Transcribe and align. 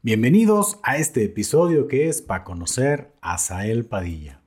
Bienvenidos 0.00 0.78
a 0.84 0.96
este 0.96 1.24
episodio 1.24 1.88
que 1.88 2.06
es 2.06 2.22
para 2.22 2.44
conocer 2.44 3.10
a 3.20 3.36
Sael 3.36 3.84
Padilla. 3.84 4.40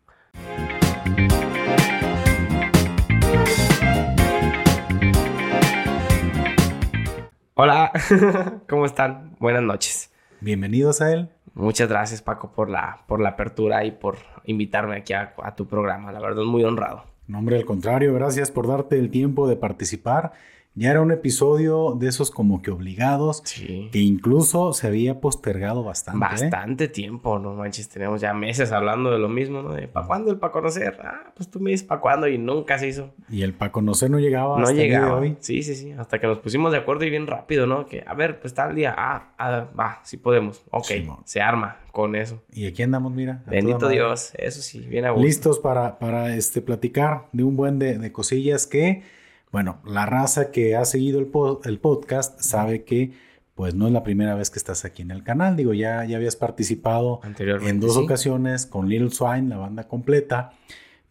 Hola, 7.53 7.91
¿cómo 8.69 8.85
están? 8.85 9.35
Buenas 9.39 9.61
noches. 9.61 10.09
Bienvenidos 10.39 11.01
a 11.01 11.11
él. 11.11 11.27
Muchas 11.53 11.89
gracias 11.89 12.21
Paco 12.21 12.53
por 12.53 12.69
la, 12.69 13.03
por 13.05 13.19
la 13.19 13.31
apertura 13.31 13.83
y 13.83 13.91
por 13.91 14.19
invitarme 14.45 14.95
aquí 14.95 15.11
a, 15.11 15.33
a 15.43 15.53
tu 15.57 15.67
programa. 15.67 16.13
La 16.13 16.21
verdad, 16.21 16.43
muy 16.43 16.63
honrado. 16.63 17.03
No, 17.27 17.39
hombre, 17.39 17.57
al 17.57 17.65
contrario, 17.65 18.13
gracias 18.13 18.51
por 18.51 18.69
darte 18.69 18.97
el 18.97 19.11
tiempo 19.11 19.49
de 19.49 19.57
participar 19.57 20.31
ya 20.73 20.89
era 20.91 21.01
un 21.01 21.11
episodio 21.11 21.95
de 21.99 22.07
esos 22.07 22.31
como 22.31 22.61
que 22.61 22.71
obligados, 22.71 23.41
Sí. 23.43 23.89
que 23.91 23.99
incluso 23.99 24.71
se 24.71 24.87
había 24.87 25.19
postergado 25.19 25.83
bastante. 25.83 26.25
¿eh? 26.25 26.29
Bastante 26.29 26.87
tiempo, 26.87 27.39
no 27.39 27.53
manches, 27.55 27.89
tenemos 27.89 28.21
ya 28.21 28.33
meses 28.33 28.71
hablando 28.71 29.11
de 29.11 29.19
lo 29.19 29.27
mismo, 29.27 29.61
¿no? 29.61 29.73
De 29.73 29.87
¿para 29.89 30.07
cuándo 30.07 30.31
el 30.31 30.37
para 30.37 30.53
conocer? 30.53 30.97
Ah, 31.03 31.31
pues 31.35 31.49
tú 31.51 31.59
me 31.59 31.71
dices 31.71 31.85
para 31.85 31.99
cuándo 31.99 32.27
y 32.27 32.37
nunca 32.37 32.79
se 32.79 32.87
hizo. 32.87 33.13
Y 33.29 33.41
el 33.41 33.53
para 33.53 33.71
conocer 33.73 34.09
no 34.09 34.19
llegaba 34.19 34.57
No 34.57 34.63
hasta 34.63 34.71
el 34.71 34.75
día 34.77 34.85
de 34.85 34.89
llegaba. 34.91 35.19
hoy. 35.19 35.35
Sí, 35.39 35.61
sí, 35.63 35.75
sí, 35.75 35.91
hasta 35.91 36.19
que 36.19 36.27
nos 36.27 36.37
pusimos 36.39 36.71
de 36.71 36.77
acuerdo 36.77 37.03
y 37.05 37.09
bien 37.09 37.27
rápido, 37.27 37.67
¿no? 37.67 37.85
Que, 37.85 38.03
a 38.07 38.13
ver, 38.13 38.39
pues 38.39 38.53
tal 38.53 38.73
día, 38.73 38.95
ah, 38.97 39.33
ah 39.37 39.67
va, 39.77 39.99
sí 40.03 40.15
podemos. 40.17 40.63
Ok, 40.71 40.85
Simón. 40.85 41.19
se 41.25 41.41
arma 41.41 41.79
con 41.91 42.15
eso. 42.15 42.41
Y 42.53 42.65
aquí 42.67 42.81
andamos, 42.83 43.11
mira. 43.13 43.43
Bendito. 43.45 43.89
Dios, 43.89 44.31
eso 44.37 44.61
sí, 44.61 44.79
bien 44.79 45.03
a 45.03 45.11
gusto. 45.11 45.25
Listos 45.25 45.59
para, 45.59 45.99
para 45.99 46.33
este, 46.35 46.61
platicar 46.61 47.27
de 47.33 47.43
un 47.43 47.57
buen 47.57 47.77
de, 47.77 47.97
de 47.97 48.11
cosillas 48.13 48.67
que, 48.67 49.03
bueno, 49.51 49.81
la 49.85 50.05
raza 50.05 50.51
que 50.51 50.75
ha 50.75 50.85
seguido 50.85 51.19
el, 51.19 51.27
po- 51.27 51.61
el 51.65 51.79
podcast 51.79 52.39
sabe 52.41 52.83
que 52.83 53.13
pues 53.55 53.75
no 53.75 53.85
es 53.85 53.93
la 53.93 54.01
primera 54.03 54.33
vez 54.33 54.49
que 54.49 54.57
estás 54.57 54.85
aquí 54.85 55.01
en 55.01 55.11
el 55.11 55.23
canal. 55.23 55.55
Digo, 55.55 55.73
ya, 55.73 56.03
ya 56.05 56.17
habías 56.17 56.35
participado 56.35 57.19
Anteriormente, 57.21 57.69
en 57.69 57.79
dos 57.79 57.95
sí. 57.95 57.99
ocasiones 57.99 58.65
con 58.65 58.87
Little 58.89 59.11
Swine, 59.11 59.49
la 59.49 59.57
banda 59.57 59.87
completa, 59.87 60.53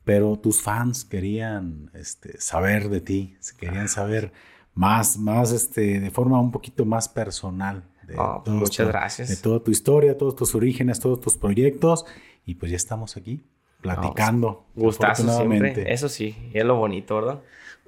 pero 0.04 0.36
tus 0.38 0.62
fans 0.62 1.04
querían 1.04 1.90
este, 1.94 2.40
saber 2.40 2.88
de 2.88 3.00
ti, 3.02 3.36
querían 3.58 3.88
saber 3.88 4.32
más, 4.74 5.18
más 5.18 5.52
este, 5.52 6.00
de 6.00 6.10
forma 6.10 6.40
un 6.40 6.50
poquito 6.50 6.84
más 6.84 7.08
personal. 7.08 7.84
De 8.08 8.16
Oh, 8.18 8.42
todos 8.44 8.58
muchas 8.58 8.86
tu- 8.86 8.90
gracias. 8.92 9.28
De 9.28 9.36
toda 9.36 9.62
tu 9.62 9.70
historia, 9.70 10.16
todos 10.18 10.34
tus 10.34 10.54
orígenes, 10.56 10.98
todos 10.98 11.20
tus 11.20 11.36
proyectos, 11.36 12.06
y 12.46 12.54
pues 12.56 12.70
ya 12.72 12.76
estamos 12.76 13.16
aquí 13.16 13.44
platicando. 13.82 14.64
Gustazo 14.74 15.22
siempre. 15.22 15.34
afortunadamente. 15.34 15.92
Eso 15.92 16.08
sí, 16.08 16.34
es 16.52 16.64
lo 16.64 16.76
bonito, 16.76 17.14
¿verdad? 17.16 17.40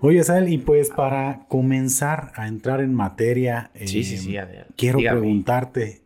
Oye, 0.04 0.24
Sal, 0.24 0.48
y 0.48 0.58
pues 0.58 0.90
para 0.90 1.46
comenzar 1.48 2.32
a 2.34 2.48
entrar 2.48 2.80
en 2.80 2.92
materia, 2.92 3.70
Sí, 3.74 4.02
sí, 4.02 4.16
sí, 4.18 4.36
Adel. 4.36 4.66
quiero 4.76 4.98
Dígame. 4.98 5.20
preguntarte, 5.20 6.02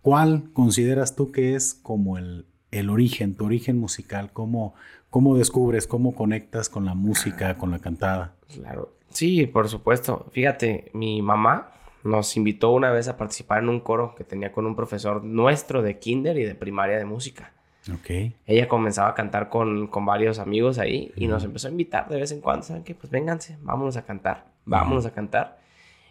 ¿cuál 0.00 0.44
consideras 0.52 1.16
tú 1.16 1.32
que 1.32 1.56
es 1.56 1.74
como 1.74 2.18
el, 2.18 2.46
el 2.70 2.88
origen, 2.88 3.34
tu 3.34 3.46
origen 3.46 3.78
musical? 3.78 4.30
¿Cómo, 4.32 4.74
¿Cómo 5.10 5.36
descubres, 5.36 5.88
cómo 5.88 6.14
conectas 6.14 6.68
con 6.68 6.84
la 6.84 6.94
música, 6.94 7.56
con 7.56 7.72
la 7.72 7.80
cantada? 7.80 8.34
Claro. 8.54 8.94
Sí, 9.10 9.46
por 9.46 9.68
supuesto. 9.68 10.26
Fíjate, 10.30 10.90
mi 10.94 11.20
mamá 11.20 11.72
nos 12.04 12.36
invitó 12.36 12.70
una 12.70 12.90
vez 12.92 13.08
a 13.08 13.16
participar 13.16 13.62
en 13.62 13.68
un 13.68 13.80
coro 13.80 14.14
que 14.14 14.22
tenía 14.24 14.52
con 14.52 14.66
un 14.66 14.76
profesor 14.76 15.22
nuestro 15.24 15.82
de 15.82 15.98
kinder 15.98 16.38
y 16.38 16.44
de 16.44 16.54
primaria 16.54 16.96
de 16.96 17.04
música. 17.04 17.52
Ok. 17.90 18.34
Ella 18.46 18.68
comenzaba 18.68 19.08
a 19.08 19.14
cantar 19.14 19.48
con, 19.48 19.88
con 19.88 20.04
varios 20.06 20.38
amigos 20.38 20.78
ahí 20.78 21.12
y 21.16 21.26
nos 21.26 21.42
empezó 21.44 21.68
a 21.68 21.70
invitar 21.70 22.08
de 22.08 22.20
vez 22.20 22.30
en 22.32 22.40
cuando. 22.40 22.64
¿Saben 22.64 22.84
qué? 22.84 22.94
Pues 22.94 23.10
vénganse, 23.10 23.58
vámonos 23.62 23.96
a 23.96 24.04
cantar. 24.04 24.46
Vámonos 24.64 25.06
a 25.06 25.12
cantar. 25.12 25.58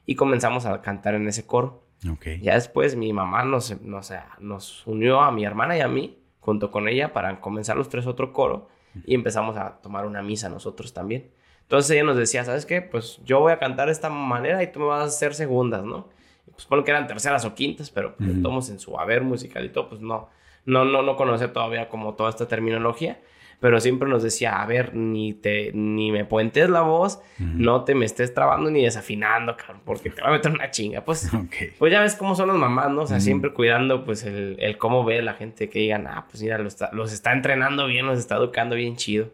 Y 0.06 0.16
comenzamos 0.16 0.66
a 0.66 0.82
cantar 0.82 1.14
en 1.16 1.28
ese 1.28 1.46
coro. 1.46 1.84
Ok. 2.12 2.28
Ya 2.42 2.56
después 2.56 2.96
mi 2.96 3.14
mamá 3.14 3.46
nos, 3.46 3.80
nos, 3.82 4.12
nos 4.40 4.88
unió 4.88 5.22
a 5.22 5.32
mi 5.32 5.46
hermana 5.46 5.78
y 5.78 5.82
a 5.82 5.88
mí, 5.88 6.18
junto 6.40 6.72
con 6.72 6.88
ella, 6.88 7.14
para 7.14 7.40
comenzar 7.40 7.78
los 7.78 7.88
tres 7.90 8.08
otro 8.08 8.34
coro 8.34 8.68
y 9.06 9.16
empezamos 9.16 9.56
a 9.56 9.78
tomar 9.82 10.06
una 10.06 10.22
misa 10.22 10.50
nosotros 10.50 10.94
también. 10.94 11.32
Entonces 11.62 11.92
ella 11.92 12.04
nos 12.04 12.18
decía, 12.18 12.44
¿sabes 12.44 12.66
qué? 12.66 12.82
Pues 12.82 13.22
yo 13.24 13.40
voy 13.40 13.54
a 13.54 13.60
cantar 13.60 13.86
de 13.86 13.94
esta 13.94 14.10
manera 14.10 14.62
y 14.62 14.72
tú 14.72 14.80
me 14.80 14.88
vas 14.88 15.02
a 15.02 15.06
hacer 15.06 15.34
segundas, 15.34 15.86
¿no? 15.86 16.10
Pues 16.52 16.66
ponlo 16.66 16.84
que 16.84 16.92
eran 16.92 17.08
terceras 17.08 17.46
o 17.46 17.56
quintas, 17.56 17.90
pero 17.90 18.16
pues 18.18 18.30
Ujú. 18.30 18.42
todos 18.42 18.70
en 18.70 18.80
su 18.80 19.00
haber 19.00 19.22
musical 19.22 19.64
y 19.64 19.70
todo, 19.70 19.88
pues 19.88 20.02
no, 20.02 20.30
no, 20.66 20.86
no, 20.86 21.02
no 21.02 21.16
conoce 21.16 21.48
todavía 21.48 21.90
como 21.90 22.14
toda 22.16 22.30
esta 22.30 22.48
terminología. 22.48 23.20
Pero 23.60 23.80
siempre 23.80 24.10
nos 24.10 24.24
decía, 24.24 24.60
a 24.60 24.66
ver, 24.66 24.96
ni 24.96 25.34
te, 25.34 25.72
ni 25.74 26.12
me 26.12 26.26
puentes 26.26 26.68
la 26.68 26.82
voz, 26.82 27.22
no 27.38 27.84
te 27.84 27.94
me 27.94 28.06
estés 28.06 28.34
trabando 28.34 28.72
ni 28.72 28.84
desafinando, 28.84 29.56
cabrón, 29.56 29.84
porque 29.86 30.10
te 30.10 30.20
va 30.20 30.30
a 30.30 30.32
meter 30.32 30.52
una 30.52 30.72
chinga. 30.72 31.06
Pues 31.06 31.30
pues 31.78 31.92
ya 31.92 32.02
ves 32.02 32.16
cómo 32.16 32.34
son 32.34 32.48
las 32.48 32.58
mamás, 32.58 32.90
¿no? 32.90 33.04
O 33.04 33.06
sea, 33.08 33.18
Ujú. 33.18 33.24
siempre 33.24 33.54
cuidando, 33.54 34.04
pues, 34.04 34.24
el, 34.24 34.56
el 34.60 34.80
cómo 34.80 35.06
ve 35.06 35.22
la 35.22 35.36
gente 35.36 35.70
que 35.70 35.78
digan, 35.78 36.08
ah, 36.08 36.26
pues 36.28 36.42
mira, 36.42 36.58
los 36.58 36.74
está, 36.74 36.90
los 36.92 37.14
está 37.14 37.34
entrenando 37.34 37.86
bien, 37.86 38.08
los 38.08 38.18
está 38.18 38.38
educando 38.38 38.76
bien 38.76 38.96
chido. 38.96 39.30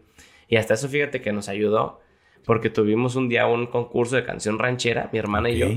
Y 0.46 0.56
hasta 0.56 0.74
eso, 0.74 0.90
fíjate 0.90 1.22
que 1.22 1.32
nos 1.32 1.48
ayudó, 1.48 2.02
porque 2.44 2.68
tuvimos 2.68 3.16
un 3.16 3.30
día 3.30 3.46
un 3.46 3.66
concurso 3.66 4.16
de 4.16 4.24
canción 4.24 4.58
ranchera, 4.58 5.08
mi 5.10 5.18
hermana 5.18 5.48
y 5.48 5.56
yo. 5.56 5.68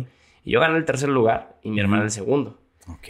Y 0.44 0.51
yo 0.51 0.59
gané 0.59 0.75
el 0.78 0.83
tercer 0.83 1.07
lugar 1.07 1.56
y 1.63 1.69
mi 1.69 1.79
hermana 1.79 2.03
el 2.03 2.12
segundo. 2.12 2.59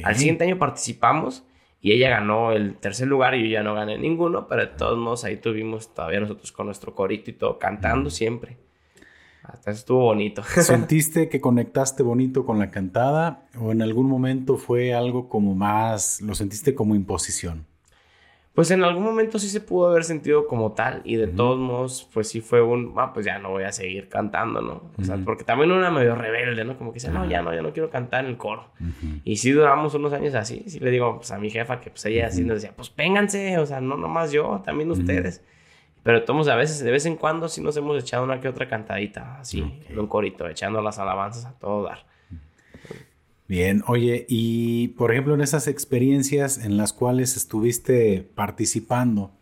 Al 0.03 0.15
siguiente 0.17 0.43
año 0.43 0.59
participamos 0.59 1.47
y 1.81 1.93
ella 1.93 2.09
ganó 2.09 2.51
el 2.51 2.75
tercer 2.75 3.07
lugar 3.07 3.33
y 3.33 3.43
yo 3.43 3.47
ya 3.47 3.63
no 3.63 3.73
gané 3.73 3.97
ninguno, 3.97 4.47
pero 4.47 4.61
de 4.61 4.67
todos 4.67 4.97
modos 4.99 5.23
ahí 5.23 5.37
tuvimos 5.37 5.93
todavía 5.93 6.19
nosotros 6.19 6.51
con 6.51 6.67
nuestro 6.67 6.93
corito 6.93 7.31
y 7.31 7.33
todo, 7.33 7.57
cantando 7.57 8.11
siempre. 8.11 8.57
Hasta 9.43 9.71
eso 9.71 9.79
estuvo 9.79 10.03
bonito. 10.03 10.43
¿Sentiste 10.61 11.27
que 11.27 11.41
conectaste 11.41 12.03
bonito 12.03 12.45
con 12.45 12.59
la 12.59 12.69
cantada 12.69 13.47
o 13.59 13.71
en 13.71 13.81
algún 13.81 14.07
momento 14.07 14.57
fue 14.57 14.93
algo 14.93 15.27
como 15.27 15.55
más, 15.55 16.21
lo 16.21 16.35
sentiste 16.35 16.75
como 16.75 16.93
imposición? 16.93 17.65
Pues 18.53 18.69
en 18.71 18.83
algún 18.83 19.03
momento 19.03 19.39
sí 19.39 19.47
se 19.47 19.61
pudo 19.61 19.89
haber 19.89 20.03
sentido 20.03 20.45
como 20.45 20.73
tal 20.73 21.01
y 21.05 21.15
de 21.15 21.27
todos 21.27 21.57
modos 21.57 22.09
pues 22.13 22.27
sí 22.27 22.41
fue 22.41 22.61
un, 22.61 22.93
ah, 22.97 23.13
pues 23.13 23.25
ya 23.25 23.39
no 23.39 23.51
voy 23.51 23.63
a 23.63 23.71
seguir 23.71 24.09
cantando, 24.09 24.59
¿no? 24.61 24.91
O 24.97 25.03
sea, 25.05 25.17
porque 25.23 25.45
también 25.45 25.71
una 25.71 25.89
medio 25.89 26.15
rebelde, 26.15 26.65
¿no? 26.65 26.77
Como 26.77 26.91
que 26.91 26.95
dice, 26.95 27.11
no, 27.11 27.25
ya 27.25 27.41
no, 27.41 27.53
ya 27.53 27.61
no 27.61 27.71
quiero 27.71 27.89
cantar 27.89 28.25
en 28.25 28.31
el 28.31 28.37
coro. 28.37 28.67
Y 29.23 29.37
sí 29.37 29.51
duramos 29.51 29.93
unos 29.93 30.11
años 30.11 30.35
así, 30.35 30.65
sí 30.67 30.79
le 30.79 30.91
digo 30.91 31.15
pues 31.15 31.31
a 31.31 31.39
mi 31.39 31.49
jefa 31.49 31.79
que 31.79 31.91
pues 31.91 32.03
ella 32.05 32.27
así 32.27 32.43
nos 32.43 32.55
decía, 32.55 32.75
pues 32.75 32.93
vénganse, 32.93 33.57
o 33.57 33.65
sea, 33.65 33.79
no 33.79 33.95
nomás 33.95 34.33
yo, 34.33 34.61
también 34.65 34.91
ustedes. 34.91 35.41
Pero 36.03 36.23
todos 36.23 36.47
a 36.49 36.55
veces, 36.55 36.83
de 36.83 36.91
vez 36.91 37.05
en 37.05 37.15
cuando 37.15 37.47
sí 37.47 37.61
nos 37.61 37.77
hemos 37.77 38.01
echado 38.01 38.25
una 38.25 38.41
que 38.41 38.49
otra 38.49 38.67
cantadita, 38.67 39.39
así, 39.39 39.79
en 39.87 39.97
un 39.97 40.07
corito, 40.07 40.47
echando 40.49 40.81
las 40.81 40.99
alabanzas 40.99 41.45
a 41.45 41.57
todo 41.57 41.83
dar. 41.83 42.10
Bien, 43.51 43.83
oye, 43.87 44.25
y 44.29 44.87
por 44.97 45.11
ejemplo 45.11 45.33
en 45.33 45.41
esas 45.41 45.67
experiencias 45.67 46.57
en 46.57 46.77
las 46.77 46.93
cuales 46.93 47.35
estuviste 47.35 48.23
participando, 48.33 49.33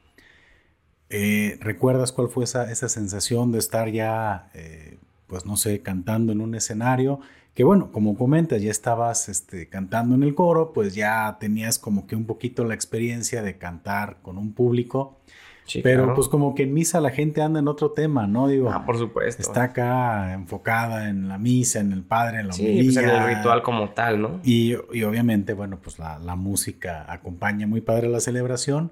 eh, 1.12 1.60
¿recuerdas 1.62 2.12
cuál 2.12 2.28
fue 2.28 2.46
esa, 2.46 2.72
esa 2.72 2.90
sensación 2.90 3.52
de 3.52 3.60
estar 3.60 3.92
ya, 3.92 4.50
eh, 4.56 4.98
pues 5.28 5.46
no 5.46 5.58
sé, 5.58 5.84
cantando 5.84 6.32
en 6.32 6.42
un 6.42 6.56
escenario? 6.56 7.20
Que 7.54 7.64
bueno, 7.64 7.92
como 7.92 8.18
comentas, 8.18 8.64
ya 8.64 8.72
estabas 8.72 9.30
este, 9.30 9.70
cantando 9.70 10.16
en 10.16 10.24
el 10.24 10.34
coro, 10.34 10.74
pues 10.74 10.96
ya 10.96 11.38
tenías 11.40 11.78
como 11.78 12.08
que 12.08 12.16
un 12.16 12.26
poquito 12.26 12.64
la 12.64 12.74
experiencia 12.74 13.44
de 13.44 13.60
cantar 13.60 14.18
con 14.24 14.40
un 14.40 14.54
público, 14.54 15.20
Sí, 15.70 15.82
pero 15.84 16.04
claro. 16.04 16.16
pues 16.16 16.28
como 16.28 16.56
que 16.56 16.64
en 16.64 16.74
misa 16.74 17.00
la 17.00 17.12
gente 17.12 17.42
anda 17.42 17.60
en 17.60 17.68
otro 17.68 17.92
tema, 17.92 18.28
¿no? 18.28 18.48
Digo, 18.48 18.72
Ah, 18.72 18.86
por 18.86 18.98
supuesto. 18.98 19.42
está 19.42 19.64
acá 19.64 20.34
enfocada 20.34 21.10
en 21.10 21.28
la 21.30 21.38
misa, 21.38 21.80
en 21.80 21.92
el 21.94 22.04
padre, 22.04 22.40
en 22.40 22.48
la 22.48 22.54
sí, 22.54 22.82
pues 22.84 22.98
en 22.98 23.06
el 23.10 23.16
homilía. 23.16 23.38
ritual 23.38 23.62
como 23.62 23.90
tal, 23.92 24.22
¿no? 24.22 24.40
Y, 24.44 24.74
y 24.92 25.04
obviamente, 25.04 25.54
bueno, 25.54 25.80
pues 25.82 26.00
la, 26.00 26.18
la 26.20 26.36
música 26.36 27.06
acompaña 27.08 27.68
muy 27.68 27.82
padre 27.82 28.10
la 28.10 28.20
celebración, 28.20 28.92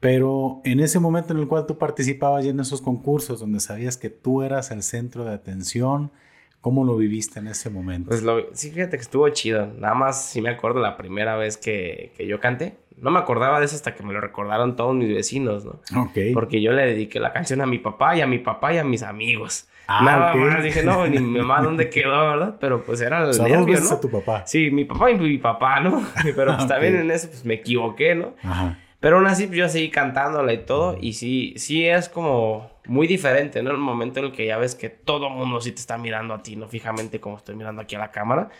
pero 0.00 0.60
en 0.64 0.80
ese 0.80 1.00
momento 1.00 1.32
en 1.32 1.40
el 1.40 1.48
cual 1.48 1.66
tú 1.66 1.78
participabas 1.78 2.44
ya 2.44 2.50
en 2.50 2.60
esos 2.60 2.80
concursos 2.82 3.40
donde 3.40 3.58
sabías 3.60 3.96
que 3.96 4.10
tú 4.10 4.42
eras 4.42 4.70
el 4.70 4.82
centro 4.82 5.24
de 5.24 5.32
atención, 5.34 6.12
¿cómo 6.60 6.84
lo 6.84 6.96
viviste 6.96 7.40
en 7.40 7.48
ese 7.48 7.68
momento? 7.70 8.10
Pues 8.10 8.22
lo, 8.22 8.54
sí, 8.54 8.70
fíjate 8.70 8.96
que 8.96 9.02
estuvo 9.02 9.28
chido. 9.30 9.66
Nada 9.78 9.94
más 9.94 10.24
sí 10.24 10.40
me 10.42 10.50
acuerdo 10.50 10.80
la 10.80 10.96
primera 10.96 11.36
vez 11.36 11.56
que, 11.56 12.12
que 12.16 12.26
yo 12.26 12.38
canté. 12.38 12.76
No 13.00 13.10
me 13.10 13.18
acordaba 13.18 13.58
de 13.60 13.66
eso 13.66 13.76
hasta 13.76 13.94
que 13.94 14.02
me 14.02 14.12
lo 14.12 14.20
recordaron 14.20 14.76
todos 14.76 14.94
mis 14.94 15.14
vecinos, 15.14 15.64
¿no? 15.64 15.80
ok. 16.02 16.18
Porque 16.34 16.60
yo 16.60 16.72
le 16.72 16.86
dediqué 16.86 17.20
la 17.20 17.32
canción 17.32 17.60
a 17.60 17.66
mi 17.66 17.78
papá 17.78 18.16
y 18.16 18.20
a 18.20 18.26
mi 18.26 18.38
papá 18.38 18.74
y 18.74 18.78
a 18.78 18.84
mis 18.84 19.02
amigos. 19.02 19.68
Ah, 19.86 20.02
Nada 20.04 20.34
más 20.34 20.62
dije, 20.62 20.82
no, 20.82 21.06
ni 21.06 21.18
mi 21.18 21.38
mamá 21.38 21.62
dónde 21.62 21.88
quedó, 21.90 22.10
¿verdad? 22.30 22.56
Pero 22.60 22.84
pues 22.84 23.00
era 23.00 23.22
el 23.24 23.30
O 23.30 23.32
sea, 23.32 23.48
nervio, 23.48 23.80
¿no? 23.80 23.90
a 23.90 24.00
tu 24.00 24.10
papá. 24.10 24.46
Sí, 24.46 24.70
mi 24.70 24.84
papá 24.84 25.10
y 25.10 25.14
mi 25.14 25.38
papá, 25.38 25.80
¿no? 25.80 26.04
Pero 26.36 26.54
pues 26.56 26.68
también 26.68 26.96
en 26.96 27.10
eso 27.10 27.28
pues 27.28 27.44
me 27.44 27.54
equivoqué, 27.54 28.14
¿no? 28.14 28.34
Ajá. 28.42 28.78
Pero 29.00 29.16
aún 29.16 29.26
así 29.26 29.46
pues, 29.46 29.58
yo 29.58 29.68
seguí 29.68 29.90
cantándola 29.90 30.52
y 30.52 30.58
todo. 30.58 30.98
Y 31.00 31.14
sí, 31.14 31.54
sí 31.56 31.86
es 31.86 32.08
como 32.08 32.70
muy 32.86 33.06
diferente, 33.06 33.62
¿no? 33.62 33.70
El 33.70 33.78
momento 33.78 34.18
en 34.20 34.26
el 34.26 34.32
que 34.32 34.46
ya 34.46 34.58
ves 34.58 34.74
que 34.74 34.88
todo 34.90 35.30
mundo 35.30 35.60
sí 35.60 35.72
te 35.72 35.80
está 35.80 35.96
mirando 35.98 36.34
a 36.34 36.42
ti, 36.42 36.56
¿no? 36.56 36.68
Fijamente 36.68 37.20
como 37.20 37.36
estoy 37.36 37.54
mirando 37.54 37.80
aquí 37.80 37.94
a 37.94 38.00
la 38.00 38.10
cámara. 38.10 38.50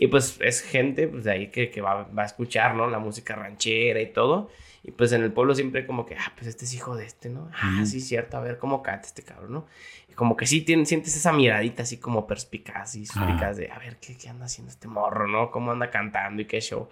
Y 0.00 0.06
pues 0.06 0.38
es 0.40 0.62
gente 0.62 1.06
pues, 1.08 1.24
de 1.24 1.30
ahí 1.30 1.46
que, 1.48 1.70
que 1.70 1.82
va, 1.82 2.04
va, 2.04 2.22
a 2.22 2.26
escuchar, 2.26 2.74
¿no? 2.74 2.88
La 2.88 2.98
música 2.98 3.36
ranchera 3.36 4.00
y 4.00 4.10
todo. 4.10 4.48
Y 4.82 4.92
pues 4.92 5.12
en 5.12 5.22
el 5.22 5.30
pueblo 5.30 5.54
siempre 5.54 5.86
como 5.86 6.06
que, 6.06 6.16
ah, 6.16 6.32
pues 6.34 6.46
este 6.46 6.64
es 6.64 6.72
hijo 6.72 6.96
de 6.96 7.04
este, 7.04 7.28
¿no? 7.28 7.50
Ah, 7.52 7.84
sí, 7.84 8.00
cierto, 8.00 8.38
a 8.38 8.40
ver 8.40 8.56
cómo 8.56 8.82
canta 8.82 9.06
este 9.06 9.22
cabrón, 9.22 9.52
¿no? 9.52 9.66
Y 10.08 10.14
como 10.14 10.38
que 10.38 10.46
sí 10.46 10.64
sientes 10.64 11.14
esa 11.14 11.34
miradita 11.34 11.82
así 11.82 11.98
como 11.98 12.26
perspicaz 12.26 12.94
y 12.94 13.04
suspicaz 13.04 13.58
de, 13.58 13.70
a 13.70 13.78
ver, 13.78 13.98
¿qué, 13.98 14.16
¿qué, 14.16 14.30
anda 14.30 14.46
haciendo 14.46 14.72
este 14.72 14.88
morro, 14.88 15.26
¿no? 15.26 15.50
¿Cómo 15.50 15.70
anda 15.70 15.90
cantando 15.90 16.40
y 16.40 16.46
qué 16.46 16.62
show? 16.62 16.88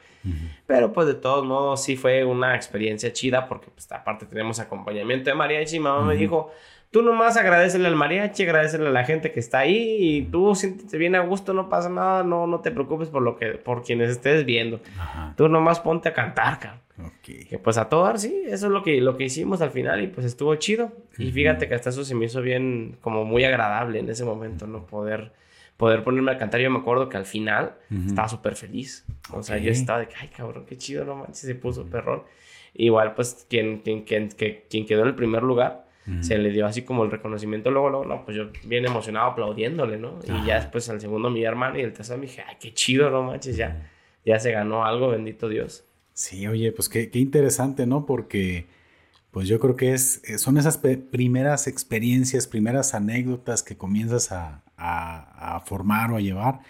Pero 0.66 0.92
pues 0.92 1.06
de 1.06 1.14
todos 1.14 1.46
modos 1.46 1.82
sí 1.82 1.96
fue 1.96 2.26
una 2.26 2.54
experiencia 2.56 3.10
chida 3.10 3.48
porque 3.48 3.70
pues 3.70 3.90
aparte 3.90 4.26
tenemos 4.26 4.60
acompañamiento 4.60 5.30
de 5.30 5.34
mariachi 5.34 5.76
y 5.76 5.80
mamá 5.80 6.04
me 6.04 6.14
dijo, 6.14 6.52
tú 6.90 7.02
nomás 7.02 7.36
agradecele 7.36 7.86
al 7.86 7.96
mariachi, 7.96 8.44
agradecele 8.44 8.88
a 8.88 8.90
la 8.90 9.04
gente 9.04 9.32
que 9.32 9.40
está 9.40 9.60
ahí 9.60 9.96
y 10.00 10.22
tú 10.22 10.54
siéntete 10.54 10.96
bien 10.96 11.14
a 11.14 11.20
gusto, 11.20 11.52
no 11.52 11.68
pasa 11.68 11.88
nada, 11.88 12.22
no, 12.22 12.46
no 12.46 12.60
te 12.60 12.70
preocupes 12.70 13.08
por 13.08 13.22
lo 13.22 13.36
que, 13.36 13.52
por 13.52 13.82
quienes 13.82 14.10
estés 14.10 14.44
viendo. 14.44 14.80
Tú 15.36 15.48
nomás 15.48 15.80
ponte 15.80 16.08
a 16.08 16.14
cantar, 16.14 16.58
cabrón. 16.58 16.80
Que 17.22 17.60
pues 17.62 17.78
a 17.78 17.88
todo 17.88 18.16
sí, 18.18 18.42
eso 18.46 18.66
es 18.66 18.72
lo 18.72 18.82
que, 18.82 19.00
lo 19.00 19.16
que 19.16 19.24
hicimos 19.24 19.60
al 19.60 19.70
final 19.70 20.02
y 20.02 20.08
pues 20.08 20.26
estuvo 20.26 20.54
chido. 20.56 20.92
Y 21.16 21.30
fíjate 21.30 21.68
que 21.68 21.74
hasta 21.74 21.90
eso 21.90 22.04
se 22.04 22.14
me 22.14 22.24
hizo 22.24 22.42
bien, 22.42 22.96
como 23.00 23.24
muy 23.24 23.44
agradable 23.44 24.00
en 24.00 24.08
ese 24.08 24.24
momento, 24.24 24.66
¿no? 24.66 24.84
Poder, 24.86 25.32
poder 25.76 26.02
ponerme 26.02 26.32
a 26.32 26.38
cantar. 26.38 26.60
Yo 26.60 26.70
me 26.70 26.80
acuerdo 26.80 27.08
que 27.08 27.16
al 27.16 27.26
final 27.26 27.76
estaba 28.06 28.28
súper 28.28 28.56
feliz. 28.56 29.06
O 29.32 29.42
sea, 29.42 29.58
yo 29.58 29.70
estaba 29.70 30.00
de 30.00 30.08
que, 30.08 30.14
ay, 30.20 30.28
cabrón, 30.28 30.64
qué 30.66 30.76
chido, 30.76 31.04
no 31.04 31.14
manches, 31.14 31.38
se 31.38 31.54
puso 31.54 31.86
perrón. 31.86 32.24
Igual, 32.74 33.14
pues, 33.14 33.46
quien, 33.48 33.78
quien, 33.78 34.02
quien, 34.02 34.28
quien 34.28 34.86
quedó 34.86 35.02
en 35.02 35.08
el 35.08 35.14
primer 35.14 35.42
lugar, 35.42 35.87
se 36.20 36.38
le 36.38 36.50
dio 36.50 36.66
así 36.66 36.82
como 36.82 37.04
el 37.04 37.10
reconocimiento. 37.10 37.70
Luego, 37.70 37.90
luego, 37.90 38.04
no, 38.04 38.24
pues 38.24 38.36
yo 38.36 38.50
bien 38.64 38.86
emocionado 38.86 39.30
aplaudiéndole, 39.30 39.98
¿no? 39.98 40.18
Y 40.26 40.46
ya 40.46 40.56
después 40.56 40.88
al 40.88 41.00
segundo 41.00 41.30
mi 41.30 41.44
hermano 41.44 41.78
y 41.78 41.82
el 41.82 41.92
tercero 41.92 42.18
me 42.18 42.26
dije, 42.26 42.42
ay, 42.46 42.56
qué 42.60 42.72
chido, 42.72 43.10
no 43.10 43.22
manches, 43.22 43.56
ya, 43.56 43.90
ya 44.24 44.38
se 44.38 44.52
ganó 44.52 44.84
algo, 44.84 45.08
bendito 45.08 45.48
Dios. 45.48 45.84
Sí, 46.14 46.46
oye, 46.46 46.72
pues 46.72 46.88
qué, 46.88 47.10
qué 47.10 47.18
interesante, 47.18 47.86
¿no? 47.86 48.06
Porque 48.06 48.66
pues 49.30 49.46
yo 49.46 49.60
creo 49.60 49.76
que 49.76 49.92
es, 49.92 50.22
eh, 50.24 50.38
son 50.38 50.58
esas 50.58 50.78
primeras 50.78 51.66
experiencias, 51.66 52.46
primeras 52.46 52.94
anécdotas 52.94 53.62
que 53.62 53.76
comienzas 53.76 54.32
a, 54.32 54.62
a, 54.76 55.60
formar 55.66 56.10
o 56.12 56.16
a 56.16 56.20
llevar 56.20 56.60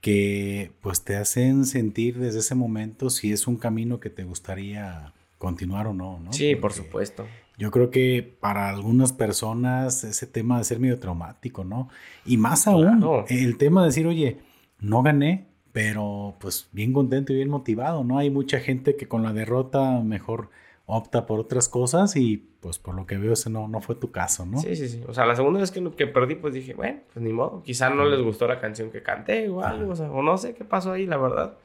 que 0.00 0.70
pues 0.80 1.02
te 1.02 1.16
hacen 1.16 1.64
sentir 1.64 2.18
desde 2.18 2.38
ese 2.38 2.54
momento 2.54 3.10
si 3.10 3.32
es 3.32 3.48
un 3.48 3.56
camino 3.56 3.98
que 3.98 4.10
te 4.10 4.22
gustaría 4.22 5.12
continuar 5.38 5.88
o 5.88 5.94
no, 5.94 6.20
¿no? 6.20 6.32
Sí, 6.32 6.54
por 6.54 6.72
supuesto. 6.72 7.26
Yo 7.58 7.72
creo 7.72 7.90
que 7.90 8.36
para 8.40 8.68
algunas 8.68 9.12
personas 9.12 10.04
ese 10.04 10.26
tema 10.28 10.58
de 10.58 10.64
ser 10.64 10.78
medio 10.78 10.98
traumático, 11.00 11.64
¿no? 11.64 11.88
Y 12.24 12.36
más 12.36 12.68
aún, 12.68 13.24
el 13.28 13.58
tema 13.58 13.82
de 13.82 13.88
decir, 13.88 14.06
oye, 14.06 14.38
no 14.78 15.02
gané, 15.02 15.48
pero 15.72 16.36
pues 16.40 16.68
bien 16.72 16.92
contento 16.92 17.32
y 17.32 17.36
bien 17.36 17.50
motivado, 17.50 18.04
¿no? 18.04 18.18
Hay 18.18 18.30
mucha 18.30 18.60
gente 18.60 18.96
que 18.96 19.08
con 19.08 19.24
la 19.24 19.32
derrota 19.32 20.00
mejor 20.00 20.50
opta 20.86 21.26
por 21.26 21.38
otras 21.38 21.68
cosas 21.68 22.16
y 22.16 22.38
pues 22.60 22.78
por 22.78 22.94
lo 22.94 23.06
que 23.06 23.18
veo 23.18 23.32
ese 23.32 23.50
no, 23.50 23.68
no 23.68 23.80
fue 23.80 23.94
tu 23.94 24.10
caso, 24.10 24.46
¿no? 24.46 24.58
Sí, 24.58 24.74
sí, 24.76 24.88
sí. 24.88 25.02
O 25.06 25.12
sea, 25.12 25.26
la 25.26 25.36
segunda 25.36 25.60
vez 25.60 25.70
que, 25.70 25.84
que 25.92 26.06
perdí 26.06 26.36
pues 26.36 26.54
dije, 26.54 26.74
bueno, 26.74 27.00
pues 27.12 27.22
ni 27.22 27.32
modo, 27.32 27.62
quizá 27.62 27.90
no 27.90 28.04
les 28.06 28.22
gustó 28.22 28.46
la 28.46 28.60
canción 28.60 28.90
que 28.90 29.02
canté 29.02 29.48
o 29.48 29.62
algo, 29.62 29.92
o, 29.92 29.96
sea, 29.96 30.10
o 30.10 30.22
no 30.22 30.38
sé 30.38 30.54
qué 30.54 30.64
pasó 30.64 30.92
ahí, 30.92 31.06
la 31.06 31.16
verdad. 31.16 31.58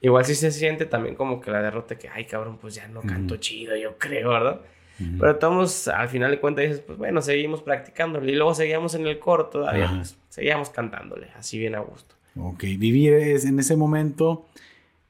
Igual 0.00 0.24
sí 0.26 0.34
se 0.34 0.50
siente 0.50 0.84
también 0.84 1.14
como 1.14 1.40
que 1.40 1.50
la 1.50 1.62
derrota 1.62 1.96
que, 1.96 2.08
ay 2.08 2.26
cabrón, 2.26 2.58
pues 2.60 2.74
ya 2.74 2.86
no 2.88 3.00
canto 3.00 3.36
chido, 3.36 3.76
yo 3.76 3.96
creo, 3.96 4.28
¿verdad? 4.30 4.60
Pero 4.98 5.32
estamos, 5.32 5.88
al 5.88 6.08
final 6.08 6.30
de 6.30 6.40
cuentas 6.40 6.64
dices, 6.64 6.80
pues 6.80 6.96
bueno, 6.96 7.20
seguimos 7.20 7.62
practicándole 7.62 8.32
y 8.32 8.34
luego 8.34 8.54
seguíamos 8.54 8.94
en 8.94 9.06
el 9.06 9.18
coro 9.18 9.46
todavía, 9.46 9.92
pues, 9.94 10.16
seguíamos 10.30 10.70
cantándole, 10.70 11.28
así 11.36 11.58
bien 11.58 11.74
a 11.74 11.80
gusto. 11.80 12.14
Ok, 12.38 12.62
vivir 12.78 13.14
en 13.14 13.58
ese 13.58 13.76
momento 13.76 14.46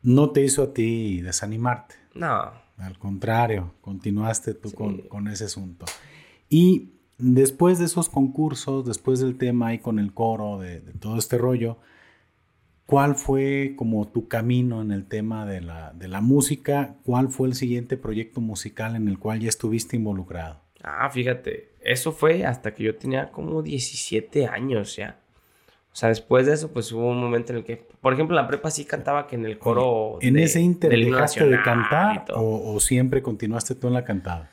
no 0.03 0.31
te 0.31 0.43
hizo 0.43 0.63
a 0.63 0.73
ti 0.73 1.21
desanimarte. 1.21 1.97
No. 2.15 2.53
Al 2.79 2.99
contrario, 2.99 3.73
continuaste 3.81 4.55
tú 4.55 4.73
con, 4.73 5.29
ese 5.29 5.45
asunto. 5.45 5.87
Y 6.49 6.91
después 7.19 7.79
de 7.79 7.87
esos 7.87 8.09
concursos, 8.09 8.87
después 8.87 9.21
del 9.21 9.39
tema 9.39 9.69
ahí 9.69 9.79
con 9.79 9.99
el 9.99 10.13
coro, 10.13 10.59
de, 10.59 10.81
todo 11.01 11.19
este 11.19 11.39
rollo, 11.39 11.79
¿cuál 12.87 13.17
fue 13.17 13.75
como 13.77 14.09
tu 14.09 14.29
camino 14.29 14.81
en 14.81 14.93
el 14.93 15.07
tema 15.07 15.45
de 15.45 15.61
la, 15.61 15.93
de 15.93 16.09
la 16.09 16.21
música? 16.21 16.95
¿Cuál 17.05 17.29
fue 17.29 17.49
el 17.49 17.55
siguiente 17.55 17.97
proyecto 17.97 18.41
musical 18.41 18.97
en 18.97 19.09
el 19.09 19.19
cual 19.19 19.41
ya 19.41 19.49
estuviste 19.49 19.97
involucrado? 19.97 20.61
Ah, 20.83 21.11
fíjate, 21.11 21.73
eso 21.83 22.13
fue 22.13 22.45
hasta 22.45 22.73
que 22.73 22.85
yo 22.85 22.97
tenía 22.97 23.31
como 23.31 23.63
17 23.63 24.47
años 24.47 24.97
ya. 24.97 25.19
O 25.93 25.99
sea, 25.99 26.11
después 26.11 26.47
de 26.47 26.53
eso, 26.53 26.73
pues 26.73 26.93
hubo 26.93 27.09
un 27.09 27.19
momento 27.19 27.53
en 27.53 27.59
el 27.59 27.65
que, 27.65 27.77
por 28.03 28.13
ejemplo, 28.13 28.37
en 28.37 28.43
la 28.43 28.47
prepa 28.47 28.71
sí 28.71 28.85
cantaba 28.85 29.27
que 29.27 29.35
en 29.35 29.47
el 29.47 29.59
coro. 29.59 30.19
¿En 30.21 30.39
ese 30.39 30.61
inter 30.61 30.91
dejaste 30.91 31.47
de 31.47 31.61
cantar 31.63 32.27
o, 32.35 32.79
siempre 32.81 33.23
continuaste 33.23 33.75
tú 33.75 33.87
en 33.89 33.95
la 33.95 34.05
cantada? 34.05 34.51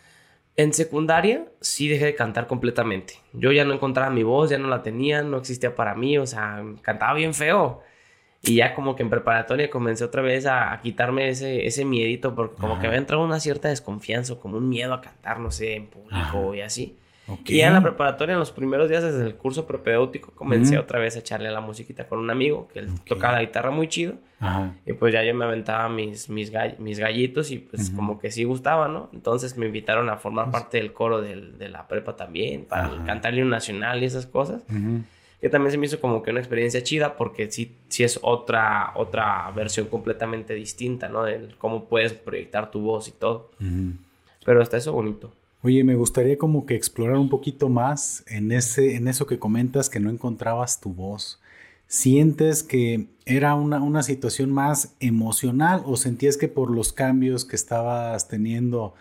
En 0.56 0.74
secundaria 0.74 1.46
sí 1.60 1.90
dejé 1.90 2.06
de 2.06 2.16
cantar 2.16 2.48
completamente. 2.48 3.16
Yo 3.34 3.52
ya 3.52 3.66
no 3.66 3.74
encontraba 3.74 4.10
mi 4.10 4.24
voz, 4.24 4.52
ya 4.52 4.58
no 4.58 4.70
la 4.70 4.84
tenía, 4.84 5.22
no 5.22 5.38
existía 5.38 5.76
para 5.76 5.96
mí, 5.96 6.18
o 6.18 6.26
sea, 6.26 6.64
cantaba 6.82 7.14
bien 7.14 7.34
feo. 7.34 7.84
Y 8.46 8.56
ya 8.56 8.76
como 8.76 8.96
que 8.96 9.04
en 9.04 9.10
preparatoria 9.10 9.70
comencé 9.70 10.04
otra 10.04 10.22
vez 10.22 10.46
a, 10.46 10.78
quitarme 10.84 11.30
ese, 11.30 11.66
ese 11.66 11.86
miedito, 11.86 12.36
porque 12.36 12.58
como 12.58 12.78
que 12.78 12.90
me 12.90 12.98
entrado 12.98 13.24
una 13.24 13.40
cierta 13.40 13.70
desconfianza, 13.70 14.36
como 14.36 14.58
un 14.58 14.68
miedo 14.68 14.94
a 14.94 15.00
cantar, 15.00 15.40
no 15.40 15.50
sé, 15.50 15.76
en 15.76 15.88
público 15.88 16.54
y 16.54 16.60
así. 16.60 16.98
Y 17.46 17.58
ya 17.60 17.68
en 17.68 17.74
la 17.74 17.82
preparatoria, 17.82 18.34
en 18.34 18.40
los 18.40 18.52
primeros 18.52 18.90
días 18.90 19.02
desde 19.02 19.26
el 19.26 19.36
curso 19.36 19.66
propedéutico, 19.66 20.32
comencé 20.32 20.78
otra 20.78 21.00
vez 21.00 21.16
a 21.16 21.20
echarle 21.20 21.48
a 21.48 21.52
la 21.52 21.62
musiquita 21.62 22.06
con 22.06 22.20
un 22.20 22.30
amigo 22.30 22.68
que 22.68 22.80
él 22.80 22.90
tocaba 23.06 23.36
la 23.36 23.42
guitarra 23.42 23.72
muy 23.72 23.88
chido. 23.88 24.16
Y 24.86 24.92
pues 24.92 25.14
ya 25.14 25.24
yo 25.24 25.34
me 25.34 25.46
aventaba 25.46 25.88
mis, 25.88 26.28
mis, 26.28 26.52
mis 26.80 27.00
gallitos 27.00 27.50
y 27.50 27.60
pues 27.60 27.92
como 27.92 28.20
que 28.20 28.30
sí 28.30 28.44
gustaba, 28.44 28.90
¿no? 28.90 29.10
Entonces 29.14 29.58
me 29.58 29.68
invitaron 29.68 30.10
a 30.10 30.18
formar 30.18 30.52
pues 30.52 30.64
parte 30.64 30.80
del 30.80 30.92
coro 30.92 31.22
del, 31.22 31.58
de 31.58 31.70
la 31.70 31.88
prepa 31.88 32.18
también, 32.18 32.66
para 32.66 32.90
cantar 33.06 33.34
el 33.36 33.48
nacional 33.48 34.04
y 34.04 34.06
esas 34.06 34.26
cosas. 34.26 34.64
Que 35.44 35.50
también 35.50 35.74
se 35.74 35.78
me 35.78 35.88
hizo 35.88 36.00
como 36.00 36.24
que 36.24 36.32
una 36.32 36.40
experiencia 36.40 36.82
chida 36.84 37.18
porque 37.18 37.52
sí, 37.52 37.76
sí 37.90 38.06
es 38.06 38.18
otra, 38.22 38.94
otra 38.96 39.52
versión 39.52 39.88
completamente 39.88 40.54
distinta, 40.54 41.10
¿no? 41.10 41.24
De 41.24 41.50
cómo 41.58 41.90
puedes 41.90 42.14
proyectar 42.14 42.72
tu 42.72 42.80
voz 42.80 43.10
y 43.10 43.12
todo. 43.12 43.52
Pero 44.46 44.62
está 44.62 44.78
eso 44.78 44.94
bonito. 44.94 45.34
Oye, 45.62 45.84
me 45.84 45.96
gustaría 45.96 46.38
como 46.38 46.66
que 46.66 46.76
explorar 46.76 47.18
un 47.18 47.28
poquito 47.28 47.68
más 47.68 48.24
en, 48.28 48.54
ese, 48.54 48.96
en 48.96 49.10
eso 49.10 49.28
que 49.28 49.38
comentas 49.38 49.90
que 49.90 50.00
no 50.00 50.10
encontrabas 50.10 50.80
tu 50.80 50.94
voz. 50.94 51.42
¿Sientes 51.88 52.64
que 52.64 53.08
era 53.26 53.54
una, 53.56 53.84
una 53.84 54.02
situación 54.02 54.50
más 54.50 54.96
emocional 55.02 55.84
o 55.86 55.98
sentías 55.98 56.38
que 56.38 56.48
por 56.48 56.72
los 56.72 56.94
cambios 56.94 57.44
que 57.44 57.58
estabas 57.58 58.30
teniendo, 58.30 58.94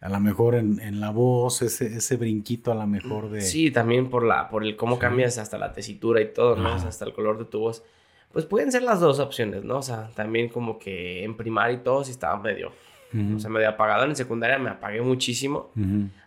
a 0.00 0.08
lo 0.08 0.18
mejor 0.18 0.54
en, 0.54 1.00
la 1.00 1.10
voz, 1.10 1.60
ese, 1.62 1.86
ese 1.96 2.16
brinquito 2.16 2.72
a 2.72 2.74
lo 2.74 2.86
mejor 2.86 3.30
de... 3.30 3.42
Sí, 3.42 3.70
también 3.70 4.08
por, 4.08 4.24
la, 4.24 4.48
por 4.48 4.64
el 4.64 4.74
cómo 4.76 4.98
cambias 4.98 5.36
hasta 5.36 5.58
la 5.58 5.72
tesitura 5.72 6.22
y 6.22 6.32
todo, 6.32 6.56
¿no? 6.56 6.68
hasta 6.70 7.04
el 7.04 7.12
color 7.12 7.38
de 7.38 7.44
tu 7.44 7.60
voz. 7.60 7.84
Pues 8.32 8.46
pueden 8.46 8.72
ser 8.72 8.82
las 8.82 9.00
dos 9.00 9.18
opciones, 9.18 9.64
¿no? 9.64 9.78
O 9.78 9.82
sea, 9.82 10.10
también 10.14 10.48
como 10.48 10.78
que 10.78 11.24
en 11.24 11.36
primaria 11.36 11.76
y 11.76 11.82
todo 11.82 12.04
sí 12.04 12.12
estaba 12.12 12.38
medio 12.40 12.72
o 13.12 13.38
sea, 13.38 13.50
medio 13.50 13.68
apagado. 13.68 14.04
En 14.04 14.14
secundaria 14.14 14.58
me 14.58 14.70
apagué 14.70 15.00
muchísimo. 15.00 15.70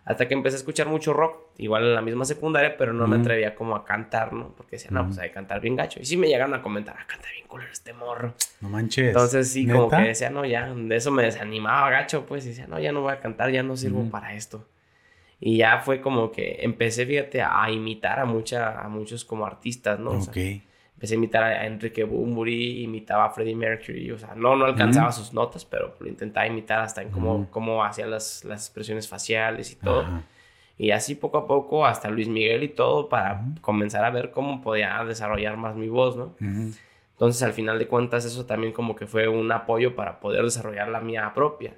Hasta 0.04 0.28
que 0.28 0.34
empecé 0.34 0.56
a 0.56 0.58
escuchar 0.58 0.86
mucho 0.86 1.12
rock. 1.12 1.38
Igual 1.56 1.84
en 1.84 1.94
la 1.94 2.02
misma 2.02 2.24
secundaria, 2.24 2.76
pero 2.76 2.92
no 2.92 3.06
me 3.06 3.16
atrevía 3.16 3.54
como 3.54 3.76
a 3.76 3.84
cantar, 3.84 4.32
¿no? 4.32 4.54
Porque 4.56 4.76
decía, 4.76 4.90
no, 4.90 5.06
pues 5.06 5.18
hay 5.18 5.28
que 5.28 5.34
cantar 5.34 5.60
bien 5.60 5.76
gacho. 5.76 6.00
Y 6.00 6.04
sí 6.04 6.16
me 6.16 6.26
llegaron 6.26 6.54
a 6.54 6.62
comentar, 6.62 6.96
ah, 6.98 7.04
canta 7.06 7.28
bien 7.32 7.46
culero 7.46 7.72
este 7.72 7.92
morro. 7.92 8.34
No 8.60 8.68
manches. 8.68 9.08
Entonces 9.08 9.50
sí, 9.50 9.66
como 9.66 9.88
que 9.88 9.96
decía, 9.96 10.30
no, 10.30 10.44
ya, 10.44 10.72
de 10.74 10.96
eso 10.96 11.10
me 11.10 11.22
desanimaba 11.22 11.90
gacho, 11.90 12.26
pues. 12.26 12.44
Y 12.46 12.50
decía, 12.50 12.66
no, 12.66 12.78
ya 12.78 12.92
no 12.92 13.02
voy 13.02 13.12
a 13.12 13.20
cantar, 13.20 13.50
ya 13.50 13.62
no 13.62 13.76
sirvo 13.76 14.10
para 14.10 14.34
esto. 14.34 14.66
Y 15.40 15.58
ya 15.58 15.78
fue 15.78 16.00
como 16.00 16.32
que 16.32 16.58
empecé, 16.60 17.06
fíjate, 17.06 17.42
a 17.42 17.70
imitar 17.70 18.18
a, 18.18 18.24
mucha, 18.24 18.80
a 18.80 18.88
muchos 18.88 19.24
como 19.24 19.46
artistas, 19.46 19.98
¿no? 19.98 20.12
Ok 20.12 20.36
empecé 20.94 21.14
a 21.14 21.16
imitar 21.16 21.42
a 21.42 21.66
Enrique 21.66 22.04
Bunbury, 22.04 22.82
imitaba 22.82 23.26
a 23.26 23.30
Freddie 23.30 23.56
Mercury, 23.56 24.10
o 24.10 24.18
sea, 24.18 24.34
no, 24.34 24.56
no 24.56 24.64
alcanzaba 24.64 25.12
sus 25.12 25.32
notas, 25.32 25.64
pero 25.64 25.94
lo 25.98 26.08
intentaba 26.08 26.46
imitar 26.46 26.80
hasta 26.80 27.02
en 27.02 27.10
cómo, 27.10 27.48
cómo 27.50 27.84
hacía 27.84 28.06
las, 28.06 28.44
las, 28.44 28.66
expresiones 28.66 29.08
faciales 29.08 29.72
y 29.72 29.76
todo. 29.76 30.04
Y 30.76 30.90
así 30.90 31.14
poco 31.14 31.38
a 31.38 31.46
poco 31.46 31.86
hasta 31.86 32.08
Luis 32.08 32.28
Miguel 32.28 32.64
y 32.64 32.68
todo 32.68 33.08
para 33.08 33.44
comenzar 33.60 34.04
a 34.04 34.10
ver 34.10 34.30
cómo 34.30 34.60
podía 34.60 35.04
desarrollar 35.04 35.56
más 35.56 35.76
mi 35.76 35.88
voz, 35.88 36.16
¿no? 36.16 36.34
Entonces 37.12 37.42
al 37.42 37.52
final 37.52 37.78
de 37.78 37.86
cuentas 37.86 38.24
eso 38.24 38.44
también 38.44 38.72
como 38.72 38.96
que 38.96 39.06
fue 39.06 39.28
un 39.28 39.50
apoyo 39.52 39.94
para 39.94 40.18
poder 40.18 40.42
desarrollar 40.42 40.88
la 40.88 41.00
mía 41.00 41.30
propia. 41.34 41.74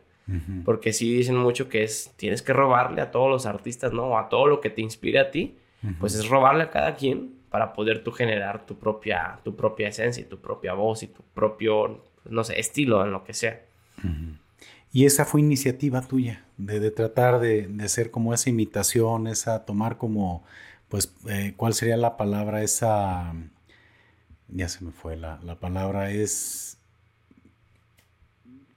Porque 0.64 0.92
sí 0.92 1.14
dicen 1.14 1.36
mucho 1.36 1.68
que 1.68 1.84
es, 1.84 2.12
tienes 2.16 2.42
que 2.42 2.52
robarle 2.52 3.00
a 3.00 3.12
todos 3.12 3.30
los 3.30 3.46
artistas, 3.46 3.92
¿no? 3.92 4.18
a 4.18 4.28
todo 4.28 4.46
lo 4.46 4.60
que 4.60 4.70
te 4.70 4.80
inspire 4.80 5.20
a 5.20 5.30
ti, 5.30 5.56
pues 6.00 6.14
es 6.14 6.28
robarle 6.28 6.64
a 6.64 6.70
cada 6.70 6.96
quien 6.96 7.35
para 7.56 7.72
poder 7.72 8.04
tú 8.04 8.12
generar 8.12 8.66
tu 8.66 8.76
propia, 8.76 9.40
tu 9.42 9.56
propia 9.56 9.88
esencia 9.88 10.20
y 10.20 10.26
tu 10.26 10.38
propia 10.38 10.74
voz 10.74 11.02
y 11.02 11.06
tu 11.06 11.22
propio, 11.32 12.04
no 12.28 12.44
sé, 12.44 12.60
estilo 12.60 13.02
en 13.02 13.12
lo 13.12 13.24
que 13.24 13.32
sea. 13.32 13.62
Y 14.92 15.06
esa 15.06 15.24
fue 15.24 15.40
iniciativa 15.40 16.02
tuya, 16.02 16.44
de, 16.58 16.90
tratar 16.90 17.40
de, 17.40 17.74
hacer 17.82 18.10
como 18.10 18.34
esa 18.34 18.50
imitación, 18.50 19.26
esa 19.26 19.64
tomar 19.64 19.96
como, 19.96 20.44
pues, 20.90 21.14
eh, 21.30 21.54
¿cuál 21.56 21.72
sería 21.72 21.96
la 21.96 22.18
palabra? 22.18 22.62
Esa, 22.62 23.32
ya 24.48 24.68
se 24.68 24.84
me 24.84 24.92
fue 24.92 25.16
la, 25.16 25.40
la 25.42 25.54
palabra, 25.54 26.10
es 26.10 26.76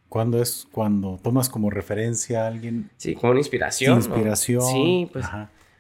cuando 0.08 0.42
es 0.42 0.70
cuando 0.72 1.20
tomas 1.22 1.50
como 1.50 1.70
referencia 1.70 2.46
a 2.46 2.48
alguien. 2.48 2.90
Sí, 2.96 3.14
como 3.16 3.32
una 3.32 3.42
inspiración. 3.42 3.98
Inspiración. 3.98 4.62
Sí, 4.62 5.10
pues. 5.12 5.26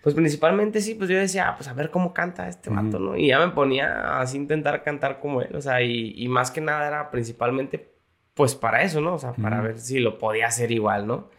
Pues 0.01 0.15
principalmente 0.15 0.79
sí, 0.79 0.95
pues 0.95 1.09
yo 1.09 1.17
decía, 1.17 1.49
ah, 1.49 1.55
pues 1.57 1.67
a 1.67 1.73
ver 1.73 1.91
cómo 1.91 2.13
canta 2.13 2.47
este 2.47 2.69
vato, 2.69 2.99
¿no? 2.99 3.17
Y 3.17 3.27
ya 3.27 3.39
me 3.39 3.51
ponía 3.51 4.19
así 4.19 4.37
a 4.37 4.41
intentar 4.41 4.81
cantar 4.81 5.19
como 5.19 5.41
él, 5.41 5.53
o 5.55 5.61
sea, 5.61 5.81
y, 5.81 6.13
y, 6.15 6.27
más 6.29 6.51
que 6.51 6.61
nada 6.61 6.87
era 6.87 7.11
principalmente, 7.11 7.91
pues 8.33 8.55
para 8.55 8.81
eso, 8.81 9.01
¿no? 9.01 9.15
O 9.15 9.19
sea, 9.19 9.33
para 9.33 9.59
ver 9.59 9.77
si 9.77 9.99
lo 9.99 10.17
podía 10.17 10.47
hacer 10.47 10.71
igual, 10.71 11.05
¿no? 11.05 11.29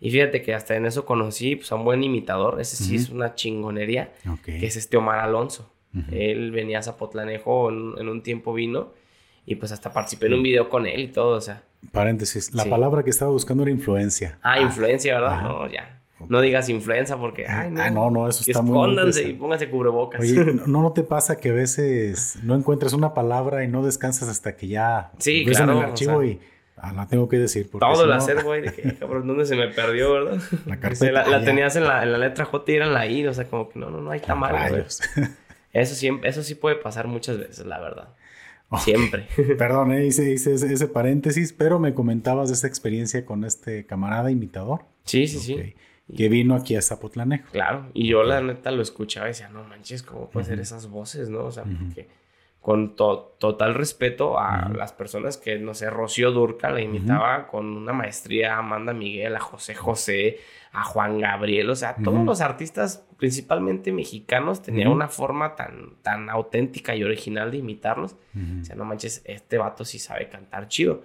Y 0.00 0.10
fíjate 0.10 0.42
que 0.42 0.54
hasta 0.54 0.74
en 0.74 0.86
eso 0.86 1.04
conocí 1.04 1.56
pues, 1.56 1.70
a 1.70 1.76
un 1.76 1.84
buen 1.84 2.02
imitador, 2.02 2.60
ese 2.60 2.76
sí 2.76 2.96
es 2.96 3.10
una 3.10 3.34
chingonería, 3.34 4.12
que 4.42 4.66
es 4.66 4.76
este 4.76 4.96
Omar 4.96 5.20
Alonso. 5.20 5.72
Él 6.10 6.50
venía 6.50 6.78
a 6.80 6.82
Zapotlanejo, 6.82 7.70
en, 7.70 7.94
en 7.98 8.08
un 8.08 8.22
tiempo 8.22 8.52
vino, 8.52 8.92
y 9.46 9.56
pues 9.56 9.72
hasta 9.72 9.92
participé 9.92 10.26
en 10.26 10.34
un 10.34 10.42
video 10.42 10.68
con 10.68 10.86
él 10.86 11.00
y 11.00 11.08
todo, 11.08 11.36
o 11.36 11.40
sea. 11.40 11.62
Paréntesis, 11.92 12.54
la 12.54 12.64
palabra 12.64 13.02
que 13.02 13.10
estaba 13.10 13.30
buscando 13.30 13.62
era 13.62 13.72
influencia. 13.72 14.38
Ah, 14.42 14.60
influencia, 14.60 15.14
¿verdad? 15.14 15.42
No, 15.42 15.70
ya. 15.70 15.99
No 16.28 16.40
digas 16.40 16.68
influenza 16.68 17.18
porque, 17.18 17.46
ay, 17.46 17.70
no. 17.70 17.82
Ah, 17.82 17.90
no, 17.90 18.10
no, 18.10 18.28
eso 18.28 18.44
está 18.46 18.62
muy... 18.62 18.78
Escóndanse 18.78 19.28
y 19.28 19.32
pónganse 19.34 19.70
cubrebocas. 19.70 20.20
Oye, 20.20 20.44
¿no, 20.66 20.82
¿no 20.82 20.92
te 20.92 21.02
pasa 21.02 21.36
que 21.36 21.50
a 21.50 21.52
veces 21.52 22.38
no 22.42 22.54
encuentras 22.54 22.92
una 22.92 23.14
palabra 23.14 23.64
y 23.64 23.68
no 23.68 23.84
descansas 23.84 24.28
hasta 24.28 24.56
que 24.56 24.68
ya 24.68 25.12
sí, 25.18 25.44
ves 25.44 25.60
en 25.60 25.70
el 25.70 25.78
archivo 25.78 26.22
y 26.22 26.40
ah, 26.76 26.92
la 26.92 27.06
tengo 27.06 27.28
que 27.28 27.38
decir? 27.38 27.68
Porque 27.70 27.86
todo 27.86 28.04
el 28.04 28.12
hacer, 28.12 28.42
güey, 28.42 28.64
cabrón, 28.98 29.26
¿dónde 29.26 29.46
se 29.46 29.56
me 29.56 29.68
perdió, 29.68 30.12
verdad? 30.12 30.40
La 30.66 30.78
carpeta. 30.78 31.12
La, 31.12 31.28
la, 31.28 31.44
tenías 31.44 31.76
en 31.76 31.84
la, 31.84 32.02
en 32.02 32.12
la, 32.12 32.18
letra 32.18 32.44
J 32.44 32.70
y 32.70 32.74
era 32.74 32.86
en 32.86 32.94
la 32.94 33.06
I, 33.06 33.26
o 33.26 33.34
sea, 33.34 33.44
como 33.46 33.68
que 33.68 33.78
no, 33.78 33.90
no, 33.90 34.00
no, 34.00 34.10
hay 34.10 34.20
mal, 34.36 34.70
güey. 34.70 34.84
Eso, 35.72 35.94
siempre, 35.94 36.28
eso 36.28 36.42
sí 36.42 36.56
puede 36.56 36.74
pasar 36.74 37.06
muchas 37.06 37.38
veces, 37.38 37.64
la 37.64 37.78
verdad. 37.78 38.08
Siempre. 38.78 39.26
Perdón, 39.58 39.92
eh, 39.92 40.06
hice, 40.06 40.30
hice 40.32 40.54
ese, 40.54 40.86
paréntesis, 40.88 41.52
pero 41.52 41.78
me 41.78 41.94
comentabas 41.94 42.48
de 42.48 42.54
esa 42.54 42.66
experiencia 42.66 43.24
con 43.24 43.44
este 43.44 43.84
camarada 43.86 44.30
imitador. 44.30 44.84
Sí, 45.04 45.26
sí, 45.26 45.38
sí. 45.38 45.74
Que 46.16 46.28
vino 46.28 46.54
aquí 46.54 46.76
a 46.76 46.82
Zapotlanejo. 46.82 47.50
Claro, 47.52 47.86
y 47.94 48.08
yo 48.08 48.22
la 48.22 48.40
neta 48.40 48.70
lo 48.70 48.82
escuchaba 48.82 49.26
y 49.26 49.30
decía, 49.30 49.48
no 49.48 49.64
manches, 49.64 50.02
¿cómo 50.02 50.28
puede 50.30 50.46
ser 50.46 50.60
esas 50.60 50.88
voces, 50.88 51.28
no? 51.28 51.44
O 51.44 51.52
sea, 51.52 51.64
porque 51.64 52.08
con 52.60 52.94
total 52.94 53.74
respeto 53.74 54.38
a 54.38 54.68
las 54.68 54.92
personas 54.92 55.38
que, 55.38 55.58
no 55.58 55.72
sé, 55.72 55.88
Rocío 55.88 56.30
Durca 56.30 56.70
la 56.70 56.82
imitaba 56.82 57.46
con 57.46 57.66
una 57.76 57.94
maestría, 57.94 58.54
a 58.54 58.58
Amanda 58.58 58.92
Miguel, 58.92 59.34
a 59.34 59.40
José 59.40 59.74
José, 59.74 60.38
a 60.72 60.84
Juan 60.84 61.18
Gabriel, 61.18 61.70
o 61.70 61.74
sea, 61.74 61.96
todos 62.04 62.22
los 62.24 62.42
artistas, 62.42 63.06
principalmente 63.16 63.92
mexicanos, 63.92 64.60
tenían 64.62 64.88
una 64.88 65.08
forma 65.08 65.56
tan, 65.56 65.96
tan 66.02 66.28
auténtica 66.28 66.94
y 66.94 67.02
original 67.02 67.50
de 67.50 67.56
imitarlos. 67.58 68.16
O 68.60 68.64
sea, 68.64 68.76
no 68.76 68.84
manches, 68.84 69.22
este 69.24 69.56
vato 69.56 69.86
sí 69.86 69.98
sabe 69.98 70.28
cantar 70.28 70.68
chido. 70.68 71.02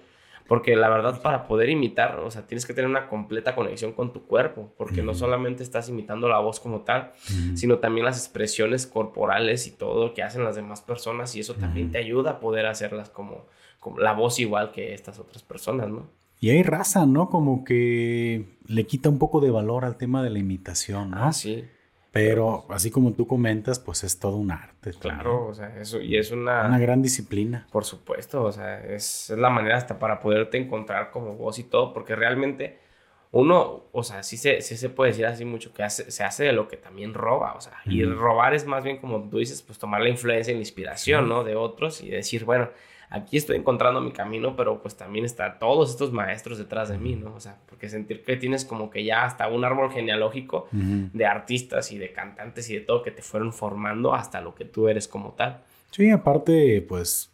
Porque 0.47 0.75
la 0.75 0.89
verdad, 0.89 1.21
para 1.21 1.47
poder 1.47 1.69
imitar, 1.69 2.19
o 2.19 2.29
sea, 2.29 2.45
tienes 2.45 2.65
que 2.65 2.73
tener 2.73 2.89
una 2.89 3.07
completa 3.07 3.55
conexión 3.55 3.93
con 3.93 4.13
tu 4.13 4.25
cuerpo, 4.25 4.73
porque 4.77 5.01
no 5.01 5.15
solamente 5.15 5.63
estás 5.63 5.89
imitando 5.89 6.29
la 6.29 6.39
voz 6.39 6.59
como 6.59 6.81
tal, 6.81 7.13
sino 7.55 7.79
también 7.79 8.05
las 8.05 8.17
expresiones 8.17 8.85
corporales 8.85 9.65
y 9.65 9.71
todo 9.71 10.07
lo 10.07 10.13
que 10.13 10.21
hacen 10.21 10.43
las 10.43 10.55
demás 10.55 10.81
personas, 10.81 11.35
y 11.35 11.39
eso 11.39 11.55
también 11.55 11.91
te 11.91 11.97
ayuda 11.97 12.31
a 12.31 12.39
poder 12.39 12.67
hacerlas 12.67 13.09
como, 13.09 13.45
como 13.79 13.99
la 13.99 14.13
voz 14.13 14.39
igual 14.39 14.71
que 14.71 14.93
estas 14.93 15.19
otras 15.19 15.41
personas, 15.41 15.89
¿no? 15.89 16.07
Y 16.39 16.49
hay 16.51 16.63
raza, 16.63 17.05
¿no? 17.05 17.29
Como 17.29 17.63
que 17.63 18.45
le 18.67 18.85
quita 18.85 19.09
un 19.09 19.17
poco 19.17 19.39
de 19.39 19.49
valor 19.49 19.85
al 19.85 19.97
tema 19.97 20.21
de 20.21 20.29
la 20.29 20.37
imitación, 20.37 21.11
¿no? 21.11 21.25
Ah, 21.25 21.33
sí. 21.33 21.63
Pero 22.15 22.65
así 22.69 22.91
como 22.91 23.11
tú 23.11 23.27
comentas, 23.27 23.77
pues 23.77 24.05
es 24.05 24.17
todo 24.17 24.37
un 24.37 24.49
arte. 24.49 24.93
Claro, 25.01 25.47
o 25.47 25.53
sea, 25.53 25.77
eso, 25.81 25.99
y 25.99 26.15
es 26.15 26.31
una... 26.31 26.65
Una 26.65 26.79
gran 26.79 27.01
disciplina. 27.01 27.67
Por 27.73 27.83
supuesto, 27.83 28.41
o 28.41 28.53
sea, 28.53 28.79
es, 28.85 29.33
la 29.35 29.49
manera 29.49 29.75
hasta 29.75 29.99
para 29.99 30.21
poderte 30.21 30.57
encontrar 30.57 31.11
como 31.11 31.35
voz 31.35 31.59
y 31.59 31.65
todo, 31.65 31.93
porque 31.93 32.15
realmente 32.15 32.79
uno, 33.31 33.87
o 33.91 34.01
sea, 34.01 34.23
sí 34.23 34.37
se, 34.37 34.61
sí 34.61 34.77
se 34.77 34.87
puede 34.87 35.11
decir 35.11 35.25
así 35.25 35.43
mucho 35.43 35.73
que 35.73 35.89
se 35.89 36.23
hace 36.23 36.45
de 36.45 36.53
lo 36.53 36.69
que 36.69 36.77
también 36.77 37.13
roba, 37.13 37.53
o 37.53 37.59
sea, 37.59 37.73
y 37.83 38.05
robar 38.05 38.53
es 38.53 38.65
más 38.65 38.85
bien 38.85 38.97
como 38.97 39.27
tú 39.27 39.39
dices, 39.39 39.61
pues 39.61 39.77
tomar 39.77 39.99
la 39.99 40.07
influencia 40.07 40.51
y 40.51 40.55
la 40.55 40.61
inspiración, 40.61 41.27
¿no? 41.27 41.43
De 41.43 41.57
otros 41.57 41.99
y 41.99 42.11
decir, 42.11 42.45
bueno, 42.45 42.69
aquí 43.15 43.37
estoy 43.37 43.57
encontrando 43.57 44.01
mi 44.01 44.11
camino, 44.11 44.55
pero 44.55 44.81
pues 44.81 44.95
también 44.95 45.25
está 45.25 45.57
todos 45.57 45.89
estos 45.89 46.11
maestros 46.11 46.57
detrás 46.57 46.89
de 46.89 46.97
mí, 46.97 47.15
¿no? 47.15 47.33
O 47.33 47.39
sea, 47.39 47.57
porque 47.67 47.89
sentir 47.89 48.23
que 48.23 48.35
tienes 48.35 48.65
como 48.65 48.89
que 48.89 49.03
ya 49.03 49.23
hasta 49.23 49.47
un 49.47 49.63
árbol 49.63 49.91
genealógico 49.91 50.67
de 50.71 51.25
artistas 51.25 51.91
y 51.91 51.97
de 51.97 52.11
cantantes 52.11 52.69
y 52.69 52.75
de 52.75 52.81
todo 52.81 53.03
que 53.03 53.11
te 53.11 53.21
fueron 53.21 53.53
formando 53.53 54.13
hasta 54.13 54.41
lo 54.41 54.53
que 54.53 54.65
tú 54.65 54.87
eres 54.87 55.07
como 55.07 55.31
tal. 55.31 55.61
Sí, 55.91 56.09
aparte, 56.09 56.85
pues 56.87 57.31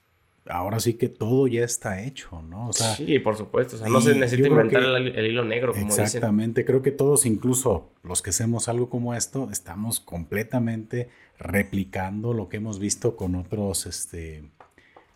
ahora 0.48 0.80
sí 0.80 0.94
que 0.96 1.10
todo 1.10 1.48
ya 1.48 1.64
está 1.64 2.04
hecho, 2.04 2.42
¿no? 2.44 2.70
O 2.70 2.74
sea, 2.74 2.96
sí, 2.96 3.20
por 3.20 3.36
supuesto. 3.36 3.76
O 3.76 3.80
sea, 3.80 3.90
no 3.90 4.02
se 4.02 4.16
necesita 4.16 4.48
inventar 4.48 4.84
el, 4.84 5.26
hilo 5.26 5.44
negro, 5.44 5.74
como 5.74 5.88
Exactamente. 5.88 6.66
Creo 6.66 6.82
que 6.82 6.92
todos, 6.92 7.26
incluso 7.26 7.90
los 8.04 8.22
que 8.22 8.30
hacemos 8.30 8.68
algo 8.70 8.90
como 8.90 9.16
esto, 9.16 9.50
estamos 9.52 10.00
completamente 10.00 11.10
replicando 11.40 12.34
lo 12.34 12.50
que 12.50 12.58
hemos 12.58 12.80
visto 12.80 13.16
con 13.16 13.36
otros, 13.36 13.88
este, 13.88 14.44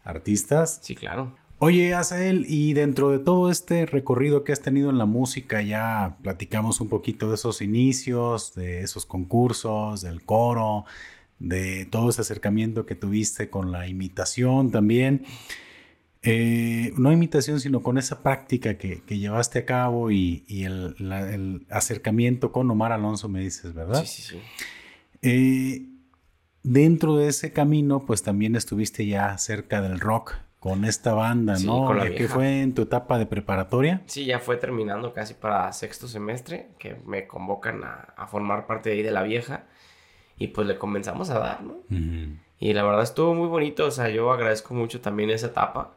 artistas. 0.06 0.80
Sí, 0.82 0.96
claro. 0.96 1.36
Oye, 1.58 1.94
Azael, 1.94 2.46
y 2.48 2.74
dentro 2.74 3.12
de 3.12 3.20
todo 3.20 3.50
este 3.50 3.86
recorrido 3.86 4.44
que 4.44 4.52
has 4.52 4.62
tenido 4.62 4.90
en 4.90 4.98
la 4.98 5.06
música, 5.06 5.62
ya 5.62 6.18
platicamos 6.22 6.82
un 6.82 6.90
poquito 6.90 7.30
de 7.30 7.36
esos 7.36 7.62
inicios, 7.62 8.54
de 8.56 8.82
esos 8.82 9.06
concursos, 9.06 10.02
del 10.02 10.24
coro, 10.24 10.86
de 11.40 11.86
todo 11.86 12.10
ese 12.10 12.22
acercamiento 12.22 12.86
que 12.86 12.96
tuviste 12.96 13.50
con 13.50 13.72
la 13.72 13.88
imitación 13.88 14.72
también. 14.72 15.26
Eh, 16.24 16.92
no 16.98 17.12
imitación, 17.12 17.60
sino 17.60 17.82
con 17.82 17.98
esa 17.98 18.22
práctica 18.22 18.78
que, 18.78 19.02
llevaste 19.08 19.60
a 19.60 19.66
cabo 19.66 20.12
y, 20.12 20.44
el, 20.50 21.66
acercamiento 21.70 22.52
con 22.52 22.70
Omar 22.70 22.92
Alonso, 22.92 23.30
me 23.30 23.40
dices, 23.42 23.74
¿verdad? 23.74 24.04
Sí, 24.04 24.22
sí, 24.22 24.34
sí. 24.34 24.40
Eh, 25.22 25.95
dentro 26.66 27.16
de 27.16 27.28
ese 27.28 27.54
camino, 27.54 28.06
pues 28.06 28.24
también 28.24 28.56
estuviste 28.56 29.06
ya 29.06 29.38
cerca 29.38 29.82
del 29.82 30.00
rock 30.00 30.34
con 30.60 30.84
esta 30.84 31.14
banda, 31.14 31.58
¿no? 31.64 31.86
Con 31.86 32.00
la 32.00 32.10
que 32.10 32.28
fue 32.28 32.64
en 32.64 32.74
tu 32.74 32.82
etapa 32.84 33.20
de 33.20 33.28
preparatoria. 33.28 34.02
Sí, 34.08 34.26
ya 34.26 34.40
fue 34.40 34.58
terminando 34.58 35.14
casi 35.14 35.36
para 35.36 35.72
sexto 35.74 36.08
semestre, 36.08 36.70
que 36.80 36.96
me 37.06 37.28
convocan 37.28 37.84
a, 37.84 38.28
formar 38.28 38.66
parte 38.66 38.90
de 38.90 38.96
ahí 38.96 39.04
de 39.04 39.12
la 39.12 39.22
vieja. 39.22 39.66
Y 40.38 40.48
pues 40.48 40.68
le 40.68 40.78
comenzamos 40.78 41.30
a 41.30 41.40
dar, 41.40 41.62
¿no? 41.62 41.78
Y 42.58 42.74
la 42.74 42.84
verdad 42.84 43.04
estuvo 43.04 43.36
muy 43.36 43.48
bonito, 43.48 43.86
o 43.86 43.92
sea, 43.92 44.10
yo 44.10 44.32
agradezco 44.32 44.74
mucho 44.74 45.02
también 45.02 45.30
esa 45.30 45.48
etapa. 45.48 45.95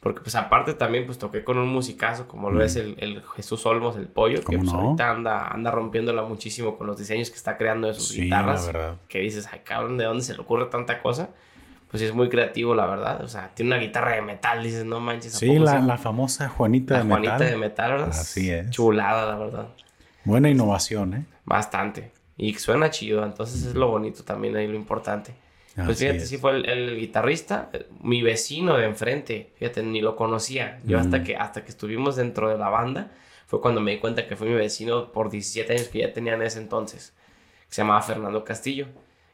Porque 0.00 0.22
pues 0.22 0.34
aparte 0.34 0.72
también 0.72 1.04
pues 1.04 1.18
toqué 1.18 1.44
con 1.44 1.58
un 1.58 1.68
musicazo 1.68 2.26
como 2.26 2.50
lo 2.50 2.64
es 2.64 2.76
el, 2.76 2.96
el, 2.98 3.22
Jesús 3.36 3.66
Olmos, 3.66 3.96
el 3.96 4.08
pollo, 4.08 4.42
que 4.42 4.56
pues 4.56 4.72
ahorita 4.72 5.10
anda, 5.10 5.48
anda 5.48 5.70
rompiéndola 5.70 6.22
muchísimo 6.22 6.78
con 6.78 6.86
los 6.86 6.98
diseños 6.98 7.28
que 7.28 7.36
está 7.36 7.58
creando 7.58 7.88
de 7.88 7.94
sus 7.94 8.08
sí, 8.08 8.22
guitarras. 8.22 8.66
La 8.66 8.72
verdad. 8.72 8.96
Que 9.08 9.18
dices, 9.18 9.46
ay 9.52 9.60
cabrón, 9.62 9.98
¿de 9.98 10.04
dónde 10.04 10.24
se 10.24 10.32
le 10.32 10.40
ocurre 10.40 10.66
tanta 10.66 11.02
cosa? 11.02 11.28
Pues 11.90 12.02
es 12.02 12.14
muy 12.14 12.30
creativo, 12.30 12.74
la 12.74 12.86
verdad. 12.86 13.22
O 13.22 13.28
sea, 13.28 13.50
tiene 13.54 13.74
una 13.74 13.82
guitarra 13.82 14.14
de 14.14 14.22
metal, 14.22 14.62
dices, 14.62 14.86
no 14.86 15.00
manches. 15.00 15.34
Sí, 15.34 15.58
la, 15.58 15.80
la, 15.80 15.98
famosa 15.98 16.48
Juanita 16.48 16.96
de 16.96 17.04
Metal. 17.04 17.22
Juanita 17.22 17.44
de 17.44 17.56
Metal, 17.56 17.90
¿verdad? 17.90 18.08
Así 18.08 18.50
es. 18.50 18.70
Chulada, 18.70 19.26
la 19.26 19.36
verdad. 19.36 19.68
Buena 20.24 20.48
innovación, 20.48 21.14
¿eh? 21.14 21.26
Bastante. 21.44 22.12
Y 22.38 22.54
suena 22.54 22.88
chido, 22.88 23.22
entonces 23.22 23.64
es 23.66 23.74
lo 23.74 23.88
bonito 23.88 24.22
también 24.24 24.56
ahí, 24.56 24.66
lo 24.66 24.76
importante. 24.76 25.34
Pues 25.86 25.98
fíjate, 25.98 26.20
sí 26.20 26.38
fue 26.38 26.56
el, 26.56 26.96
guitarrista, 26.98 27.70
mi 28.02 28.22
vecino 28.22 28.76
de 28.76 28.86
enfrente, 28.86 29.52
fíjate, 29.56 29.82
ni 29.82 30.00
lo 30.00 30.16
conocía. 30.16 30.80
Yo 30.84 30.98
hasta, 30.98 31.22
que, 31.22 31.36
hasta 31.36 31.64
que 31.64 31.70
estuvimos 31.70 32.16
dentro 32.16 32.48
de 32.48 32.58
la 32.58 32.68
banda, 32.68 33.10
fue 33.46 33.60
cuando 33.60 33.80
me 33.80 33.92
di 33.92 33.98
cuenta 33.98 34.26
que 34.26 34.36
fue 34.36 34.48
mi 34.48 34.54
vecino 34.54 35.12
por 35.12 35.30
17 35.30 35.72
años 35.72 35.88
que 35.88 36.00
ya 36.00 36.12
tenía 36.12 36.34
en 36.34 36.42
ese 36.42 36.58
entonces, 36.58 37.14
que 37.68 37.74
se 37.74 37.82
llamaba 37.82 38.02
Fernando 38.02 38.44
Castillo, 38.44 38.86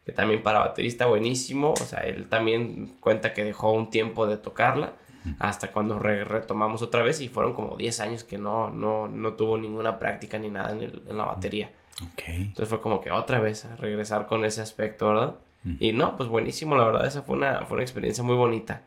que 0.04 0.12
también 0.12 0.42
para 0.42 0.60
baterista 0.60 1.06
buenísimo, 1.06 1.72
o 1.72 1.84
sea, 1.84 2.00
él 2.00 2.28
también 2.28 2.96
cuenta 3.00 3.34
que 3.34 3.44
dejó 3.44 3.72
un 3.72 3.90
tiempo 3.90 4.26
de 4.26 4.36
tocarla 4.36 4.94
hasta 5.40 5.72
cuando 5.72 5.98
retomamos 5.98 6.82
otra 6.82 7.02
vez 7.02 7.20
y 7.20 7.28
fueron 7.28 7.52
como 7.52 7.76
10 7.76 8.00
años 8.00 8.24
que 8.24 8.38
no, 8.38 8.70
no, 8.70 9.08
no 9.08 9.32
tuvo 9.32 9.58
ninguna 9.58 9.98
práctica 9.98 10.38
ni 10.38 10.50
nada 10.50 10.70
en, 10.70 10.82
en 10.82 11.16
la 11.16 11.24
batería. 11.24 11.70
Okay. 12.12 12.36
Entonces 12.36 12.68
fue 12.68 12.80
como 12.80 13.00
que 13.00 13.10
otra 13.10 13.40
vez 13.40 13.64
a 13.64 13.74
regresar 13.76 14.26
con 14.26 14.44
ese 14.44 14.60
aspecto, 14.60 15.08
¿verdad? 15.08 15.34
Y 15.80 15.92
no, 15.92 16.16
pues 16.16 16.28
buenísimo, 16.28 16.76
la 16.76 16.84
verdad, 16.84 17.06
esa 17.06 17.22
fue 17.22 17.36
una, 17.36 17.66
fue 17.66 17.76
una 17.76 17.82
experiencia 17.82 18.22
muy 18.22 18.36
bonita. 18.36 18.82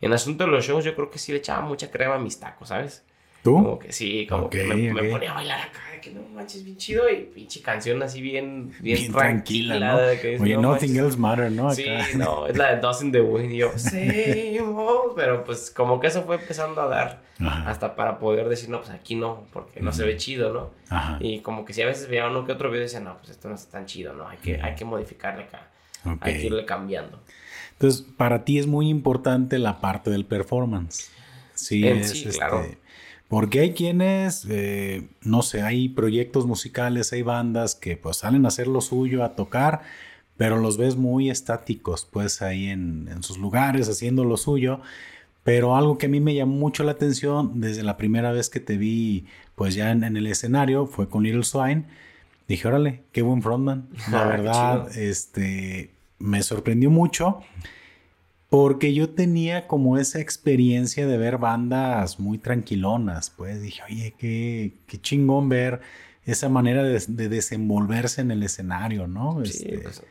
En 0.00 0.12
asunto 0.12 0.44
de 0.44 0.50
los 0.50 0.64
shows, 0.64 0.84
yo 0.84 0.94
creo 0.94 1.10
que 1.10 1.18
sí 1.18 1.32
le 1.32 1.38
echaba 1.38 1.62
mucha 1.62 1.90
crema 1.90 2.16
a 2.16 2.18
mis 2.18 2.38
tacos, 2.38 2.68
¿sabes? 2.68 3.04
¿Tú? 3.42 3.54
Como 3.54 3.78
que 3.78 3.92
sí, 3.92 4.26
como 4.28 4.48
que 4.48 4.62
me, 4.62 5.10
ponía 5.10 5.32
a 5.32 5.34
bailar 5.34 5.60
acá, 5.60 5.80
que 6.00 6.10
no 6.10 6.22
manches, 6.32 6.62
bien 6.64 6.76
chido 6.76 7.08
y 7.10 7.24
pinche 7.24 7.60
canción 7.60 8.00
así 8.00 8.20
bien, 8.20 8.72
bien, 8.78 9.10
tranquila, 9.12 9.80
¿no? 9.80 9.96
Oye, 10.40 10.56
Nothing 10.56 10.96
Else 10.96 11.18
Matter, 11.18 11.50
¿no? 11.50 11.74
Sí, 11.74 11.86
no, 12.14 12.46
es 12.46 12.56
la 12.56 12.76
de 12.76 12.80
Dust 12.80 13.02
in 13.02 13.10
the 13.10 13.20
Wind 13.20 13.52
y 13.52 13.56
yo, 13.56 13.72
sí, 13.76 14.58
pero 15.16 15.42
pues 15.42 15.72
como 15.72 15.98
que 15.98 16.06
eso 16.06 16.22
fue 16.22 16.36
empezando 16.36 16.82
a 16.82 16.86
dar 16.86 17.22
hasta 17.66 17.96
para 17.96 18.20
poder 18.20 18.48
decir, 18.48 18.68
no, 18.68 18.78
pues 18.78 18.90
aquí 18.90 19.16
no, 19.16 19.44
porque 19.52 19.80
no 19.80 19.92
se 19.92 20.04
ve 20.04 20.16
chido, 20.16 20.52
¿no? 20.52 20.70
Ajá. 20.88 21.18
Y 21.20 21.40
como 21.40 21.64
que 21.64 21.72
si 21.72 21.82
a 21.82 21.86
veces 21.86 22.08
veía 22.08 22.28
uno 22.28 22.44
que 22.44 22.52
otro 22.52 22.68
video 22.68 22.82
y 22.82 22.84
decía, 22.84 23.00
no, 23.00 23.18
pues 23.18 23.30
esto 23.30 23.48
no 23.48 23.56
está 23.56 23.78
tan 23.78 23.86
chido, 23.86 24.12
¿no? 24.12 24.28
Hay 24.28 24.38
que, 24.38 24.60
hay 24.62 24.76
que 24.76 24.84
modificarle 24.84 25.44
acá 25.44 25.71
hay 26.04 26.34
que 26.34 26.46
irle 26.46 26.64
cambiando. 26.64 27.20
Entonces, 27.72 28.06
para 28.16 28.44
ti 28.44 28.58
es 28.58 28.66
muy 28.66 28.88
importante 28.88 29.58
la 29.58 29.80
parte 29.80 30.10
del 30.10 30.24
performance. 30.24 31.10
Sí, 31.54 31.84
sí 32.04 32.24
claro. 32.30 32.62
Este, 32.62 32.78
porque 33.28 33.60
hay 33.60 33.72
quienes, 33.72 34.46
eh, 34.50 35.08
no 35.22 35.42
sé, 35.42 35.62
hay 35.62 35.88
proyectos 35.88 36.46
musicales, 36.46 37.12
hay 37.12 37.22
bandas 37.22 37.74
que 37.74 37.96
pues 37.96 38.18
salen 38.18 38.44
a 38.44 38.48
hacer 38.48 38.68
lo 38.68 38.80
suyo, 38.80 39.24
a 39.24 39.34
tocar, 39.34 39.82
pero 40.36 40.58
los 40.58 40.76
ves 40.76 40.96
muy 40.96 41.30
estáticos, 41.30 42.06
pues 42.10 42.42
ahí 42.42 42.66
en, 42.66 43.08
en 43.10 43.22
sus 43.22 43.38
lugares 43.38 43.88
haciendo 43.88 44.24
lo 44.24 44.36
suyo. 44.36 44.80
Pero 45.44 45.76
algo 45.76 45.98
que 45.98 46.06
a 46.06 46.08
mí 46.08 46.20
me 46.20 46.34
llamó 46.34 46.54
mucho 46.54 46.84
la 46.84 46.92
atención 46.92 47.60
desde 47.60 47.82
la 47.82 47.96
primera 47.96 48.32
vez 48.32 48.48
que 48.48 48.60
te 48.60 48.76
vi, 48.76 49.26
pues 49.56 49.74
ya 49.74 49.90
en, 49.90 50.04
el 50.04 50.26
escenario, 50.26 50.86
fue 50.86 51.08
con 51.08 51.24
Little 51.24 51.42
Swine. 51.42 51.84
Dije, 52.46 52.68
órale, 52.68 53.02
qué 53.12 53.22
buen 53.22 53.42
frontman. 53.42 53.88
La 54.10 54.24
verdad, 54.26 54.96
este, 54.96 55.90
me 56.22 56.42
sorprendió 56.42 56.90
mucho 56.90 57.40
porque 58.48 58.92
yo 58.92 59.10
tenía 59.10 59.66
como 59.66 59.96
esa 59.96 60.20
experiencia 60.20 61.06
de 61.06 61.16
ver 61.16 61.38
bandas 61.38 62.20
muy 62.20 62.36
tranquilonas. 62.36 63.30
Pues 63.30 63.62
dije, 63.62 63.82
oye, 63.88 64.14
qué, 64.18 64.74
qué 64.86 65.00
chingón 65.00 65.48
ver 65.48 65.80
esa 66.26 66.48
manera 66.48 66.82
de, 66.82 67.28
desenvolverse 67.28 68.20
en 68.20 68.30
el 68.30 68.42
escenario, 68.42 69.06
¿no? 69.06 69.44
Sí, 69.44 69.64
este, 69.64 69.78
pues, 69.78 70.02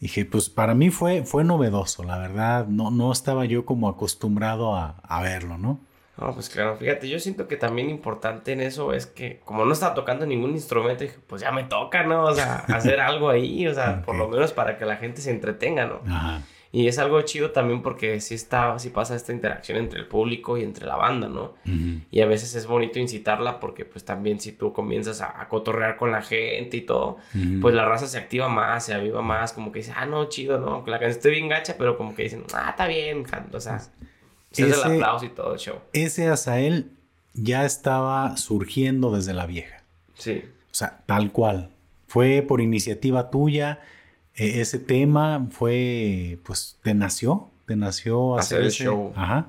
Dije, 0.00 0.24
pues 0.24 0.50
para 0.50 0.74
mí 0.74 0.90
fue, 0.90 1.24
fue 1.24 1.44
novedoso, 1.44 2.02
la 2.02 2.18
verdad. 2.18 2.66
No, 2.66 2.90
no 2.90 3.12
estaba 3.12 3.44
yo 3.44 3.64
como 3.64 3.88
acostumbrado 3.88 4.76
a, 4.76 5.22
verlo, 5.22 5.56
¿no? 5.56 5.80
No, 6.16 6.32
pues 6.32 6.48
claro, 6.48 6.76
fíjate, 6.76 7.08
yo 7.08 7.18
siento 7.18 7.48
que 7.48 7.56
también 7.56 7.90
importante 7.90 8.52
en 8.52 8.60
eso 8.60 8.92
es 8.92 9.06
que 9.06 9.40
como 9.44 9.64
no 9.64 9.72
estaba 9.72 9.94
tocando 9.94 10.26
ningún 10.26 10.52
instrumento, 10.52 11.02
dije, 11.02 11.18
pues 11.26 11.42
ya 11.42 11.50
me 11.50 11.64
toca, 11.64 12.04
¿no? 12.04 12.24
O 12.24 12.34
sea, 12.34 12.56
hacer 12.68 13.00
algo 13.00 13.28
ahí, 13.28 13.66
o 13.66 13.74
sea, 13.74 14.02
por 14.02 14.16
lo 14.16 14.28
menos 14.28 14.52
para 14.52 14.78
que 14.78 14.84
la 14.84 14.96
gente 14.96 15.20
se 15.20 15.30
entretenga, 15.30 15.86
¿no? 15.86 16.00
Ajá. 16.06 16.42
Y 16.74 16.88
es 16.88 16.98
algo 16.98 17.22
chido 17.22 17.52
también 17.52 17.82
porque 17.82 18.20
sí 18.20 18.34
está, 18.34 18.76
sí 18.80 18.90
pasa 18.90 19.14
esta 19.14 19.32
interacción 19.32 19.78
entre 19.78 20.00
el 20.00 20.08
público 20.08 20.58
y 20.58 20.64
entre 20.64 20.86
la 20.86 20.96
banda, 20.96 21.28
¿no? 21.28 21.54
Y 22.10 22.20
a 22.20 22.26
veces 22.26 22.56
es 22.56 22.66
bonito 22.66 22.98
incitarla 22.98 23.60
porque 23.60 23.84
pues 23.84 24.04
también 24.04 24.40
si 24.40 24.50
tú 24.50 24.72
comienzas 24.72 25.20
a, 25.20 25.46
cotorrear 25.48 25.96
con 25.96 26.10
la 26.10 26.20
gente 26.20 26.78
y 26.78 26.80
todo, 26.80 27.18
pues 27.62 27.76
la 27.76 27.84
raza 27.84 28.08
se 28.08 28.18
activa 28.18 28.48
más, 28.48 28.86
se 28.86 28.92
aviva 28.92 29.22
más, 29.22 29.52
como 29.52 29.70
que 29.70 29.78
dice, 29.78 29.92
ah, 29.94 30.04
no, 30.04 30.28
chido, 30.28 30.58
¿no? 30.58 30.82
La 30.88 30.98
canción 30.98 31.10
esté 31.10 31.30
bien 31.30 31.48
gacha, 31.48 31.76
pero 31.78 31.96
como 31.96 32.12
que 32.12 32.24
dicen, 32.24 32.42
ah, 32.54 32.70
está 32.70 32.88
bien, 32.88 33.24
o 33.52 33.60
sea, 33.60 33.80
ese, 34.62 34.70
es 34.70 34.84
el 34.84 34.92
aplauso 34.94 35.24
y 35.26 35.28
todo 35.30 35.54
el 35.54 35.58
show. 35.58 35.78
Ese 35.92 36.28
Azael 36.28 36.90
ya 37.34 37.64
estaba 37.64 38.36
surgiendo 38.36 39.14
desde 39.14 39.34
la 39.34 39.46
vieja. 39.46 39.82
Sí. 40.14 40.44
O 40.70 40.74
sea, 40.74 41.00
tal 41.06 41.32
cual. 41.32 41.70
Fue 42.06 42.44
por 42.46 42.60
iniciativa 42.60 43.30
tuya 43.30 43.80
e-, 44.34 44.60
ese 44.60 44.78
tema 44.78 45.46
fue, 45.50 46.38
pues, 46.44 46.78
te 46.82 46.94
nació, 46.94 47.50
te 47.66 47.76
nació 47.76 48.38
hacer, 48.38 48.62
el 48.62 48.70
show. 48.70 49.12
Ajá. 49.16 49.46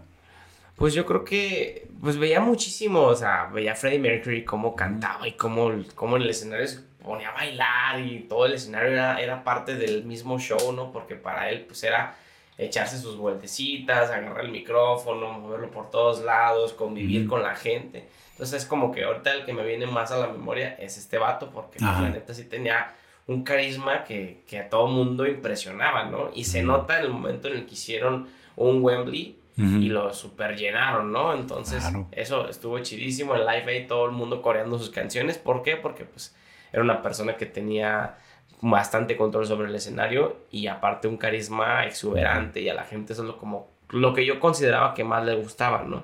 Pues 0.76 0.94
yo 0.94 1.06
creo 1.06 1.24
que, 1.24 1.88
pues 2.02 2.18
veía 2.18 2.42
muchísimo, 2.42 3.02
o 3.02 3.16
sea, 3.16 3.50
veía 3.54 3.72
a 3.72 3.76
Freddie 3.76 4.00
Mercury 4.00 4.44
cómo 4.44 4.76
cantaba 4.76 5.26
y 5.28 5.32
cómo, 5.34 5.72
cómo 5.96 6.18
en 6.18 6.24
el 6.24 6.30
escenario 6.30 6.68
se 6.68 6.82
ponía 7.02 7.30
a 7.30 7.34
bailar 7.34 8.02
y 8.02 8.26
todo 8.28 8.46
el 8.46 8.54
escenario 8.54 8.92
era, 8.92 9.22
era 9.22 9.44
parte 9.44 9.76
del 9.76 10.04
mismo 10.04 10.38
show, 10.38 10.74
¿no? 10.74 10.92
Porque 10.92 11.16
para 11.16 11.50
él, 11.50 11.62
pues 11.66 11.82
era 11.84 12.18
echarse 12.58 12.98
sus 12.98 13.18
vueltecitas, 13.18 14.10
agarrar 14.10 14.46
el 14.46 14.52
micrófono, 14.52 15.40
moverlo 15.40 15.72
por 15.72 15.90
todos 15.90 16.24
lados, 16.24 16.74
convivir 16.74 17.28
con 17.28 17.44
la 17.44 17.56
gente. 17.56 18.08
Entonces 18.32 18.64
es 18.64 18.68
como 18.68 18.92
que 18.92 19.04
ahorita 19.04 19.34
el 19.34 19.46
que 19.46 19.54
me 19.54 19.66
viene 19.66 19.86
más 19.88 20.12
a 20.12 20.18
la 20.18 20.28
memoria 20.28 20.76
es 20.76 20.98
este 20.98 21.18
vato, 21.18 21.50
porque 21.52 21.80
pues, 21.80 21.92
la 22.00 22.10
neta 22.10 22.34
sí 22.34 22.46
tenía 22.46 22.94
un 23.28 23.44
carisma 23.44 24.04
que, 24.04 24.44
que 24.48 24.60
a 24.60 24.70
todo 24.70 24.88
mundo 24.88 25.26
impresionaba, 25.26 26.06
¿no? 26.06 26.30
Y 26.34 26.44
se 26.44 26.62
nota 26.62 27.00
en 27.00 27.06
el 27.06 27.12
momento 27.12 27.48
en 27.48 27.56
el 27.56 27.66
que 27.66 27.74
hicieron 27.74 28.28
un 28.56 28.84
Wembley 28.84 29.40
y 29.58 29.88
lo 29.88 30.14
super 30.14 30.58
llenaron, 30.58 31.14
¿no? 31.14 31.34
Entonces, 31.34 31.82
eso 32.12 32.50
estuvo 32.50 32.78
chidísimo. 32.80 33.36
En 33.36 33.46
Live 33.46 33.72
Aid 33.72 33.88
todo 33.88 34.06
el 34.06 34.12
mundo 34.12 34.42
coreando 34.42 34.78
sus 34.78 34.90
canciones. 34.90 35.38
¿Por 35.38 35.64
qué? 35.64 35.78
Porque 35.78 36.04
pues 36.04 36.36
era 36.74 36.84
una 36.84 37.02
persona 37.02 37.38
que 37.38 37.46
tenía 37.46 38.18
bastante 38.62 39.18
control 39.18 39.46
sobre 39.46 39.70
el 39.70 39.76
escenario 39.76 40.38
y 40.52 40.68
aparte 40.68 41.08
un 41.08 41.18
carisma 41.18 41.86
exuberante 41.86 42.62
y 42.62 42.70
a 42.70 42.74
la 42.74 42.84
gente 42.84 43.14
eso 43.14 43.24
es 43.24 43.28
lo, 43.28 43.38
como, 43.38 43.68
lo 43.90 44.14
que 44.14 44.26
yo 44.26 44.40
consideraba 44.40 44.94
que 44.94 45.04
más 45.04 45.26
le 45.26 45.36
gustaba, 45.36 45.84
¿no? 45.84 46.04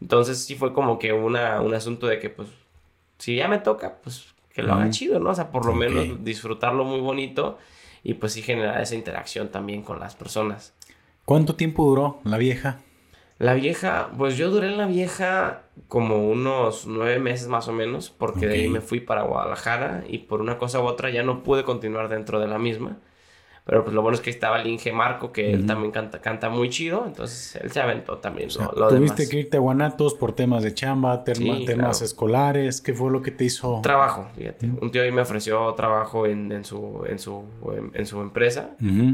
Entonces 0.00 0.44
sí 0.44 0.54
fue 0.54 0.72
como 0.72 0.98
que 0.98 1.12
una, 1.12 1.60
un 1.60 1.74
asunto 1.74 2.06
de 2.06 2.18
que 2.18 2.30
pues 2.30 2.48
si 3.18 3.36
ya 3.36 3.48
me 3.48 3.58
toca, 3.58 3.96
pues 4.02 4.34
que 4.52 4.62
lo 4.62 4.74
haga 4.74 4.90
chido, 4.90 5.20
¿no? 5.20 5.30
O 5.30 5.34
sea, 5.34 5.50
por 5.50 5.66
lo 5.66 5.74
menos 5.74 6.24
disfrutarlo 6.24 6.84
muy 6.84 7.00
bonito 7.00 7.58
y 8.02 8.14
pues 8.14 8.32
sí 8.32 8.42
generar 8.42 8.80
esa 8.80 8.94
interacción 8.94 9.48
también 9.48 9.82
con 9.82 10.00
las 10.00 10.16
personas. 10.16 10.74
¿Cuánto 11.24 11.54
tiempo 11.54 11.84
duró 11.84 12.20
la 12.24 12.38
vieja? 12.38 12.78
La 13.38 13.54
vieja, 13.54 14.10
pues 14.18 14.36
yo 14.36 14.50
duré 14.50 14.66
en 14.66 14.78
la 14.78 14.86
vieja 14.86 15.62
como 15.86 16.28
unos 16.28 16.86
nueve 16.88 17.20
meses 17.20 17.46
más 17.46 17.68
o 17.68 17.72
menos, 17.72 18.10
porque 18.10 18.48
de 18.48 18.54
ahí 18.54 18.68
me 18.68 18.80
fui 18.80 18.98
para 18.98 19.22
Guadalajara 19.22 20.02
y 20.08 20.18
por 20.18 20.40
una 20.40 20.58
cosa 20.58 20.80
u 20.80 20.84
otra 20.84 21.10
ya 21.10 21.22
no 21.22 21.44
pude 21.44 21.62
continuar 21.62 22.08
dentro 22.08 22.40
de 22.40 22.48
la 22.48 22.58
misma. 22.58 22.98
Pero 23.68 23.84
pues 23.84 23.94
lo 23.94 24.00
bueno 24.00 24.14
es 24.14 24.22
que 24.22 24.30
estaba 24.30 24.62
el 24.62 24.66
Inge 24.66 24.92
Marco, 24.92 25.30
que 25.30 25.52
él 25.52 25.66
también 25.66 25.92
canta, 25.92 26.22
canta 26.22 26.48
muy 26.48 26.70
chido, 26.70 27.04
entonces 27.06 27.54
él 27.56 27.70
se 27.70 27.82
aventó 27.82 28.16
también 28.16 28.48
Tuviste 28.48 29.28
que 29.28 29.40
irte 29.40 29.58
a 29.58 29.60
Guanatos 29.60 30.14
por 30.14 30.32
temas 30.32 30.62
de 30.62 30.72
chamba, 30.72 31.22
temas 31.22 32.00
escolares, 32.00 32.80
¿qué 32.80 32.94
fue 32.94 33.10
lo 33.10 33.20
que 33.20 33.30
te 33.30 33.44
hizo? 33.44 33.80
Trabajo, 33.82 34.26
fíjate. 34.34 34.70
Un 34.80 34.90
tío 34.90 35.02
ahí 35.02 35.12
me 35.12 35.20
ofreció 35.20 35.74
trabajo 35.74 36.24
en, 36.24 36.50
en 36.50 36.64
su, 36.64 37.04
en, 37.06 37.18
su, 37.18 37.44
en, 37.92 38.06
su 38.06 38.22
empresa, 38.22 38.70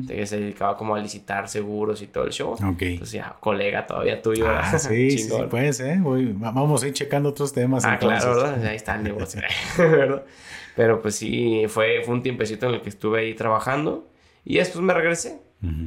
que 0.07 0.25
se 0.25 0.39
dedicaba 0.39 0.77
como 0.77 0.95
a 0.95 1.01
licitar 1.01 1.49
seguros 1.49 2.01
y 2.01 2.07
todo 2.07 2.23
el 2.23 2.31
show. 2.31 2.53
Ok. 2.53 2.83
Entonces 2.83 3.11
ya, 3.11 3.35
colega 3.41 3.85
todavía 3.85 4.23
tuyo. 4.23 4.47
Ah, 4.49 4.79
sí, 4.79 5.19
sí, 5.19 5.33
pues, 5.51 5.81
¿eh? 5.81 5.99
vamos 6.01 6.85
a 6.85 6.87
ir 6.87 6.93
checando 6.93 7.31
otros 7.31 7.53
temas. 7.53 7.85
Ah, 7.85 7.99
claro, 7.99 8.37
¿verdad? 8.37 8.65
Ahí 8.67 8.77
está 8.77 8.95
el 8.95 9.03
negocio, 9.03 9.43
¿verdad? 9.79 10.23
Pero 10.77 11.03
pues 11.03 11.17
sí, 11.17 11.65
fue, 11.67 12.03
fue 12.05 12.15
un 12.15 12.23
tiempecito 12.23 12.69
en 12.69 12.75
el 12.75 12.83
que 12.83 12.91
estuve 12.91 13.19
ahí 13.19 13.35
trabajando. 13.35 14.14
Y 14.45 14.59
después 14.59 14.83
me 14.83 14.95
regresé. 14.95 15.41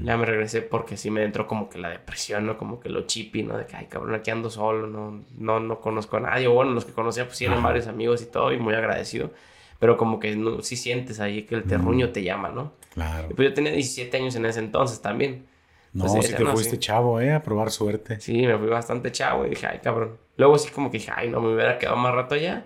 Ya 0.04 0.18
me 0.18 0.26
regresé 0.26 0.64
porque 0.64 0.98
sí 0.98 1.12
me 1.12 1.24
entró 1.24 1.46
como 1.46 1.70
que 1.70 1.78
la 1.78 1.90
depresión, 1.90 2.48
¿no? 2.48 2.58
Como 2.58 2.80
que 2.80 2.90
lo 2.90 3.02
chippy, 3.02 3.44
¿no? 3.44 3.56
De 3.56 3.68
que, 3.68 3.76
ay, 3.76 3.86
cabrón, 3.86 4.16
aquí 4.16 4.32
ando 4.32 4.50
solo, 4.50 4.88
no, 4.88 5.24
no, 5.38 5.60
no 5.60 5.80
conozco 5.80 6.18
a 6.18 6.22
nadie. 6.22 6.48
bueno, 6.48 6.72
los 6.72 6.84
que 6.84 6.94
conocía, 6.94 7.26
pues 7.26 7.38
sí 7.38 7.46
eran 7.46 7.62
varios 7.62 7.86
amigos 7.86 8.24
y 8.24 8.26
todo, 8.26 8.52
y 8.52 8.58
muy 8.58 8.74
agradecido. 8.74 9.30
Pero 9.78 9.96
como 9.96 10.20
que 10.20 10.36
no, 10.36 10.64
sí 10.64 10.76
sientes 10.76 11.20
ahí 11.20 11.44
que 11.44 11.54
el 11.54 11.64
terruño 11.64 12.10
te 12.10 12.24
llama, 12.24 12.50
¿no? 12.50 12.74
Claro. 12.96 13.28
Y 13.30 13.36
pues 13.36 13.50
yo 13.50 13.54
tenía 13.54 13.72
17 13.72 14.18
años 14.18 14.36
en 14.36 14.48
ese 14.48 14.60
entonces 14.62 15.00
también. 15.00 15.46
No, 15.98 16.06
pues, 16.06 16.28
sí 16.28 16.34
te 16.36 16.46
fuiste 16.46 16.78
chavo, 16.78 17.20
¿eh? 17.20 17.34
A 17.34 17.42
probar 17.42 17.72
suerte. 17.72 18.20
Sí, 18.20 18.46
me 18.46 18.56
fui 18.56 18.68
bastante 18.68 19.12
chavo 19.12 19.48
y 19.48 19.50
dije, 19.50 19.66
ay, 19.66 19.80
cabrón. 19.80 20.18
Luego 20.38 20.60
sí 20.60 20.70
como 20.70 20.92
que 20.92 21.00
dije, 21.00 21.12
ay, 21.16 21.30
no 21.30 21.42
me 21.42 21.52
hubiera 21.52 21.80
quedado 21.80 21.98
más 21.98 22.14
rato 22.14 22.36
allá. 22.36 22.64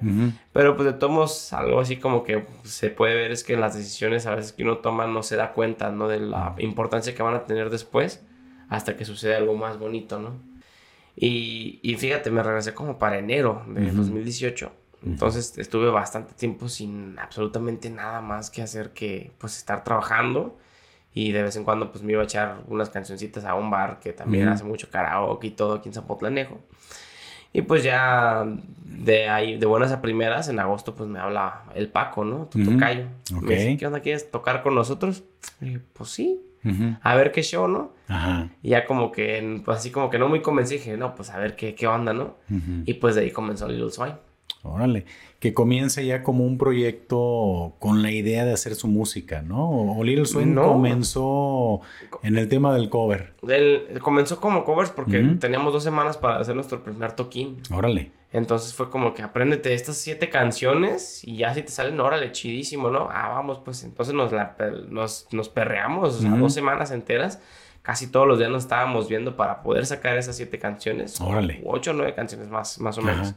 Pero 0.51 0.75
pues 0.75 0.85
de 0.85 0.93
todos 0.93 1.53
algo 1.53 1.79
así 1.79 1.95
como 1.95 2.25
que 2.25 2.45
se 2.63 2.89
puede 2.89 3.15
ver 3.15 3.31
es 3.31 3.45
que 3.45 3.55
las 3.55 3.73
decisiones 3.73 4.25
a 4.25 4.35
veces 4.35 4.51
que 4.51 4.63
uno 4.63 4.79
toma 4.79 5.07
no 5.07 5.23
se 5.23 5.37
da 5.37 5.53
cuenta, 5.53 5.91
¿no? 5.91 6.09
De 6.09 6.19
la 6.19 6.55
importancia 6.57 7.15
que 7.15 7.23
van 7.23 7.35
a 7.35 7.45
tener 7.45 7.69
después 7.69 8.21
hasta 8.67 8.97
que 8.97 9.05
sucede 9.05 9.35
algo 9.35 9.55
más 9.55 9.79
bonito, 9.79 10.19
¿no? 10.19 10.33
Y, 11.15 11.79
y 11.83 11.95
fíjate, 11.95 12.31
me 12.31 12.43
regresé 12.43 12.73
como 12.73 12.97
para 12.97 13.17
enero 13.17 13.63
de 13.67 13.91
2018. 13.91 14.71
Entonces 15.05 15.57
estuve 15.57 15.89
bastante 15.89 16.33
tiempo 16.33 16.67
sin 16.67 17.17
absolutamente 17.17 17.89
nada 17.89 18.19
más 18.19 18.51
que 18.51 18.61
hacer 18.61 18.91
que 18.91 19.31
pues 19.37 19.57
estar 19.57 19.85
trabajando 19.85 20.57
y 21.13 21.31
de 21.31 21.43
vez 21.43 21.55
en 21.55 21.63
cuando 21.63 21.91
pues 21.91 22.03
me 22.03 22.13
iba 22.13 22.21
a 22.21 22.25
echar 22.25 22.59
unas 22.67 22.89
cancioncitas 22.89 23.43
a 23.45 23.55
un 23.55 23.69
bar 23.69 23.99
que 23.99 24.13
también 24.13 24.47
hace 24.47 24.63
mucho 24.63 24.89
karaoke 24.89 25.47
y 25.47 25.51
todo 25.51 25.75
aquí 25.75 25.89
en 25.89 25.93
Zapotlanejo. 25.93 26.59
Y 27.53 27.63
pues 27.63 27.83
ya 27.83 28.45
de 28.85 29.27
ahí, 29.27 29.57
de 29.57 29.65
buenas 29.65 29.91
a 29.91 30.01
primeras, 30.01 30.47
en 30.47 30.59
agosto 30.59 30.95
pues 30.95 31.09
me 31.09 31.19
habla 31.19 31.63
el 31.75 31.89
Paco, 31.89 32.23
¿no? 32.23 32.45
Tu 32.45 32.63
tocayo. 32.63 33.07
Me 33.41 33.55
dice, 33.55 33.77
¿qué 33.77 33.87
onda 33.87 33.99
quieres 33.99 34.31
tocar 34.31 34.63
con 34.63 34.73
nosotros? 34.73 35.23
Y 35.59 35.65
dije, 35.65 35.81
pues 35.93 36.09
sí. 36.11 36.41
A 37.01 37.15
ver 37.15 37.31
qué 37.31 37.41
show, 37.41 37.67
¿no? 37.67 37.91
Ajá. 38.07 38.49
Y 38.61 38.69
ya 38.69 38.85
como 38.85 39.11
que, 39.11 39.61
pues 39.65 39.79
así 39.79 39.89
como 39.91 40.09
que 40.09 40.19
no 40.19 40.29
muy 40.29 40.41
convencí, 40.41 40.75
dije, 40.75 40.95
no, 40.95 41.15
pues 41.15 41.31
a 41.31 41.39
ver 41.39 41.55
qué, 41.55 41.75
qué 41.75 41.87
onda, 41.87 42.13
¿no? 42.13 42.35
Y 42.85 42.93
pues 42.95 43.15
de 43.15 43.21
ahí 43.21 43.31
comenzó 43.31 43.67
Little 43.67 43.91
Swine. 43.91 44.15
Órale, 44.63 45.05
que 45.39 45.53
comience 45.53 46.05
ya 46.05 46.21
como 46.21 46.45
un 46.45 46.57
proyecto 46.59 47.73
con 47.79 48.03
la 48.03 48.11
idea 48.11 48.45
de 48.45 48.53
hacer 48.53 48.75
su 48.75 48.87
música, 48.87 49.41
¿no? 49.41 49.69
O 49.97 50.03
Little 50.03 50.25
Swing 50.25 50.53
comenzó 50.53 51.81
en 52.21 52.37
el 52.37 52.47
tema 52.47 52.73
del 52.75 52.89
cover. 52.89 53.33
comenzó 54.01 54.39
como 54.39 54.63
covers 54.63 54.91
porque 54.91 55.19
teníamos 55.39 55.73
dos 55.73 55.83
semanas 55.83 56.17
para 56.17 56.37
hacer 56.37 56.55
nuestro 56.55 56.83
primer 56.83 57.13
toquín. 57.13 57.57
Órale. 57.71 58.11
Entonces 58.33 58.73
fue 58.73 58.89
como 58.89 59.13
que 59.13 59.23
apréndete 59.23 59.73
estas 59.73 59.97
siete 59.97 60.29
canciones 60.29 61.21
y 61.23 61.37
ya 61.37 61.53
si 61.53 61.63
te 61.63 61.71
salen, 61.71 61.99
órale, 61.99 62.31
chidísimo, 62.31 62.89
¿no? 62.89 63.09
Ah, 63.11 63.29
vamos, 63.29 63.59
pues 63.65 63.83
entonces 63.83 64.13
nos, 64.13 64.31
nos, 65.31 65.49
perreamos, 65.49 66.23
dos 66.23 66.53
semanas 66.53 66.91
enteras. 66.91 67.41
Casi 67.81 68.11
todos 68.11 68.27
los 68.27 68.37
días 68.37 68.51
nos 68.51 68.63
estábamos 68.63 69.09
viendo 69.09 69.35
para 69.35 69.63
poder 69.63 69.87
sacar 69.87 70.15
esas 70.17 70.37
siete 70.37 70.59
canciones. 70.59 71.19
Órale. 71.19 71.61
ocho 71.65 71.91
o 71.91 71.93
nueve 71.95 72.13
canciones 72.13 72.47
más, 72.47 72.79
más 72.79 72.99
o 72.99 73.01
menos 73.01 73.33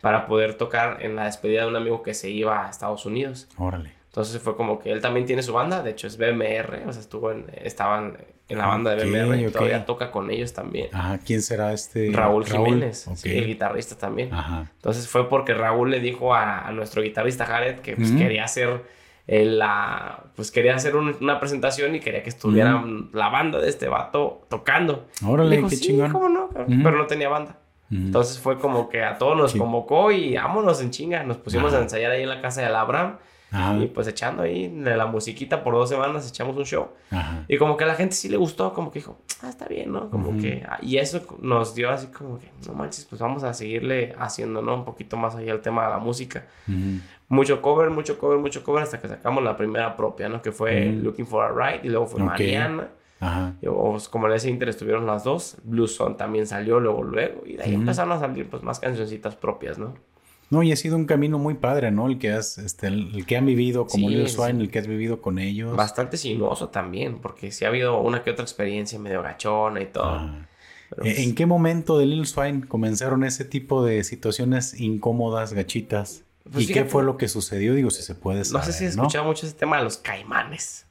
para 0.00 0.26
poder 0.26 0.54
tocar 0.54 0.98
en 1.02 1.16
la 1.16 1.24
despedida 1.24 1.62
de 1.62 1.68
un 1.68 1.76
amigo 1.76 2.02
que 2.02 2.14
se 2.14 2.30
iba 2.30 2.66
a 2.66 2.70
Estados 2.70 3.06
Unidos. 3.06 3.48
Órale. 3.56 3.92
Entonces 4.06 4.40
fue 4.40 4.56
como 4.56 4.78
que 4.78 4.90
él 4.90 5.00
también 5.00 5.26
tiene 5.26 5.42
su 5.42 5.52
banda, 5.52 5.82
de 5.82 5.90
hecho 5.90 6.06
es 6.06 6.16
BMR, 6.16 6.82
o 6.86 6.92
sea, 6.92 7.00
estuvo 7.00 7.30
en, 7.30 7.46
estaban 7.62 8.16
en 8.48 8.58
la 8.58 8.66
banda 8.66 8.96
de 8.96 9.04
BMR, 9.04 9.52
todavía 9.52 9.84
toca 9.84 10.10
con 10.10 10.30
ellos 10.30 10.54
también. 10.54 10.88
Ajá, 10.92 11.18
¿quién 11.18 11.42
será 11.42 11.72
este? 11.72 12.10
Raúl, 12.12 12.46
Jiménez, 12.46 13.06
el 13.24 13.46
guitarrista 13.46 13.96
también. 13.96 14.32
Ajá. 14.32 14.70
Entonces 14.74 15.06
fue 15.06 15.28
porque 15.28 15.52
Raúl 15.52 15.90
le 15.90 16.00
dijo 16.00 16.34
a, 16.34 16.70
nuestro 16.72 17.02
guitarrista 17.02 17.44
Jared 17.44 17.80
que 17.80 17.96
pues, 17.96 18.10
quería 18.12 18.44
hacer 18.44 18.82
la, 19.28 20.24
pues 20.34 20.50
quería 20.50 20.74
hacer 20.74 20.96
una 20.96 21.38
presentación 21.38 21.94
y 21.94 22.00
quería 22.00 22.22
que 22.22 22.30
estuviera 22.30 22.82
la 23.12 23.28
banda 23.28 23.60
de 23.60 23.68
este 23.68 23.88
vato 23.88 24.46
tocando. 24.48 25.06
Órale, 25.24 25.62
qué 25.68 25.76
chingón. 25.76 26.12
¿cómo 26.12 26.28
no? 26.30 26.48
Pero, 26.50 26.92
no 26.92 27.06
tenía 27.06 27.28
banda. 27.28 27.58
Entonces 27.90 28.38
fue 28.38 28.58
como 28.58 28.88
que 28.88 29.02
a 29.02 29.16
todos 29.16 29.36
nos 29.36 29.54
convocó 29.54 30.10
y 30.12 30.36
vámonos 30.36 30.80
en 30.82 30.90
chinga. 30.90 31.22
Nos 31.22 31.38
pusimos 31.38 31.72
a 31.72 31.80
ensayar 31.80 32.12
ahí 32.12 32.22
en 32.22 32.28
la 32.28 32.40
casa 32.40 32.60
de 32.60 32.66
Abraham. 32.68 33.16
Y 33.80 33.86
pues 33.86 34.06
echando 34.06 34.42
ahí 34.42 34.68
la 34.68 35.06
musiquita 35.06 35.64
por 35.64 35.72
dos 35.72 35.88
semanas, 35.88 36.28
echamos 36.28 36.54
un 36.56 36.66
show. 36.66 36.88
Y 37.48 37.56
como 37.56 37.78
que 37.78 37.84
a 37.84 37.86
la 37.86 37.94
gente 37.94 38.14
sí 38.14 38.28
le 38.28 38.36
gustó, 38.36 38.74
como 38.74 38.90
que 38.90 38.98
dijo, 38.98 39.16
ah, 39.42 39.48
está 39.48 39.66
bien, 39.66 39.90
¿no? 39.90 40.10
Como 40.10 40.38
que, 40.38 40.66
ah, 40.68 40.78
y 40.82 40.98
eso 40.98 41.22
nos 41.40 41.74
dio 41.74 41.88
así 41.90 42.08
como 42.08 42.38
que, 42.38 42.50
no 42.66 42.74
manches, 42.74 43.06
pues 43.06 43.22
vamos 43.22 43.44
a 43.44 43.54
seguirle 43.54 44.14
haciendo, 44.18 44.60
¿no? 44.60 44.74
Un 44.74 44.84
poquito 44.84 45.16
más 45.16 45.34
allá 45.34 45.52
el 45.52 45.60
tema 45.62 45.84
de 45.84 45.90
la 45.90 45.98
música. 45.98 46.44
Mucho 47.30 47.62
cover, 47.62 47.88
mucho 47.88 48.18
cover, 48.18 48.38
mucho 48.38 48.62
cover, 48.62 48.82
hasta 48.82 49.00
que 49.00 49.08
sacamos 49.08 49.42
la 49.42 49.56
primera 49.56 49.96
propia, 49.96 50.28
¿no? 50.28 50.42
Que 50.42 50.52
fue 50.52 50.92
Looking 50.92 51.26
for 51.26 51.42
a 51.44 51.50
Ride, 51.50 51.86
y 51.86 51.88
luego 51.88 52.06
fue 52.06 52.22
Mariana. 52.22 52.88
Ajá. 53.20 53.54
Y, 53.60 53.66
como 54.10 54.28
en 54.28 54.32
ese 54.34 54.48
interés 54.48 54.76
estuvieron 54.76 55.06
las 55.06 55.24
dos, 55.24 55.56
Blue 55.64 55.88
Son 55.88 56.16
también 56.16 56.46
salió 56.46 56.80
luego, 56.80 57.02
luego, 57.02 57.42
y 57.46 57.56
de 57.56 57.64
ahí 57.64 57.74
empezaron 57.74 58.12
a 58.12 58.20
salir 58.20 58.48
pues 58.48 58.62
más 58.62 58.78
cancioncitas 58.78 59.36
propias, 59.36 59.78
¿no? 59.78 59.94
No, 60.50 60.62
y 60.62 60.72
ha 60.72 60.76
sido 60.76 60.96
un 60.96 61.04
camino 61.04 61.38
muy 61.38 61.54
padre, 61.54 61.90
¿no? 61.90 62.06
El 62.06 62.18
que 62.18 62.32
has, 62.32 62.56
este, 62.56 62.86
el, 62.86 63.26
que 63.26 63.36
han 63.36 63.44
vivido 63.44 63.86
como 63.86 64.08
Lil 64.08 64.28
Swine, 64.28 64.62
el 64.62 64.70
que 64.70 64.78
has 64.78 64.86
vivido 64.86 65.20
con 65.20 65.38
ellos. 65.38 65.76
Bastante 65.76 66.16
sinuoso 66.16 66.70
también, 66.70 67.18
porque 67.18 67.52
sí 67.52 67.66
ha 67.66 67.68
habido 67.68 68.00
una 68.00 68.22
que 68.22 68.30
otra 68.30 68.44
experiencia 68.44 68.98
medio 68.98 69.22
gachona 69.22 69.82
y 69.82 69.86
todo. 69.86 70.16
¿En 70.16 70.46
pues 70.96 71.34
qué 71.34 71.44
momento 71.44 71.98
de 71.98 72.06
Lil 72.06 72.26
Swine 72.26 72.66
comenzaron 72.66 73.24
ese 73.24 73.44
tipo 73.44 73.84
de 73.84 74.02
situaciones 74.04 74.80
incómodas, 74.80 75.52
gachitas? 75.52 76.24
Pues 76.50 76.70
¿Y 76.70 76.72
qué 76.72 76.86
fue 76.86 77.02
lo 77.02 77.18
que 77.18 77.28
sucedió? 77.28 77.74
Digo, 77.74 77.90
si 77.90 78.02
se 78.02 78.14
puede 78.14 78.42
saber, 78.46 78.66
No 78.66 78.72
sé 78.72 78.78
si 78.78 78.86
has 78.86 78.92
escuchado 78.92 79.26
mucho 79.26 79.44
ese 79.44 79.54
tema 79.54 79.76
de 79.76 79.84
los 79.84 79.98
caimanes 79.98 80.86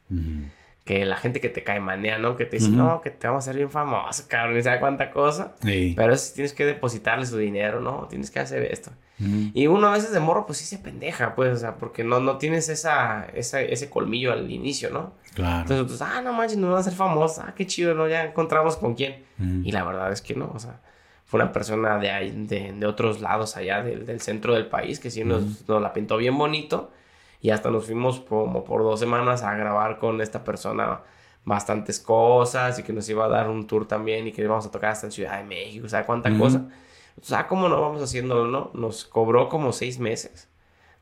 que 0.88 1.04
la 1.04 1.17
gente 1.17 1.41
que 1.41 1.50
te 1.50 1.63
cae 1.63 1.82
manea, 1.82 2.17
¿no? 2.17 2.38
Que 2.38 2.45
te 2.45 2.58
dice, 2.58 2.69
no, 2.69 3.02
que 3.02 3.12
te 3.12 3.28
vamos 3.28 3.43
a 3.43 3.50
hacer 3.50 3.58
bien 3.58 3.69
famoso, 3.69 4.23
cabrón, 4.30 4.58
y 4.58 4.63
sabe 4.63 4.80
cuánta 4.80 5.12
cosa. 5.12 5.54
Pero 5.62 6.15
si 6.15 6.34
tienes 6.34 6.54
que 6.54 6.65
depositarle 6.65 7.26
su 7.26 7.38
dinero, 7.38 7.82
¿no? 7.82 8.08
Tienes 8.10 8.32
que 8.32 8.39
hacer 8.39 8.63
esto. 8.63 8.91
Y 9.54 9.67
uno 9.67 9.88
a 9.88 9.91
veces 9.91 10.13
de 10.13 10.19
morro, 10.21 10.45
pues 10.45 10.60
sí 10.60 10.65
se 10.65 10.78
pendeja, 10.78 11.36
pues, 11.36 11.52
o 11.52 11.58
sea, 11.58 11.76
porque 11.76 12.06
no, 12.06 12.21
no 12.21 12.38
tienes 12.38 12.69
esa, 12.69 13.28
esa, 13.34 13.62
ese 13.62 13.89
colmillo 13.89 14.32
al 14.32 14.50
inicio, 14.50 14.89
¿no? 14.89 15.13
Claro. 15.34 15.62
Entonces, 15.69 16.02
ah, 16.02 16.21
no 16.21 16.32
manches, 16.32 16.58
nos 16.58 16.71
va 16.71 16.78
a 16.78 16.80
hacer 16.80 16.93
famosa, 16.93 17.47
ah, 17.50 17.54
qué 17.54 17.67
chido, 17.67 17.93
¿no? 17.93 18.08
Ya 18.08 18.23
encontramos 18.23 18.78
con 18.78 18.95
quién. 18.95 19.26
Y 19.63 19.71
la 19.73 19.84
verdad 19.84 20.12
es 20.13 20.21
que 20.21 20.36
no, 20.36 20.50
o 20.56 20.60
sea, 20.60 20.80
fue 21.26 21.41
una 21.41 21.52
persona 21.52 21.97
de, 21.97 22.32
de, 22.32 22.71
de 22.71 22.86
otros 22.86 23.19
lados 23.19 23.58
allá 23.58 23.84
del, 23.84 24.06
del, 24.06 24.21
centro 24.21 24.54
del 24.54 24.67
país 24.67 25.02
que 25.02 25.12
sí 25.12 25.26
nos, 25.26 25.67
nos 25.67 25.82
la 25.82 25.91
pintó 25.91 26.15
bien 26.15 26.38
bonito 26.38 26.91
y 27.41 27.50
hasta 27.52 27.69
nos 27.69 27.86
fuimos 27.86 28.19
como 28.21 28.63
por 28.63 28.84
dos 28.84 29.00
semanas 29.00 29.43
a 29.43 29.54
grabar 29.56 30.00
con 30.00 30.21
esta 30.21 30.43
persona 30.43 31.02
bastantes 31.45 32.00
cosas 32.00 32.78
y 32.78 32.84
que 32.84 32.91
nos 32.91 33.08
iba 33.10 33.26
a 33.26 33.30
dar 33.30 33.50
un 33.50 33.67
tour 33.67 33.88
también 33.88 34.28
y 34.28 34.32
que 34.32 34.41
íbamos 34.41 34.65
a 34.65 34.71
tocar 34.71 34.91
hasta 34.91 35.08
en 35.08 35.12
Ciudad 35.12 35.38
de 35.38 35.45
México, 35.45 35.86
o 35.86 35.89
sea, 35.89 36.06
cuánta 36.06 36.36
cosa. 36.38 36.65
O 37.19 37.23
sea, 37.23 37.47
¿cómo 37.47 37.69
no 37.69 37.82
vamos 37.82 38.02
haciéndolo, 38.02 38.47
no? 38.47 38.71
Nos 38.73 39.06
cobró 39.06 39.50
como 39.50 39.71
seis 39.71 39.97
meses 39.97 40.50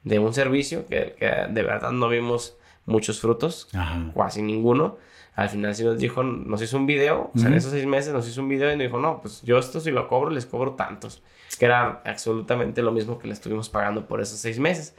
de 0.04 0.20
un 0.20 0.34
servicio 0.34 0.86
que, 0.86 1.16
de 1.50 1.64
verdad 1.64 1.92
no 1.92 2.08
vimos 2.10 2.58
muchos 2.86 3.20
frutos, 3.20 3.68
casi 4.16 4.42
ninguno. 4.42 4.98
Al 5.36 5.50
final 5.50 5.76
sí 5.76 5.84
nos 5.84 5.98
dijo, 5.98 6.24
nos 6.24 6.62
hizo 6.62 6.78
un 6.78 6.86
video, 6.86 7.32
o 7.34 7.38
sea, 7.38 7.50
en 7.50 7.56
esos 7.56 7.72
seis 7.72 7.86
meses 7.86 8.14
nos 8.14 8.26
hizo 8.28 8.40
un 8.42 8.48
video 8.48 8.72
y 8.72 8.78
nos 8.78 8.86
dijo, 8.86 9.00
no, 9.00 9.20
pues 9.22 9.42
yo 9.42 9.58
esto 9.58 9.80
si 9.82 9.92
lo 9.92 10.08
cobro, 10.08 10.30
les 10.30 10.46
cobro 10.46 10.74
tantos. 10.74 11.24
Que 11.60 11.66
era 11.66 12.02
absolutamente 12.06 12.82
lo 12.82 12.92
mismo 12.92 13.18
que 13.18 13.28
le 13.28 13.34
estuvimos 13.34 13.68
pagando 13.68 14.08
por 14.08 14.22
esos 14.22 14.40
seis 14.40 14.60
meses. 14.60 14.96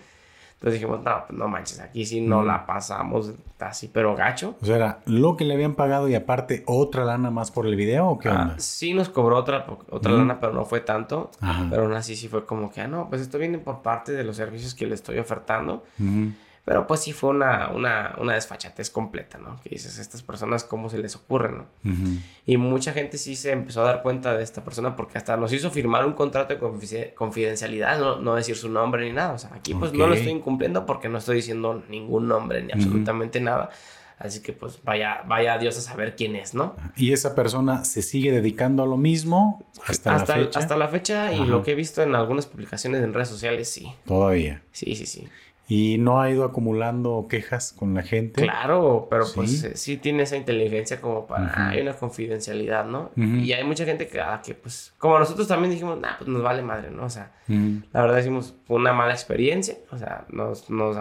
Entonces 0.57 0.81
dijimos, 0.81 1.05
no, 1.05 1.25
pues 1.27 1.39
no 1.39 1.49
manches, 1.49 1.81
aquí 1.81 2.07
sí 2.07 2.23
no 2.23 2.43
la 2.43 2.65
pasamos 2.65 3.35
así, 3.61 3.89
pero 3.93 4.17
gacho. 4.17 4.55
O 4.63 4.65
sea, 4.65 4.77
era 4.77 4.99
lo 5.05 5.37
que 5.37 5.45
le 5.45 5.53
habían 5.53 5.75
pagado 5.75 6.09
y 6.09 6.15
aparte 6.15 6.63
otra 6.67 7.05
lana 7.05 7.31
más 7.31 7.51
por 7.51 7.67
el 7.67 7.77
video 7.77 8.09
o 8.09 8.19
qué 8.19 8.31
ah, 8.31 8.43
onda? 8.43 8.55
sí 8.59 8.95
nos 8.95 9.11
cobró 9.11 9.37
otra, 9.37 9.67
otra 9.91 10.13
lana, 10.13 10.41
pero 10.41 10.55
no 10.55 10.65
fue 10.65 10.81
tanto. 10.81 11.31
Pero 11.69 11.83
aún 11.83 11.93
así 11.93 12.17
sí 12.17 12.29
fue 12.29 12.47
como 12.47 12.73
que, 12.73 12.81
ah, 12.81 12.89
no, 12.89 13.11
pues 13.11 13.21
esto 13.21 13.37
viene 13.39 13.59
por 13.59 13.83
parte 13.83 14.13
de 14.13 14.25
los 14.25 14.37
servicios 14.37 14.75
que 14.75 14.87
le 14.87 14.95
estoy 14.95 15.19
ofertando. 15.19 15.85
Pero 16.67 16.89
pues 16.89 16.99
sí 16.99 17.13
fue 17.13 17.31
una, 17.31 17.71
una, 17.73 18.17
una 18.19 18.35
desfachatez 18.35 18.91
completa, 18.91 19.39
¿no? 19.39 19.61
Que 19.63 19.71
dices, 19.71 19.99
estas 19.99 20.25
personas, 20.25 20.65
¿cómo 20.65 20.91
se 20.91 20.99
les 20.99 21.15
ocurre, 21.15 21.53
no? 21.53 21.67
Y 22.45 22.57
mucha 22.57 22.93
gente 22.93 23.19
sí 23.19 23.37
se 23.37 23.53
empezó 23.53 23.83
a 23.83 23.85
dar 23.85 24.03
cuenta 24.03 24.37
de 24.37 24.43
esta 24.43 24.65
persona 24.65 24.97
porque 24.97 25.17
hasta 25.17 25.37
nos 25.37 25.53
hizo 25.53 25.71
firmar 25.71 26.05
un 26.05 26.15
contrato 26.15 26.55
de 26.55 27.15
confidencialidad, 27.15 28.01
no, 28.01 28.17
no 28.17 28.35
decir 28.35 28.57
su 28.57 28.69
nombre 28.69 29.05
ni 29.05 29.13
nada. 29.13 29.35
O 29.35 29.39
sea, 29.39 29.55
aquí 29.55 29.75
pues 29.75 29.93
no 29.93 30.09
lo 30.09 30.15
estoy 30.15 30.33
incumpliendo 30.33 30.87
porque 30.87 31.09
no 31.09 31.19
estoy 31.19 31.37
diciendo 31.37 31.85
ningún 31.89 32.27
nombre 32.27 32.65
ni 32.65 32.73
absolutamente 32.73 33.41
nada. 33.41 33.71
Así 34.19 34.41
que 34.41 34.53
pues 34.53 34.81
vaya, 34.83 35.23
vaya 35.29 35.59
Dios 35.59 35.77
a 35.77 35.83
saber 35.83 36.17
quién 36.17 36.37
es, 36.37 36.53
¿no? 36.53 36.75
Y 36.97 37.13
esa 37.13 37.35
persona 37.35 37.85
se 37.85 38.01
sigue 38.03 38.33
dedicando 38.33 38.83
a 38.83 38.87
lo 38.87 38.97
mismo 38.97 39.65
hasta, 39.87 40.15
la 40.15 40.27
fecha. 40.27 40.59
Hasta 40.59 40.77
la 40.77 40.89
fecha 40.89 41.33
y 41.33 41.45
lo 41.45 41.63
que 41.63 41.73
he 41.73 41.75
visto 41.75 42.03
en 42.03 42.17
algunas 42.17 42.47
publicaciones 42.47 43.05
en 43.05 43.13
redes 43.13 43.29
sociales, 43.29 43.69
sí. 43.69 43.93
Todavía. 44.07 44.63
Sí, 44.73 44.97
sí, 44.97 45.07
sí. 45.07 45.29
Y 45.69 45.99
no 45.99 46.21
ha 46.21 46.31
ido 46.31 46.45
acumulando 46.45 47.27
quejas 47.29 47.73
con 47.73 47.95
la 47.95 48.03
gente. 48.03 48.43
Claro, 48.43 49.09
pero 49.11 49.25
pues 49.35 49.65
eh, 49.65 49.77
sí 49.77 49.97
tiene 49.97 50.23
esa 50.23 50.37
inteligencia 50.37 51.01
como 51.01 51.27
para... 51.27 51.71
Hay 51.71 51.81
una 51.81 51.95
confidencialidad, 51.95 52.85
¿no? 52.87 53.11
Y 53.17 53.53
hay 53.53 53.65
mucha 53.65 53.85
gente 53.85 54.07
que, 54.07 54.21
ah, 54.21 54.41
que 54.45 54.55
pues... 54.55 54.95
Como 54.99 55.19
nosotros 55.19 55.49
también 55.49 55.73
dijimos, 55.73 55.99
nah, 56.01 56.19
pues 56.19 56.29
nos 56.29 56.43
vale 56.43 56.63
madre, 56.63 56.91
¿no? 56.91 57.05
O 57.05 57.11
sea, 57.11 57.33
la 57.49 58.01
verdad 58.01 58.17
decimos, 58.17 58.55
fue 58.67 58.77
una 58.77 58.93
mala 58.93 59.13
experiencia. 59.13 59.77
O 59.91 59.99
sea, 59.99 60.25
nos, 60.31 60.71
nos 60.71 60.97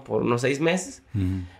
por 0.00 0.22
unos 0.22 0.40
seis 0.40 0.60
meses. 0.60 1.02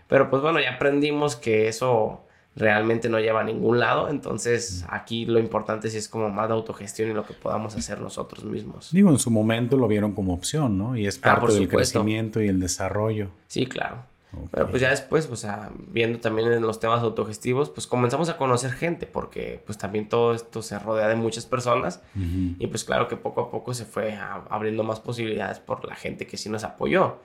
Pero 0.07 0.29
pues 0.29 0.41
bueno, 0.41 0.59
ya 0.59 0.73
aprendimos 0.73 1.35
que 1.35 1.67
eso 1.67 2.25
realmente 2.59 3.09
no 3.09 3.19
lleva 3.19 3.41
a 3.41 3.43
ningún 3.43 3.79
lado. 3.79 4.09
Entonces, 4.09 4.85
aquí 4.89 5.25
lo 5.25 5.39
importante 5.39 5.89
sí 5.89 5.97
es 5.97 6.09
como 6.09 6.29
más 6.29 6.49
de 6.49 6.53
autogestión 6.53 7.09
y 7.09 7.13
lo 7.13 7.25
que 7.25 7.33
podamos 7.33 7.75
hacer 7.75 8.01
nosotros 8.01 8.43
mismos. 8.43 8.89
Digo, 8.91 9.09
en 9.09 9.17
su 9.17 9.31
momento 9.31 9.77
lo 9.77 9.87
vieron 9.87 10.11
como 10.11 10.33
opción, 10.33 10.77
¿no? 10.77 10.95
Y 10.95 11.07
es 11.07 11.17
ah, 11.23 11.35
parte 11.35 11.53
del 11.53 11.69
crecimiento 11.69 12.41
y 12.41 12.49
el 12.49 12.59
desarrollo. 12.59 13.29
Sí, 13.47 13.65
claro. 13.65 14.03
Pero 14.51 14.69
pues 14.69 14.79
ya 14.79 14.91
después, 14.91 15.27
o 15.31 15.35
sea, 15.35 15.71
viendo 15.87 16.19
también 16.19 16.51
en 16.51 16.61
los 16.61 16.79
temas 16.79 17.01
autogestivos, 17.01 17.71
pues 17.71 17.87
comenzamos 17.87 18.29
a 18.29 18.37
conocer 18.37 18.71
gente, 18.71 19.07
porque 19.07 19.59
pues 19.65 19.79
también 19.79 20.07
todo 20.07 20.35
esto 20.35 20.61
se 20.61 20.77
rodea 20.77 21.07
de 21.07 21.15
muchas 21.15 21.47
personas 21.47 22.03
y 22.13 22.67
pues 22.67 22.83
claro 22.83 23.07
que 23.07 23.17
poco 23.17 23.41
a 23.41 23.49
poco 23.49 23.73
se 23.73 23.85
fue 23.85 24.15
abriendo 24.49 24.83
más 24.83 24.99
posibilidades 24.99 25.59
por 25.59 25.83
la 25.87 25.95
gente 25.95 26.27
que 26.27 26.37
sí 26.37 26.47
nos 26.47 26.63
apoyó. 26.63 27.17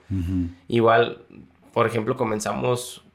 Igual, 0.67 1.21
por 1.73 1.85
ejemplo, 1.85 2.17
comenzamos 2.17 3.05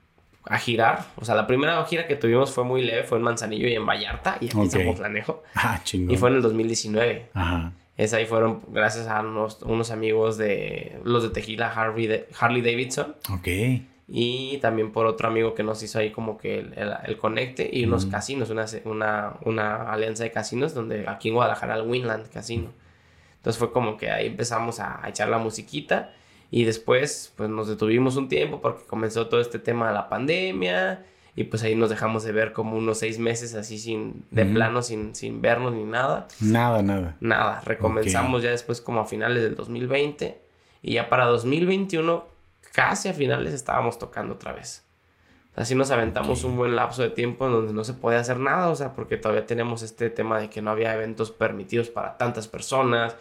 a 0.44 0.58
girar. 0.58 1.06
O 1.16 1.24
sea, 1.24 1.34
la 1.34 1.46
primera 1.46 1.84
gira 1.84 2.06
que 2.06 2.16
tuvimos 2.16 2.52
fue 2.52 2.64
muy 2.64 2.82
leve, 2.82 3.04
fue 3.04 3.18
en 3.18 3.24
Manzanillo 3.24 3.68
y 3.68 3.74
en 3.74 3.86
Vallarta, 3.86 4.38
y 4.40 4.46
aquí 4.46 4.56
okay. 4.56 4.62
en 4.64 4.70
Zapoplanejo. 4.70 5.42
Ah, 5.54 5.80
chingón. 5.84 6.14
Y 6.14 6.16
fue 6.16 6.30
en 6.30 6.36
el 6.36 6.42
2019. 6.42 7.30
Ajá. 7.34 7.72
Esa 8.00 8.16
ahí 8.16 8.24
fueron 8.24 8.62
gracias 8.68 9.08
a 9.08 9.20
unos, 9.20 9.60
unos 9.60 9.90
amigos 9.90 10.38
de 10.38 10.98
los 11.04 11.22
de 11.22 11.28
Tejila, 11.28 11.70
Harley, 11.70 12.24
Harley 12.38 12.62
Davidson. 12.62 13.14
Ok. 13.30 13.48
Y 14.08 14.56
también 14.62 14.90
por 14.90 15.04
otro 15.04 15.28
amigo 15.28 15.54
que 15.54 15.62
nos 15.62 15.82
hizo 15.82 15.98
ahí 15.98 16.10
como 16.10 16.38
que 16.38 16.60
el, 16.60 16.74
el, 17.04 17.18
conecte 17.18 17.68
y 17.70 17.84
unos 17.84 18.06
casinos, 18.06 18.48
una, 18.48 18.64
una, 18.86 19.34
una, 19.44 19.92
alianza 19.92 20.24
de 20.24 20.32
casinos 20.32 20.72
donde 20.72 21.06
aquí 21.08 21.28
en 21.28 21.34
Guadalajara 21.34 21.76
el 21.76 21.82
Winland 21.82 22.30
Casino. 22.30 22.70
Entonces 23.36 23.58
fue 23.58 23.70
como 23.70 23.98
que 23.98 24.10
ahí 24.10 24.28
empezamos 24.28 24.80
a, 24.80 25.04
a 25.04 25.10
echar 25.10 25.28
la 25.28 25.36
musiquita 25.36 26.14
y 26.50 26.64
después, 26.64 27.32
pues 27.36 27.48
nos 27.48 27.68
detuvimos 27.68 28.16
un 28.16 28.28
tiempo 28.28 28.60
porque 28.60 28.84
comenzó 28.84 29.28
todo 29.28 29.40
este 29.40 29.58
tema 29.58 29.88
de 29.88 29.94
la 29.94 30.08
pandemia. 30.08 31.04
Y 31.36 31.44
pues 31.44 31.62
ahí 31.62 31.76
nos 31.76 31.90
dejamos 31.90 32.24
de 32.24 32.32
ver 32.32 32.52
como 32.52 32.76
unos 32.76 32.98
seis 32.98 33.20
meses 33.20 33.54
así 33.54 33.78
sin, 33.78 34.24
de 34.32 34.44
plano, 34.44 34.82
sin, 34.82 35.14
sin 35.14 35.40
vernos 35.40 35.72
ni 35.72 35.84
nada. 35.84 36.26
Nada, 36.40 36.82
nada. 36.82 37.16
Nada. 37.20 37.60
Recomenzamos 37.64 38.42
ya 38.42 38.50
después 38.50 38.80
como 38.80 39.00
a 39.00 39.06
finales 39.06 39.44
del 39.44 39.54
2020. 39.54 40.40
Y 40.82 40.94
ya 40.94 41.08
para 41.08 41.26
2021, 41.26 42.26
casi 42.72 43.08
a 43.08 43.14
finales 43.14 43.54
estábamos 43.54 43.98
tocando 43.98 44.34
otra 44.34 44.52
vez. 44.52 44.84
Así 45.56 45.74
nos 45.74 45.90
aventamos 45.90 46.44
un 46.44 46.56
buen 46.56 46.76
lapso 46.76 47.02
de 47.02 47.10
tiempo 47.10 47.46
en 47.46 47.52
donde 47.52 47.72
no 47.72 47.82
se 47.82 47.92
podía 47.92 48.20
hacer 48.20 48.38
nada, 48.38 48.70
o 48.70 48.76
sea, 48.76 48.94
porque 48.94 49.16
todavía 49.16 49.46
tenemos 49.46 49.82
este 49.82 50.08
tema 50.08 50.38
de 50.38 50.48
que 50.48 50.62
no 50.62 50.70
había 50.70 50.94
eventos 50.94 51.32
permitidos 51.32 51.88
para 51.88 52.16
tantas 52.16 52.46
personas. 52.46 53.16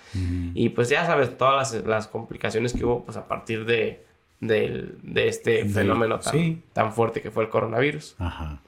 Y 0.53 0.69
pues 0.69 0.89
ya 0.89 1.05
sabes, 1.05 1.37
todas 1.37 1.73
las, 1.85 2.07
complicaciones 2.07 2.73
que 2.73 2.85
hubo 2.85 3.03
pues 3.03 3.17
a 3.17 3.27
partir 3.27 3.65
de, 3.65 4.05
de, 4.41 5.27
este 5.27 5.65
fenómeno 5.65 6.19
tan, 6.19 6.61
tan, 6.71 6.93
fuerte 6.93 7.21
que 7.21 7.31
fue 7.31 7.43
el 7.43 7.49
coronavirus. 7.49 8.15
Ajá. 8.19 8.61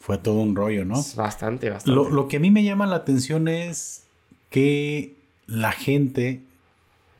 Fue 0.00 0.18
todo 0.18 0.40
un 0.40 0.56
rollo, 0.56 0.84
¿no? 0.84 0.96
Bastante, 1.14 1.70
bastante. 1.70 1.94
Lo, 1.94 2.10
lo 2.10 2.26
que 2.28 2.38
a 2.38 2.40
mí 2.40 2.50
me 2.50 2.64
llama 2.64 2.86
la 2.86 2.96
atención 2.96 3.46
es 3.46 4.06
que 4.50 5.14
la 5.46 5.70
gente 5.72 6.42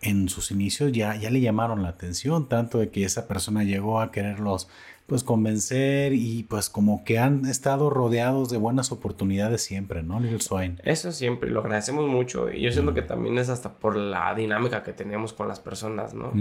en 0.00 0.28
sus 0.28 0.50
inicios 0.50 0.90
ya, 0.92 1.14
ya 1.14 1.30
le 1.30 1.40
llamaron 1.40 1.82
la 1.82 1.90
atención, 1.90 2.48
tanto 2.48 2.78
de 2.78 2.90
que 2.90 3.04
esa 3.04 3.28
persona 3.28 3.62
llegó 3.62 4.00
a 4.00 4.10
quererlos 4.10 4.68
pues 5.12 5.24
convencer 5.24 6.14
y 6.14 6.44
pues 6.44 6.70
como 6.70 7.04
que 7.04 7.18
han 7.18 7.44
estado 7.44 7.90
rodeados 7.90 8.48
de 8.48 8.56
buenas 8.56 8.92
oportunidades 8.92 9.62
siempre, 9.62 10.02
¿no, 10.02 10.18
Little 10.18 10.40
Swine? 10.40 10.76
Eso 10.84 11.12
siempre, 11.12 11.50
lo 11.50 11.60
agradecemos 11.60 12.08
mucho 12.08 12.50
y 12.50 12.62
yo 12.62 12.72
siento 12.72 12.94
que 12.94 13.02
también 13.02 13.36
es 13.36 13.50
hasta 13.50 13.74
por 13.74 13.94
la 13.94 14.34
dinámica 14.34 14.82
que 14.82 14.94
tenemos 14.94 15.34
con 15.34 15.48
las 15.48 15.60
personas, 15.60 16.14
¿no? 16.14 16.32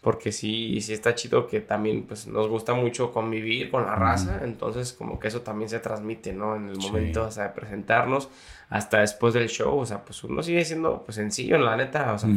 Porque 0.00 0.30
sí, 0.30 0.80
sí 0.82 0.92
está 0.92 1.16
chido 1.16 1.48
que 1.48 1.58
también 1.58 2.04
pues 2.04 2.28
nos 2.28 2.46
gusta 2.46 2.74
mucho 2.74 3.10
convivir 3.10 3.72
con 3.72 3.84
la 3.84 3.96
raza, 3.96 4.42
entonces 4.44 4.92
como 4.92 5.18
que 5.18 5.26
eso 5.26 5.40
también 5.40 5.68
se 5.68 5.80
transmite, 5.80 6.32
¿no? 6.32 6.54
En 6.54 6.68
el 6.68 6.76
momento 6.78 7.28
de 7.28 7.48
presentarnos 7.48 8.28
hasta 8.68 9.00
después 9.00 9.32
del 9.32 9.48
show, 9.48 9.78
o 9.78 9.86
sea, 9.86 10.04
pues 10.04 10.24
uno 10.24 10.42
sigue 10.42 10.64
siendo 10.64 11.04
pues 11.04 11.14
sencillo, 11.14 11.56
la 11.58 11.76
neta, 11.76 12.12
o 12.12 12.18
sea, 12.18 12.28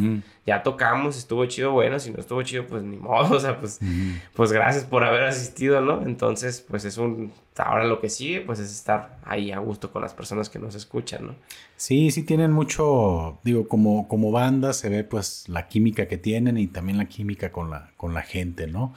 ya 0.46 0.62
tocamos, 0.62 1.18
estuvo 1.18 1.44
chido, 1.48 1.72
bueno, 1.72 1.98
si 1.98 2.12
no 2.12 2.20
estuvo 2.20 2.44
chido, 2.44 2.68
pues 2.68 2.84
ni 2.84 2.98
modo, 2.98 3.36
o 3.38 3.39
sea, 3.39 3.60
pues, 3.60 3.80
pues 4.36 4.52
gracias 4.52 4.84
por 4.84 5.04
haber 5.04 5.24
asistido, 5.24 5.82
¿no? 5.82 6.04
Entonces, 6.04 6.63
pues 6.68 6.86
es 6.86 7.00
un, 7.00 7.32
ahora 7.58 7.86
lo 7.86 8.00
que 8.00 8.10
sigue, 8.10 8.42
pues 8.42 8.60
es 8.60 8.72
estar 8.72 9.18
ahí 9.24 9.52
a 9.52 9.58
gusto 9.58 9.92
con 9.92 10.04
las 10.04 10.13
personas 10.13 10.50
que 10.50 10.60
nos 10.60 10.76
escuchan, 10.76 11.26
¿no? 11.26 11.36
Sí, 11.78 12.12
sí 12.12 12.24
tienen 12.24 12.52
mucho, 12.52 13.39
digo, 13.44 13.68
como, 13.68 14.08
como 14.08 14.32
banda 14.32 14.74
se 14.74 14.89
ve 14.89 15.04
pues 15.04 15.50
la 15.50 15.68
química 15.68 16.08
que 16.08 16.18
tienen 16.18 16.58
y 16.60 16.68
también 16.68 17.00
la 17.00 17.06
química 17.06 17.52
con 17.52 17.72
la, 17.72 17.92
con 17.98 18.13
la 18.13 18.22
gente, 18.22 18.68
¿no? 18.68 18.94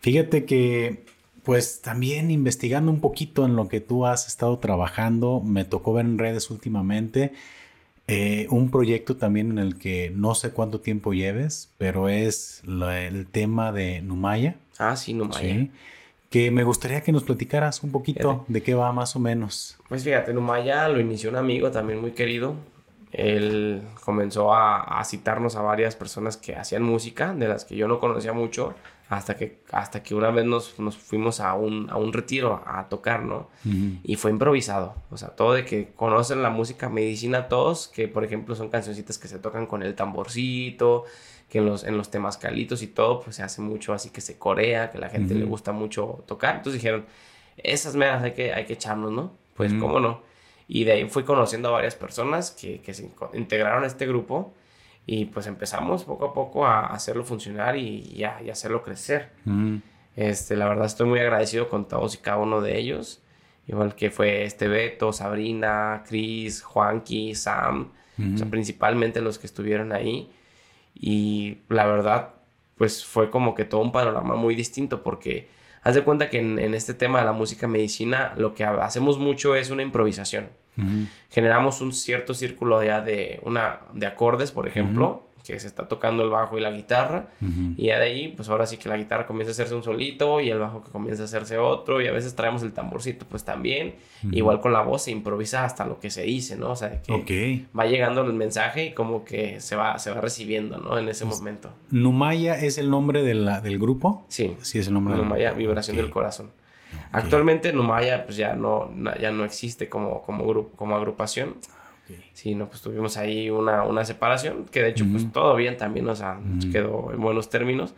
Fíjate 0.00 0.44
que 0.44 1.04
pues 1.44 1.82
también 1.82 2.30
investigando 2.30 2.90
un 2.90 3.00
poquito 3.00 3.44
en 3.44 3.54
lo 3.56 3.68
que 3.68 3.80
tú 3.80 4.06
has 4.06 4.26
estado 4.26 4.58
trabajando, 4.58 5.40
me 5.40 5.64
tocó 5.64 5.92
ver 5.92 6.06
en 6.06 6.18
redes 6.18 6.50
últimamente 6.50 7.32
eh, 8.06 8.46
un 8.50 8.70
proyecto 8.70 9.16
también 9.16 9.52
en 9.52 9.58
el 9.58 9.78
que 9.78 10.12
no 10.14 10.34
sé 10.34 10.50
cuánto 10.50 10.80
tiempo 10.80 11.14
lleves, 11.14 11.70
pero 11.78 12.08
es 12.08 12.62
el 12.66 13.26
tema 13.26 13.72
de 13.72 14.02
Numaya. 14.02 14.56
Ah, 14.78 14.94
sí, 14.96 15.14
Numaya. 15.14 15.68
que 16.28 16.50
me 16.50 16.64
gustaría 16.64 17.00
que 17.02 17.12
nos 17.12 17.24
platicaras 17.24 17.82
un 17.82 17.92
poquito 17.92 18.44
de 18.48 18.62
qué 18.62 18.74
va 18.74 18.92
más 18.92 19.16
o 19.16 19.20
menos. 19.20 19.78
Pues 19.88 20.04
fíjate, 20.04 20.34
Numaya 20.34 20.88
lo 20.88 21.00
inició 21.00 21.30
un 21.30 21.36
amigo 21.36 21.70
también 21.70 22.00
muy 22.00 22.10
querido. 22.10 22.54
Él 23.12 23.80
comenzó 24.04 24.52
a, 24.52 24.98
a 24.98 25.04
citarnos 25.04 25.56
a 25.56 25.62
varias 25.62 25.94
personas 25.96 26.36
que 26.36 26.56
hacían 26.56 26.82
música, 26.82 27.32
de 27.32 27.48
las 27.48 27.64
que 27.64 27.76
yo 27.76 27.88
no 27.88 28.00
conocía 28.00 28.32
mucho 28.32 28.74
hasta 29.08 29.36
que, 29.36 29.60
hasta 29.70 30.02
que 30.02 30.14
una 30.14 30.30
vez 30.30 30.44
nos, 30.44 30.78
nos 30.78 30.96
fuimos 30.96 31.40
a 31.40 31.54
un, 31.54 31.90
a 31.90 31.96
un, 31.96 32.12
retiro 32.12 32.62
a 32.66 32.88
tocar, 32.88 33.22
¿no? 33.22 33.48
Y 34.02 34.16
fue 34.16 34.30
improvisado, 34.30 34.94
o 35.10 35.16
sea, 35.16 35.28
todo 35.30 35.52
de 35.52 35.64
que 35.64 35.92
conocen 35.94 36.42
la 36.42 36.50
música 36.50 36.88
medicina 36.88 37.48
todos, 37.48 37.88
que 37.88 38.08
por 38.08 38.24
ejemplo 38.24 38.54
son 38.54 38.70
cancioncitas 38.70 39.18
que 39.18 39.28
se 39.28 39.38
tocan 39.38 39.66
con 39.66 39.82
el 39.82 39.94
tamborcito, 39.94 41.04
que 41.50 41.58
en 41.58 41.66
los, 41.66 41.84
en 41.84 41.96
los 41.96 42.10
temas 42.10 42.38
calitos 42.38 42.82
y 42.82 42.86
todo, 42.86 43.20
pues 43.20 43.36
se 43.36 43.42
hace 43.42 43.60
mucho 43.60 43.92
así 43.92 44.10
que 44.10 44.20
se 44.20 44.38
corea, 44.38 44.90
que 44.90 44.98
la 44.98 45.10
gente 45.10 45.34
le 45.34 45.44
gusta 45.44 45.72
mucho 45.72 46.24
tocar, 46.26 46.56
entonces 46.56 46.80
dijeron, 46.80 47.04
esas 47.58 47.94
meras 47.94 48.22
hay 48.22 48.32
que, 48.32 48.52
hay 48.52 48.64
que 48.64 48.72
echarnos, 48.72 49.12
¿no? 49.12 49.32
Pues 49.54 49.72
cómo 49.74 50.00
no. 50.00 50.22
Y 50.66 50.84
de 50.84 50.92
ahí 50.92 51.08
fui 51.08 51.24
conociendo 51.24 51.68
a 51.68 51.72
varias 51.72 51.94
personas 51.94 52.50
que, 52.50 52.80
que 52.80 52.94
se 52.94 53.08
integraron 53.34 53.84
a 53.84 53.86
este 53.86 54.06
grupo 54.06 54.54
y 55.06 55.26
pues 55.26 55.46
empezamos 55.46 56.04
poco 56.04 56.26
a 56.26 56.34
poco 56.34 56.66
a 56.66 56.86
hacerlo 56.86 57.24
funcionar 57.24 57.76
y, 57.76 58.24
a, 58.24 58.40
hacerlo 58.50 58.82
crecer. 58.82 59.30
Este, 60.16 60.56
la 60.56 60.68
verdad 60.68 60.86
estoy 60.86 61.06
muy 61.06 61.20
agradecido 61.20 61.68
con 61.68 61.86
todos 61.88 62.14
y 62.14 62.18
cada 62.18 62.38
uno 62.38 62.60
de 62.60 62.78
ellos. 62.78 63.22
Igual 63.66 63.94
que 63.94 64.10
fue 64.10 64.44
este 64.44 64.68
Beto, 64.68 65.12
Sabrina, 65.12 66.04
Chris, 66.06 66.62
Juanqui, 66.62 67.34
Sam. 67.34 67.92
principalmente 68.50 69.20
los 69.20 69.38
que 69.38 69.46
estuvieron 69.46 69.92
ahí. 69.92 70.30
Y 70.94 71.58
la 71.68 71.86
verdad, 71.86 72.34
pues 72.76 73.04
fue 73.04 73.30
como 73.30 73.54
que 73.54 73.64
todo 73.64 73.80
un 73.80 73.92
panorama 73.92 74.36
muy 74.36 74.54
distinto 74.54 75.02
porque 75.02 75.48
haz 75.82 75.94
de 75.94 76.02
cuenta 76.02 76.30
que 76.30 76.38
en, 76.38 76.58
en 76.58 76.74
este 76.74 76.94
tema 76.94 77.18
de 77.18 77.26
la 77.26 77.32
música 77.32 77.66
medicina 77.66 78.32
lo 78.36 78.54
que 78.54 78.64
hacemos 78.64 79.18
mucho 79.18 79.54
es 79.54 79.70
una 79.70 79.82
improvisación. 79.82 80.48
Generamos 81.30 81.80
un 81.80 81.92
cierto 81.92 82.34
círculo 82.34 82.82
ya 82.82 83.00
de, 83.00 83.40
una, 83.44 83.80
de 83.92 84.06
acordes, 84.06 84.50
por 84.52 84.66
ejemplo, 84.66 85.28
que 85.44 85.60
se 85.60 85.66
está 85.66 85.86
tocando 85.86 86.22
el 86.24 86.30
bajo 86.30 86.56
y 86.56 86.60
la 86.62 86.70
guitarra. 86.70 87.28
Y 87.76 87.86
ya 87.86 87.98
de 87.98 88.06
ahí, 88.06 88.28
pues 88.28 88.48
ahora 88.48 88.66
sí 88.66 88.78
que 88.78 88.88
la 88.88 88.96
guitarra 88.96 89.26
comienza 89.26 89.50
a 89.50 89.52
hacerse 89.52 89.74
un 89.74 89.82
solito 89.82 90.40
y 90.40 90.48
el 90.48 90.58
bajo 90.58 90.82
que 90.82 90.90
comienza 90.90 91.22
a 91.22 91.26
hacerse 91.26 91.58
otro. 91.58 92.00
Y 92.00 92.06
a 92.06 92.12
veces 92.12 92.34
traemos 92.34 92.62
el 92.62 92.72
tamborcito, 92.72 93.26
pues 93.28 93.44
también. 93.44 93.96
Igual 94.32 94.60
con 94.60 94.72
la 94.72 94.80
voz 94.80 95.02
se 95.02 95.10
improvisa 95.10 95.64
hasta 95.64 95.84
lo 95.84 96.00
que 96.00 96.10
se 96.10 96.22
dice, 96.22 96.56
¿no? 96.56 96.70
O 96.70 96.76
sea, 96.76 97.02
que 97.02 97.66
va 97.78 97.84
llegando 97.84 98.22
el 98.22 98.32
mensaje 98.32 98.86
y 98.86 98.94
como 98.94 99.24
que 99.24 99.60
se 99.60 99.76
va, 99.76 99.98
se 99.98 100.10
va 100.10 100.20
recibiendo, 100.20 100.78
¿no? 100.78 100.98
En 100.98 101.08
ese 101.08 101.26
momento. 101.26 101.70
¿Numaya 101.90 102.58
es 102.58 102.78
el 102.78 102.88
nombre 102.88 103.22
de 103.22 103.34
la, 103.34 103.60
del 103.60 103.78
grupo? 103.78 104.24
Sí. 104.28 104.56
Sí, 104.62 104.78
es 104.78 104.88
el 104.88 104.94
nombre 104.94 105.14
Numaya, 105.14 105.52
Vibración 105.52 105.96
del 105.96 106.10
Corazón. 106.10 106.50
Actualmente 107.12 107.72
Numaya 107.72 108.24
pues 108.24 108.36
ya 108.36 108.54
no, 108.54 108.90
ya 109.20 109.30
no 109.30 109.44
existe 109.44 109.88
como, 109.88 110.22
como, 110.22 110.46
grupo, 110.46 110.76
como 110.76 110.96
agrupación. 110.96 111.56
Sí, 112.32 112.54
no, 112.54 112.68
pues 112.68 112.82
tuvimos 112.82 113.16
ahí 113.16 113.48
una, 113.48 113.84
una 113.84 114.04
separación, 114.04 114.66
que 114.66 114.82
de 114.82 114.90
hecho 114.90 115.06
pues 115.10 115.32
todo 115.32 115.56
bien 115.56 115.76
también, 115.76 116.08
o 116.08 116.14
sea, 116.14 116.38
quedó 116.70 117.12
en 117.12 117.20
buenos 117.20 117.48
términos. 117.48 117.94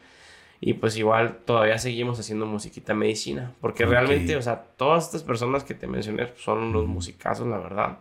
Y 0.61 0.75
pues 0.75 0.97
igual 0.97 1.39
todavía 1.45 1.79
seguimos 1.79 2.19
haciendo 2.19 2.47
musiquita 2.47 2.95
medicina. 2.95 3.53
Porque 3.61 3.85
realmente, 3.85 4.37
o 4.37 4.43
sea, 4.43 4.63
todas 4.77 5.05
estas 5.05 5.23
personas 5.23 5.65
que 5.65 5.75
te 5.75 5.87
mencioné 5.87 6.27
pues, 6.27 6.41
son 6.41 6.73
los 6.73 6.87
musicazos, 6.87 7.47
la 7.47 7.59
verdad. 7.59 7.99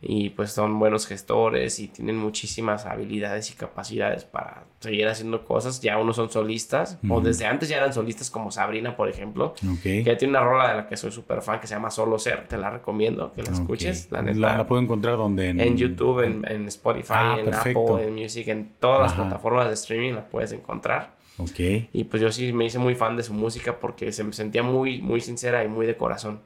Y 0.00 0.30
pues 0.30 0.52
son 0.52 0.78
buenos 0.78 1.06
gestores 1.06 1.78
y 1.78 1.88
tienen 1.88 2.16
muchísimas 2.16 2.86
habilidades 2.86 3.50
y 3.50 3.54
capacidades 3.54 4.24
para 4.24 4.64
seguir 4.80 5.08
haciendo 5.08 5.44
cosas. 5.44 5.80
Ya 5.80 5.98
unos 5.98 6.16
son 6.16 6.30
solistas, 6.30 6.98
o 7.08 7.20
desde 7.20 7.46
antes 7.46 7.68
ya 7.68 7.78
eran 7.78 7.92
solistas 7.92 8.30
como 8.30 8.50
Sabrina, 8.50 8.96
por 8.96 9.08
ejemplo. 9.08 9.54
Que 9.82 10.02
ya 10.04 10.16
tiene 10.16 10.32
una 10.32 10.44
rola 10.44 10.70
de 10.70 10.76
la 10.76 10.86
que 10.86 10.96
soy 10.96 11.12
súper 11.12 11.42
fan 11.42 11.60
que 11.60 11.66
se 11.66 11.74
llama 11.74 11.90
Solo 11.90 12.18
Ser. 12.18 12.46
Te 12.48 12.58
la 12.58 12.70
recomiendo 12.70 13.32
que 13.32 13.42
la 13.42 13.52
escuches. 13.52 14.10
La, 14.10 14.22
la, 14.22 14.66
puedo 14.66 14.82
encontrar 14.82 15.16
donde? 15.16 15.48
En, 15.48 15.76
YouTube, 15.76 16.20
en, 16.20 16.68
Spotify, 16.68 17.14
ah, 17.14 17.36
en 17.38 17.54
Apple, 17.54 18.06
en 18.06 18.14
Music, 18.14 18.48
en 18.48 18.72
todas 18.78 19.00
las 19.00 19.12
plataformas 19.14 19.68
de 19.68 19.74
streaming 19.74 20.14
la 20.14 20.28
puedes 20.28 20.52
encontrar. 20.52 21.15
Ok. 21.38 21.60
Y 21.92 22.04
pues 22.04 22.22
yo 22.22 22.32
sí 22.32 22.52
me 22.52 22.64
hice 22.64 22.78
muy 22.78 22.94
fan 22.94 23.16
de 23.16 23.22
su 23.22 23.34
música 23.34 23.78
porque 23.78 24.12
se 24.12 24.24
me 24.24 24.32
sentía 24.32 24.62
muy, 24.62 25.02
muy 25.02 25.20
sincera 25.20 25.64
y 25.64 25.68
muy 25.68 25.86
de 25.86 25.96
corazón. 25.96 26.40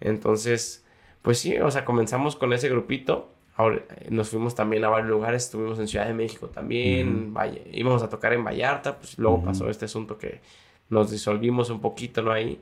Entonces, 0.00 0.84
pues 1.22 1.38
sí, 1.38 1.56
o 1.58 1.70
sea, 1.70 1.84
comenzamos 1.84 2.36
con 2.36 2.52
ese 2.52 2.68
grupito. 2.68 3.32
Ahora 3.56 3.76
eh, 3.76 4.06
nos 4.10 4.30
fuimos 4.30 4.54
también 4.54 4.84
a 4.84 4.88
varios 4.88 5.10
lugares, 5.10 5.44
estuvimos 5.44 5.78
en 5.78 5.86
Ciudad 5.86 6.06
de 6.06 6.14
México 6.14 6.48
también, 6.48 7.34
íbamos 7.72 8.02
a 8.02 8.08
tocar 8.08 8.32
en 8.32 8.42
Vallarta, 8.42 8.96
pues 8.96 9.18
luego 9.18 9.44
pasó 9.44 9.68
este 9.68 9.84
asunto 9.84 10.16
que 10.16 10.40
nos 10.88 11.10
disolvimos 11.10 11.68
un 11.68 11.80
poquito, 11.80 12.22
¿no? 12.22 12.32
Ahí. 12.32 12.58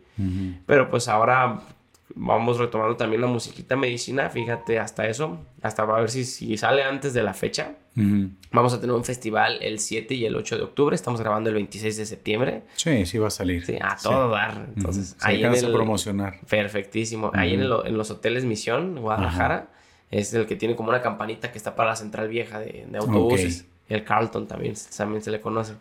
Pero 0.66 0.88
pues 0.88 1.06
ahora 1.06 1.60
vamos 2.14 2.58
retomando 2.58 2.96
también 2.96 3.20
la 3.20 3.26
musiquita 3.26 3.76
medicina, 3.76 4.30
fíjate, 4.30 4.78
hasta 4.78 5.06
eso, 5.06 5.38
hasta 5.62 5.82
a 5.82 6.00
ver 6.00 6.10
si, 6.10 6.24
si 6.24 6.56
sale 6.56 6.82
antes 6.82 7.14
de 7.14 7.22
la 7.22 7.34
fecha. 7.34 7.76
Vamos 8.52 8.72
a 8.74 8.80
tener 8.80 8.94
un 8.94 9.04
festival 9.04 9.58
el 9.60 9.80
7 9.80 10.14
y 10.14 10.24
el 10.24 10.36
8 10.36 10.56
de 10.56 10.62
octubre, 10.62 10.94
estamos 10.94 11.20
grabando 11.20 11.50
el 11.50 11.56
26 11.56 11.96
de 11.96 12.06
septiembre. 12.06 12.62
Sí, 12.76 13.04
sí 13.06 13.18
va 13.18 13.26
a 13.26 13.30
salir. 13.30 13.66
Sí, 13.66 13.76
a 13.80 13.96
todo 14.00 14.28
dar. 14.28 14.68
Entonces, 14.76 15.16
ahí 15.20 15.42
en 15.42 15.52
el, 15.52 15.72
promocionar. 15.72 16.38
Perfectísimo. 16.48 17.32
Ahí 17.34 17.54
en, 17.54 17.68
los 17.68 18.10
hoteles 18.12 18.44
Misión, 18.44 19.00
Guadalajara, 19.00 19.70
es 20.12 20.32
el 20.32 20.46
que 20.46 20.54
tiene 20.54 20.76
como 20.76 20.90
una 20.90 21.02
campanita 21.02 21.50
que 21.50 21.58
está 21.58 21.74
para 21.74 21.90
la 21.90 21.96
central 21.96 22.28
vieja 22.28 22.60
de, 22.60 22.86
autobuses. 22.96 23.66
El 23.88 24.04
Carlton 24.04 24.46
también, 24.46 24.74
también 24.96 25.20
se 25.20 25.32
le 25.32 25.40
conoce. 25.40 25.74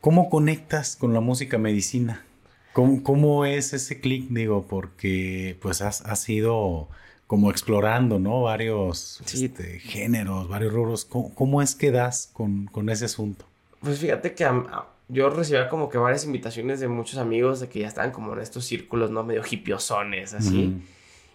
¿Cómo 0.00 0.30
conectas 0.30 0.94
con 0.94 1.12
la 1.12 1.20
música 1.20 1.58
medicina? 1.58 2.24
¿Cómo, 2.72 3.44
es 3.44 3.72
ese 3.72 4.00
clic? 4.00 4.28
Digo, 4.28 4.66
porque 4.68 5.56
pues 5.60 5.82
has, 5.82 6.02
has 6.02 6.28
ido 6.28 6.88
como 7.26 7.50
explorando, 7.50 8.18
¿no? 8.18 8.42
Varios 8.42 9.20
este, 9.32 9.78
géneros, 9.80 10.48
varios 10.48 10.72
rubros. 10.72 11.04
¿Cómo, 11.04 11.62
es 11.62 11.74
que 11.74 11.90
das 11.90 12.30
con, 12.32 12.66
con, 12.66 12.88
ese 12.88 13.04
asunto? 13.06 13.44
Pues 13.80 13.98
fíjate 13.98 14.34
que 14.34 14.46
yo 15.08 15.30
recibía 15.30 15.68
como 15.68 15.88
que 15.88 15.98
varias 15.98 16.24
invitaciones 16.24 16.80
de 16.80 16.88
muchos 16.88 17.18
amigos 17.18 17.60
de 17.60 17.68
que 17.68 17.80
ya 17.80 17.88
estaban 17.88 18.12
como 18.12 18.32
en 18.32 18.40
estos 18.40 18.64
círculos, 18.64 19.10
¿no? 19.10 19.24
Medio 19.24 19.42
hipiosones, 19.48 20.34
así. 20.34 20.80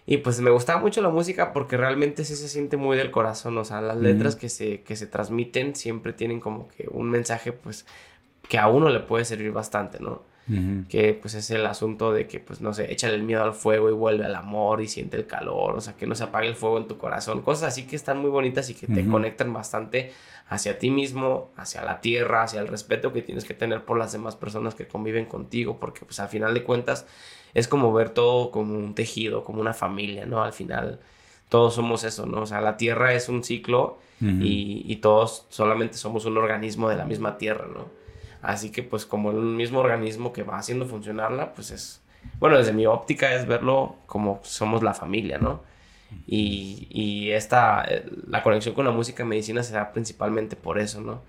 Y 0.06 0.18
pues 0.18 0.40
me 0.40 0.50
gustaba 0.50 0.80
mucho 0.80 1.02
la 1.02 1.08
música 1.08 1.52
porque 1.52 1.76
realmente 1.76 2.24
sí 2.24 2.36
se 2.36 2.48
siente 2.48 2.76
muy 2.76 2.96
del 2.96 3.10
corazón. 3.10 3.58
O 3.58 3.64
sea, 3.64 3.80
las 3.80 3.96
letras 3.96 4.36
que, 4.36 4.48
se, 4.48 4.82
que 4.82 4.96
se 4.96 5.06
transmiten 5.06 5.74
siempre 5.74 6.12
tienen 6.12 6.40
como 6.40 6.68
que 6.68 6.86
un 6.90 7.10
mensaje, 7.10 7.52
pues, 7.52 7.86
que 8.48 8.58
a 8.58 8.68
uno 8.68 8.88
le 8.88 9.00
puede 9.00 9.24
servir 9.24 9.50
bastante, 9.50 9.98
¿no? 9.98 10.22
Que 10.88 11.12
pues 11.14 11.34
es 11.34 11.50
el 11.50 11.66
asunto 11.66 12.12
de 12.12 12.28
que 12.28 12.38
pues 12.38 12.60
no 12.60 12.72
sé, 12.72 12.92
échale 12.92 13.14
el 13.14 13.24
miedo 13.24 13.42
al 13.42 13.52
fuego 13.52 13.90
y 13.90 13.92
vuelve 13.92 14.24
al 14.24 14.34
amor 14.36 14.80
y 14.80 14.86
siente 14.86 15.16
el 15.16 15.26
calor, 15.26 15.74
o 15.74 15.80
sea, 15.80 15.96
que 15.96 16.06
no 16.06 16.14
se 16.14 16.22
apague 16.22 16.46
el 16.46 16.54
fuego 16.54 16.78
en 16.78 16.86
tu 16.86 16.98
corazón, 16.98 17.42
cosas 17.42 17.68
así 17.68 17.86
que 17.86 17.96
están 17.96 18.18
muy 18.18 18.30
bonitas 18.30 18.70
y 18.70 18.74
que 18.74 18.86
te 18.86 19.04
conectan 19.06 19.52
bastante 19.52 20.12
hacia 20.48 20.78
ti 20.78 20.90
mismo, 20.90 21.50
hacia 21.56 21.82
la 21.82 22.00
tierra, 22.00 22.44
hacia 22.44 22.60
el 22.60 22.68
respeto 22.68 23.12
que 23.12 23.22
tienes 23.22 23.44
que 23.44 23.54
tener 23.54 23.84
por 23.84 23.98
las 23.98 24.12
demás 24.12 24.36
personas 24.36 24.76
que 24.76 24.86
conviven 24.86 25.26
contigo, 25.26 25.78
porque 25.80 26.04
pues 26.04 26.20
al 26.20 26.28
final 26.28 26.54
de 26.54 26.62
cuentas 26.62 27.06
es 27.54 27.66
como 27.66 27.92
ver 27.92 28.10
todo 28.10 28.50
como 28.50 28.74
un 28.74 28.94
tejido, 28.94 29.42
como 29.42 29.60
una 29.60 29.74
familia, 29.74 30.26
¿no? 30.26 30.44
Al 30.44 30.52
final 30.52 31.00
todos 31.48 31.74
somos 31.74 32.04
eso, 32.04 32.26
¿no? 32.26 32.42
O 32.42 32.46
sea, 32.46 32.60
la 32.60 32.76
Tierra 32.76 33.14
es 33.14 33.28
un 33.28 33.42
ciclo 33.42 33.98
y, 34.20 34.82
y, 34.86 34.96
todos 34.96 35.44
solamente 35.50 35.98
somos 35.98 36.24
un 36.24 36.38
organismo 36.38 36.88
de 36.88 36.96
la 36.96 37.04
misma 37.04 37.36
Tierra, 37.36 37.66
¿no? 37.66 38.05
Así 38.46 38.70
que 38.70 38.84
pues 38.84 39.04
como 39.04 39.32
el 39.32 39.38
mismo 39.38 39.80
organismo 39.80 40.32
que 40.32 40.44
va 40.44 40.56
haciendo 40.56 40.86
funcionarla, 40.86 41.52
pues 41.52 41.72
es, 41.72 42.00
bueno, 42.38 42.56
desde 42.56 42.72
mi 42.72 42.86
óptica 42.86 43.34
es 43.34 43.44
verlo 43.44 43.96
como 44.06 44.38
somos 44.44 44.84
la 44.84 44.94
familia, 44.94 45.38
¿no? 45.38 45.64
Y, 46.28 46.86
y 46.90 47.32
esta, 47.32 47.84
la 48.28 48.44
conexión 48.44 48.76
con 48.76 48.84
la 48.84 48.92
música 48.92 49.24
y 49.24 49.26
medicina 49.26 49.64
se 49.64 49.74
da 49.74 49.92
principalmente 49.92 50.54
por 50.54 50.78
eso, 50.78 51.00
¿no? 51.00 51.22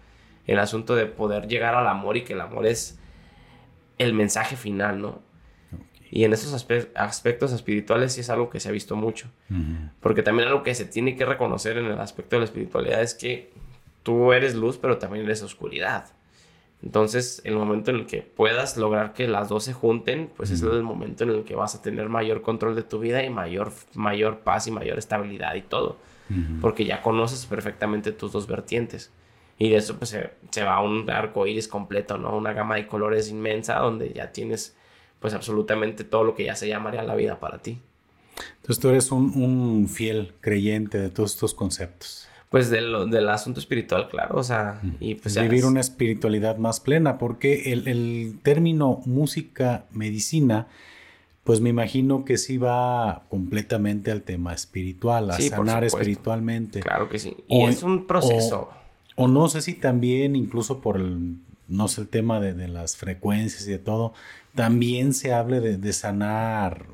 El 0.45 0.59
asunto 0.59 0.95
de 0.95 1.07
poder 1.07 1.47
llegar 1.47 1.73
al 1.73 1.87
amor 1.87 2.17
y 2.17 2.23
que 2.23 2.33
el 2.33 2.41
amor 2.41 2.67
es 2.67 2.99
el 3.97 4.13
mensaje 4.13 4.55
final, 4.55 5.01
¿no? 5.01 5.19
Y 6.11 6.23
en 6.23 6.33
esos 6.33 6.53
aspectos 6.53 7.51
espirituales 7.51 8.13
sí 8.13 8.21
es 8.21 8.29
algo 8.29 8.51
que 8.51 8.59
se 8.59 8.69
ha 8.69 8.71
visto 8.71 8.95
mucho. 8.95 9.27
Porque 10.01 10.21
también 10.21 10.49
algo 10.49 10.61
que 10.61 10.75
se 10.75 10.85
tiene 10.85 11.15
que 11.15 11.25
reconocer 11.25 11.79
en 11.79 11.85
el 11.85 11.99
aspecto 11.99 12.35
de 12.35 12.41
la 12.41 12.45
espiritualidad 12.45 13.01
es 13.01 13.15
que 13.15 13.51
tú 14.03 14.33
eres 14.33 14.53
luz, 14.53 14.77
pero 14.77 14.99
también 14.99 15.25
eres 15.25 15.41
oscuridad. 15.41 16.11
Entonces, 16.83 17.41
el 17.43 17.55
momento 17.55 17.91
en 17.91 17.97
el 17.97 18.05
que 18.05 18.21
puedas 18.21 18.77
lograr 18.77 19.13
que 19.13 19.27
las 19.27 19.49
dos 19.49 19.63
se 19.63 19.73
junten, 19.73 20.29
pues 20.37 20.51
es 20.51 20.61
el 20.61 20.83
momento 20.83 21.23
en 21.23 21.31
el 21.31 21.43
que 21.43 21.55
vas 21.55 21.73
a 21.73 21.81
tener 21.81 22.07
mayor 22.07 22.41
control 22.41 22.75
de 22.75 22.83
tu 22.83 22.99
vida 22.99 23.23
y 23.23 23.29
mayor, 23.29 23.71
mayor 23.95 24.39
paz 24.39 24.67
y 24.67 24.71
mayor 24.71 24.99
estabilidad 24.99 25.55
y 25.55 25.61
todo. 25.61 25.97
Porque 26.59 26.83
ya 26.83 27.01
conoces 27.01 27.45
perfectamente 27.45 28.11
tus 28.11 28.33
dos 28.33 28.47
vertientes. 28.47 29.11
Y 29.57 29.69
de 29.69 29.77
eso 29.77 29.97
pues 29.97 30.11
se, 30.11 30.31
se 30.51 30.63
va 30.63 30.81
un 30.81 31.09
arco 31.09 31.47
iris 31.47 31.67
completo, 31.67 32.17
¿no? 32.17 32.35
Una 32.35 32.53
gama 32.53 32.75
de 32.75 32.85
colores 32.85 33.29
inmensa 33.29 33.79
donde 33.79 34.11
ya 34.13 34.31
tienes 34.31 34.75
pues 35.19 35.33
absolutamente 35.33 36.03
todo 36.03 36.23
lo 36.23 36.35
que 36.35 36.45
ya 36.45 36.55
se 36.55 36.67
llamaría 36.67 37.01
la 37.03 37.15
vida 37.15 37.39
para 37.39 37.59
ti. 37.59 37.79
Entonces 38.57 38.79
tú 38.79 38.89
eres 38.89 39.11
un, 39.11 39.87
fiel 39.87 40.33
creyente 40.41 40.99
de 40.99 41.09
todos 41.09 41.33
estos 41.33 41.53
conceptos. 41.53 42.26
Pues 42.49 42.69
del, 42.69 43.09
del 43.09 43.27
asunto 43.27 43.59
espiritual, 43.59 44.07
claro, 44.09 44.37
o 44.37 44.43
sea, 44.43 44.81
y 45.01 45.15
pues 45.15 45.39
Vivir 45.39 45.65
una 45.65 45.81
espiritualidad 45.81 46.57
más 46.57 46.79
plena, 46.79 47.17
porque 47.17 47.73
el, 47.73 48.39
término 48.41 49.01
música, 49.05 49.85
medicina, 49.91 50.67
pues 51.43 51.59
me 51.59 51.69
imagino 51.69 52.23
que 52.23 52.37
sí 52.37 52.57
va 52.57 53.23
completamente 53.29 54.11
al 54.11 54.21
tema 54.21 54.53
espiritual, 54.53 55.31
a 55.31 55.39
sanar 55.39 55.83
espiritualmente. 55.83 56.79
Claro 56.79 57.09
que 57.09 57.19
sí. 57.19 57.35
Y 57.49 57.63
es 57.63 57.83
un 57.83 58.07
proceso. 58.07 58.69
O, 59.15 59.27
no 59.27 59.49
sé 59.49 59.61
si 59.61 59.73
también, 59.73 60.35
incluso 60.35 60.79
por 60.79 60.97
el, 60.97 61.37
no 61.67 61.89
sé, 61.89 62.01
el 62.01 62.07
tema 62.07 62.39
de, 62.39 62.53
de 62.53 62.69
las 62.69 62.95
frecuencias 62.95 63.67
y 63.67 63.71
de 63.71 63.79
todo, 63.79 64.13
también 64.57 65.13
se 65.13 65.33
hable 65.33 65.61
de, 65.61 65.93
sanar 65.93 66.87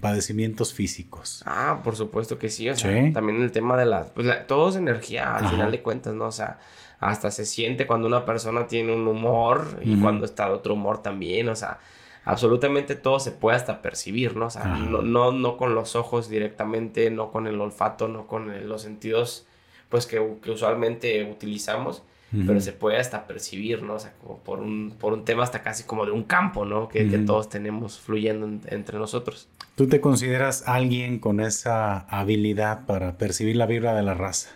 padecimientos 0.00 0.72
físicos. 0.72 1.42
Ah, 1.46 1.80
por 1.84 1.96
supuesto 1.96 2.38
que 2.38 2.48
sí. 2.48 2.68
O 2.68 2.76
sea, 2.76 3.12
también 3.12 3.42
el 3.42 3.52
tema 3.52 3.76
de 3.76 3.86
las... 3.86 4.10
Pues 4.10 4.46
todo 4.46 4.70
es 4.70 4.76
energía, 4.76 5.36
al 5.36 5.48
final 5.48 5.70
de 5.70 5.82
cuentas, 5.82 6.14
¿no? 6.14 6.26
O 6.26 6.32
sea, 6.32 6.58
hasta 6.98 7.30
se 7.30 7.44
siente 7.44 7.86
cuando 7.86 8.06
una 8.06 8.24
persona 8.24 8.66
tiene 8.66 8.94
un 8.94 9.06
humor 9.06 9.80
y 9.82 10.00
cuando 10.00 10.24
está 10.24 10.50
otro 10.50 10.74
humor 10.74 11.02
también. 11.02 11.48
O 11.48 11.56
sea, 11.56 11.78
absolutamente 12.24 12.96
todo 12.96 13.20
se 13.20 13.32
puede 13.32 13.56
hasta 13.56 13.82
percibir, 13.82 14.36
¿no? 14.36 14.46
O 14.46 14.50
sea, 14.50 14.64
no, 14.64 15.02
no, 15.02 15.32
no, 15.32 15.56
con 15.56 15.74
los 15.74 15.94
ojos 15.94 16.28
directamente, 16.28 17.10
no 17.10 17.30
con 17.30 17.46
el 17.46 17.60
olfato, 17.60 18.08
no 18.08 18.26
con 18.26 18.68
los 18.68 18.82
sentidos, 18.82 19.46
pues 19.88 20.06
que, 20.06 20.36
que 20.42 20.50
usualmente 20.50 21.30
utilizamos 21.30 22.02
pero 22.32 22.60
se 22.60 22.72
puede 22.72 22.98
hasta 22.98 23.26
percibir, 23.26 23.82
¿no? 23.82 23.94
O 23.94 23.98
sea, 23.98 24.12
como 24.20 24.38
por 24.38 24.58
un, 24.58 24.94
por 24.98 25.12
un 25.12 25.24
tema 25.24 25.44
hasta 25.44 25.62
casi 25.62 25.84
como 25.84 26.04
de 26.04 26.12
un 26.12 26.24
campo, 26.24 26.64
¿no? 26.64 26.88
Que, 26.88 27.04
todos 27.26 27.48
tenemos 27.48 27.98
fluyendo 27.98 28.46
entre 28.66 28.98
nosotros. 28.98 29.48
¿Tú 29.76 29.86
te 29.86 30.00
consideras 30.00 30.64
alguien 30.66 31.18
con 31.18 31.40
esa 31.40 32.00
habilidad 32.00 32.84
para 32.86 33.16
percibir 33.16 33.56
la 33.56 33.66
vibra 33.66 33.94
de 33.94 34.02
la 34.02 34.14
raza? 34.14 34.50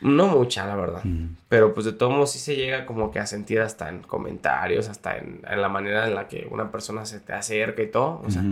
No 0.00 0.26
mucha, 0.26 0.66
la 0.66 0.74
verdad. 0.74 1.02
Pero 1.48 1.74
pues 1.74 1.86
de 1.86 1.92
todos 1.92 2.12
modos 2.12 2.32
sí 2.32 2.40
se 2.40 2.56
llega 2.56 2.86
como 2.86 3.12
que 3.12 3.20
a 3.20 3.26
sentir 3.26 3.60
hasta 3.60 3.88
en 3.88 4.02
comentarios, 4.02 4.88
hasta 4.88 5.16
en, 5.16 5.40
la 5.42 5.68
manera 5.68 6.08
en 6.08 6.16
la 6.16 6.26
que 6.26 6.48
una 6.50 6.72
persona 6.72 7.06
se 7.06 7.20
te 7.20 7.32
acerca 7.32 7.82
y 7.82 7.90
todo. 7.90 8.20
O 8.24 8.30
sea, 8.30 8.42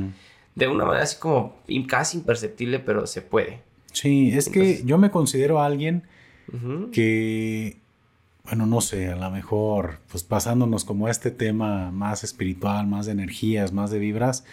de 0.55 0.69
una 0.69 0.85
manera 0.85 1.03
así 1.03 1.19
como 1.19 1.57
casi 1.89 2.19
imperceptible, 2.19 2.79
pero 2.79 3.07
se 3.07 3.21
puede. 3.21 3.63
Sí, 3.93 4.31
es 4.33 4.49
que 4.49 4.83
yo 4.85 4.97
me 4.97 5.11
considero 5.11 5.61
alguien 5.61 6.05
que 6.93 7.79
bueno, 8.45 8.67
no 8.67 8.81
sé, 8.81 9.09
a 9.09 9.17
lo 9.17 9.31
mejor, 9.31 9.99
pues 10.11 10.25
pasándonos 10.25 10.85
como 10.85 11.07
a 11.07 11.11
este 11.11 11.31
tema 11.31 11.91
más 11.91 12.25
espiritual, 12.25 12.87
más 12.87 13.07
de 13.07 13.13
energías, 13.13 13.73
más 13.73 13.91
de 13.91 13.99
vibras, 13.99 14.45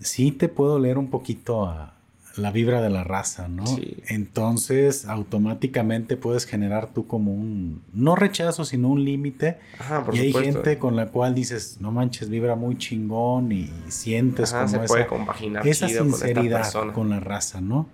sí 0.00 0.32
te 0.32 0.48
puedo 0.48 0.78
leer 0.78 0.98
un 0.98 1.08
poquito 1.08 1.64
a 1.66 1.94
la 2.36 2.50
vibra 2.50 2.82
de 2.82 2.90
la 2.90 3.04
raza, 3.04 3.48
¿no? 3.48 3.66
Sí. 3.66 3.96
Entonces, 4.08 5.06
automáticamente 5.06 6.16
puedes 6.16 6.46
generar 6.46 6.92
tú 6.92 7.06
como 7.06 7.32
un, 7.32 7.82
no 7.92 8.16
rechazo, 8.16 8.64
sino 8.64 8.88
un 8.88 9.04
límite. 9.04 9.58
Ajá, 9.78 10.04
por 10.04 10.16
y 10.16 10.18
hay 10.18 10.32
gente 10.32 10.78
con 10.78 10.96
la 10.96 11.06
cual 11.06 11.34
dices, 11.34 11.78
no 11.80 11.92
manches, 11.92 12.28
vibra 12.28 12.56
muy 12.56 12.76
chingón 12.76 13.52
y 13.52 13.70
sientes 13.88 14.52
como 14.52 14.68
se 14.68 14.80
puede 14.80 15.06
compaginar 15.06 15.66
esa 15.66 15.88
sinceridad 15.88 16.92
con 16.92 17.10
la 17.10 17.20
raza, 17.20 17.60
¿no? 17.60 17.86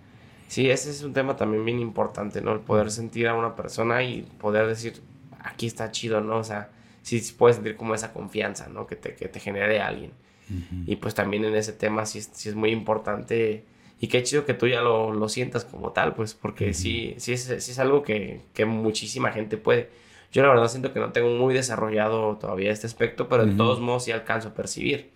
Sí, 0.50 0.68
ese 0.68 0.90
es 0.90 1.04
un 1.04 1.12
tema 1.12 1.36
también 1.36 1.64
bien 1.64 1.78
importante, 1.78 2.40
¿no? 2.40 2.52
El 2.52 2.58
poder 2.58 2.90
sentir 2.90 3.28
a 3.28 3.34
una 3.34 3.54
persona 3.54 4.02
y 4.02 4.22
poder 4.22 4.66
decir, 4.66 5.00
aquí 5.38 5.68
está 5.68 5.92
chido, 5.92 6.20
¿no? 6.20 6.38
O 6.38 6.42
sea, 6.42 6.70
sí, 7.02 7.22
puedes 7.38 7.58
sentir 7.58 7.76
como 7.76 7.94
esa 7.94 8.12
confianza, 8.12 8.68
¿no? 8.68 8.84
Que 8.84 8.96
te, 8.96 9.14
que 9.14 9.28
te 9.28 9.38
genere 9.38 9.80
alguien. 9.80 10.10
Y 10.86 10.96
pues 10.96 11.14
también 11.14 11.44
en 11.44 11.54
ese 11.54 11.72
tema 11.72 12.04
sí, 12.04 12.20
sí, 12.20 12.48
es 12.48 12.56
muy 12.56 12.70
importante 12.70 13.62
y 14.00 14.08
qué 14.08 14.24
chido 14.24 14.44
que 14.44 14.52
tú 14.52 14.66
ya 14.66 14.80
lo, 14.80 15.12
lo 15.12 15.28
sientas 15.28 15.64
como 15.64 15.92
tal, 15.92 16.16
pues 16.16 16.34
porque 16.34 16.74
sí, 16.74 17.14
sí 17.18 17.32
es, 17.34 17.44
sí 17.44 17.70
es 17.70 17.78
algo 17.78 18.02
que, 18.02 18.40
que, 18.52 18.64
muchísima 18.64 19.30
gente 19.30 19.56
puede. 19.56 19.88
Yo 20.32 20.42
la 20.42 20.48
verdad 20.48 20.66
siento 20.66 20.92
que 20.92 20.98
no 20.98 21.12
tengo 21.12 21.28
muy 21.28 21.54
desarrollado 21.54 22.38
todavía 22.38 22.72
este 22.72 22.88
aspecto, 22.88 23.28
pero 23.28 23.46
de 23.46 23.54
todos 23.54 23.78
modos 23.78 24.02
sí 24.02 24.10
alcanzo 24.10 24.48
a 24.48 24.54
percibir 24.54 25.12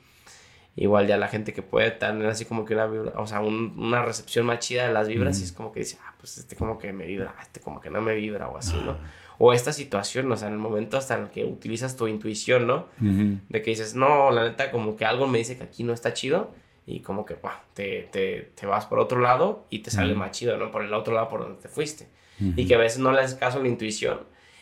igual 0.77 1.07
ya 1.07 1.17
la 1.17 1.29
gente 1.29 1.53
que 1.53 1.63
puede 1.63 1.91
tener 1.93 2.27
así 2.27 2.45
como 2.45 2.65
que 2.65 2.75
una 2.75 2.87
vibra, 2.87 3.13
o 3.17 3.27
sea, 3.27 3.41
una 3.41 4.05
recepción 4.05 4.47
más 4.47 4.59
chida 4.59 4.87
de 4.87 4.93
las 4.93 5.09
vibras 5.09 5.41
y 5.41 5.45
es 5.45 5.53
como 5.53 5.73
que 5.73 5.81
dice, 5.81 5.99
ah, 6.05 6.15
pues 6.19 6.39
este 6.39 6.57
como 6.57 6.79
que 6.79 6.93
me 6.93 7.07
vibra, 7.07 7.35
este 7.41 7.61
como 7.61 7.81
que 7.81 7.91
no 7.91 8.01
me 8.01 8.15
vibra 8.15 8.49
o 8.49 8.57
así, 8.57 8.77
¿no? 8.85 8.97
O 9.39 9.53
esta 9.53 9.73
situación, 9.73 10.31
o 10.31 10.37
sea, 10.37 10.49
en 10.49 10.55
el 10.55 10.61
momento 10.61 10.97
hasta 10.97 11.17
en 11.17 11.23
el 11.23 11.31
que 11.31 11.45
utilizas 11.45 11.97
tu 11.97 12.07
intuición, 12.07 12.67
¿no? 12.67 12.87
De 12.99 13.63
que 13.63 13.71
dices, 13.71 13.95
no, 13.95 14.31
la 14.31 14.45
neta, 14.45 14.71
como 14.71 14.97
que 14.97 15.05
algo 15.05 15.27
me 15.27 15.39
dice 15.39 15.57
que 15.57 15.65
aquí 15.65 15.85
no 15.85 15.93
está 15.93 16.13
chido 16.13 16.55
y 16.87 17.01
como 17.01 17.25
que, 17.25 17.35
bah, 17.35 17.65
te, 17.75 18.09
te, 18.13 18.53
te, 18.55 18.67
vas 18.67 18.87
por 18.87 18.99
otro 18.99 19.21
lado 19.21 19.67
y 19.71 19.81
te 19.81 19.91
sale 19.91 20.15
más 20.15 20.33
chido, 20.33 20.57
¿no? 20.57 20.71
Por 20.71 20.85
el 20.85 20.93
otro 20.95 21.15
lado 21.15 21.29
por 21.29 21.41
donde 21.41 21.61
te 21.61 21.69
fuiste. 21.69 22.09
Y 22.39 22.67
que 22.67 22.75
a 22.75 22.79
veces 22.79 22.99
no 22.99 23.13
le 23.13 23.21
haces 23.21 23.37
caso 23.37 23.59
a 23.59 23.63
la 23.63 23.69
intuición 23.69 24.21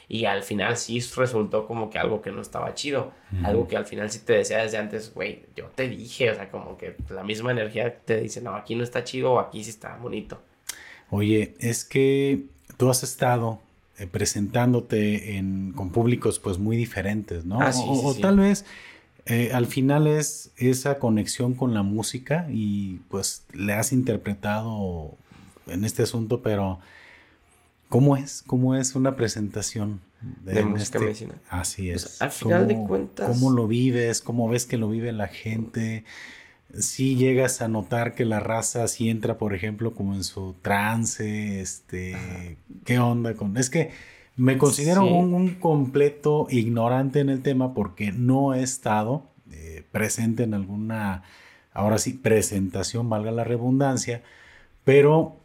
y 0.09 0.25
al 0.27 0.43
final 0.43 0.77
sí 0.77 1.01
resultó 1.17 1.67
como 1.67 1.91
que 1.91 1.99
algo 1.99 2.21
que 2.21 2.31
no 2.31 2.43
estaba 2.43 2.75
chido. 2.75 3.13
Algo 3.45 3.67
que 3.67 3.77
al 3.77 3.87
final 3.87 4.11
sí 4.11 4.21
te 4.21 4.35
decía 4.35 4.59
desde 4.59 4.77
antes, 4.77 5.15
güey, 5.15 5.45
yo 5.57 5.67
te 5.75 5.89
dije, 5.89 6.31
o 6.31 6.35
sea, 6.35 6.51
como 6.51 6.77
que 6.77 6.97
la 7.09 7.25
misma 7.25 7.51
energía 7.51 7.97
te 7.97 8.21
dice, 8.21 8.41
no, 8.43 8.55
aquí 8.55 8.75
no 8.75 8.85
está 8.85 9.05
chido 9.05 9.33
o 9.33 9.41
aquí 9.41 9.65
sí 9.65 9.71
está 9.71 9.97
bonito. 9.97 10.43
Oye, 11.11 11.55
es 11.59 11.85
que 11.85 12.45
tú 12.77 12.91
has 12.91 13.03
estado 13.03 13.61
eh, 13.99 14.07
presentándote 14.07 15.37
en, 15.37 15.73
con 15.73 15.91
públicos 15.91 16.39
pues 16.39 16.59
muy 16.59 16.77
diferentes, 16.77 17.45
¿no? 17.45 17.61
Ah, 17.61 17.73
o, 17.75 18.15
tal 18.15 18.39
vez 18.39 18.65
eh, 19.27 19.51
al 19.53 19.67
final 19.67 20.07
es 20.07 20.51
esa 20.57 20.99
conexión 20.99 21.55
con 21.55 21.75
la 21.75 21.83
música 21.83 22.47
y 22.51 23.01
pues 23.09 23.45
le 23.53 23.75
has 23.75 23.93
interpretado 23.93 25.17
en 25.67 25.85
este 25.85 26.03
asunto, 26.03 26.43
pero 26.43 26.81
¿Cómo 27.93 28.17
es? 28.17 28.43
¿Cómo 28.47 28.75
es 28.75 28.95
una 28.95 29.17
presentación 29.17 30.01
de, 30.23 30.65
música 30.65 30.97
este 30.97 30.99
medicinal? 31.01 31.37
Así 31.51 31.91
pues, 31.91 32.07
es. 32.07 32.23
al 32.23 32.31
final 32.31 32.67
de 32.67 32.79
cuentas. 32.79 33.29
¿Cómo 33.29 33.51
lo 33.51 33.69
vives? 33.69 34.23
¿Cómo 34.23 34.49
ves 34.49 34.65
que 34.65 34.79
lo 34.79 34.89
vive 34.89 35.13
la 35.13 35.29
gente? 35.29 36.07
Si 36.75 37.17
llegas 37.17 37.61
a 37.61 37.69
notar 37.69 38.15
que 38.15 38.25
la 38.25 38.41
raza 38.41 38.89
sí 38.89 39.11
entra, 39.11 39.37
por 39.37 39.55
ejemplo, 39.55 39.93
como 39.93 40.15
en 40.15 40.25
su 40.25 40.55
trance, 40.63 41.61
este, 41.61 42.57
¿qué 42.87 42.99
onda 42.99 43.35
con? 43.35 43.59
Es 43.59 43.69
que 43.69 43.91
me 44.37 44.57
considero 44.57 45.05
un, 45.05 45.57
completo 45.57 46.47
ignorante 46.49 47.21
en 47.21 47.29
el 47.29 47.43
tema 47.43 47.75
porque 47.75 48.11
no 48.11 48.55
he 48.55 48.63
estado 48.63 49.25
eh, 49.51 49.85
presente 49.93 50.45
en 50.45 50.55
alguna, 50.55 51.25
ahora 51.75 51.99
sí, 51.99 52.15
presentación, 52.15 53.11
valga 53.11 53.33
la 53.33 53.45
redundancia, 53.45 54.23
pero 54.83 55.42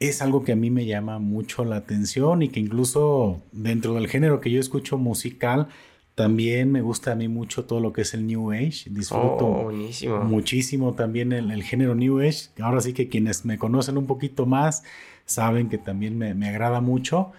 es 0.00 0.22
algo 0.22 0.44
que 0.44 0.52
a 0.52 0.56
mí 0.56 0.70
me 0.70 0.86
llama 0.86 1.18
mucho 1.18 1.64
la 1.64 1.76
atención 1.76 2.42
y 2.42 2.48
que 2.48 2.60
incluso 2.60 3.42
dentro 3.52 3.94
del 3.94 4.08
género 4.08 4.40
que 4.40 4.50
yo 4.50 4.60
escucho 4.60 4.96
musical, 4.96 5.68
también 6.14 6.72
me 6.72 6.82
gusta 6.82 7.12
a 7.12 7.14
mí 7.14 7.28
mucho 7.28 7.64
todo 7.64 7.80
lo 7.80 7.92
que 7.92 8.02
es 8.02 8.14
el 8.14 8.26
New 8.26 8.50
Age. 8.50 8.90
Disfruto 8.90 9.46
oh, 9.46 10.24
muchísimo 10.24 10.94
también 10.94 11.32
el, 11.32 11.62
género 11.62 11.94
New 11.94 12.20
Age. 12.20 12.48
Ahora 12.60 12.80
sí 12.80 12.92
que 12.92 13.08
quienes 13.08 13.44
me 13.44 13.56
conocen 13.56 13.96
un 13.96 14.06
poquito 14.06 14.44
más 14.44 14.82
saben 15.26 15.68
que 15.68 15.78
también 15.78 16.18
me, 16.18 16.48
agrada 16.48 16.80
mucho. 16.80 17.32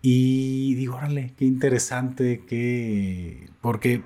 Y 0.00 0.74
digo, 0.74 0.96
órale, 0.96 1.32
qué 1.36 1.44
interesante, 1.44 2.42
que 2.46 3.48
porque 3.60 4.02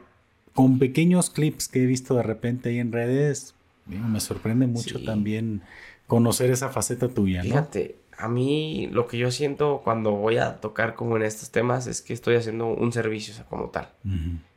con 0.54 0.78
pequeños 0.78 1.28
clips 1.28 1.68
que 1.68 1.82
he 1.82 1.86
visto 1.86 2.14
de 2.14 2.22
repente 2.22 2.70
ahí 2.70 2.78
en 2.78 2.92
redes, 2.92 3.54
me 3.86 4.20
sorprende 4.20 4.66
mucho 4.66 5.02
también 5.02 5.62
conocer 6.08 6.50
esa 6.50 6.70
faceta 6.70 7.08
tuya, 7.08 7.44
¿no? 7.44 7.44
Fíjate, 7.44 7.96
a 8.16 8.28
mí 8.28 8.88
lo 8.90 9.06
que 9.06 9.18
yo 9.18 9.30
siento 9.30 9.80
cuando 9.84 10.10
voy 10.12 10.38
a 10.38 10.56
tocar 10.56 10.94
como 10.94 11.16
en 11.16 11.22
estos 11.22 11.52
temas 11.52 11.86
es 11.86 12.02
que 12.02 12.12
estoy 12.12 12.34
haciendo 12.34 12.66
un 12.66 12.92
servicio, 12.92 13.32
o 13.34 13.36
sea, 13.36 13.44
como 13.44 13.70
tal, 13.70 13.92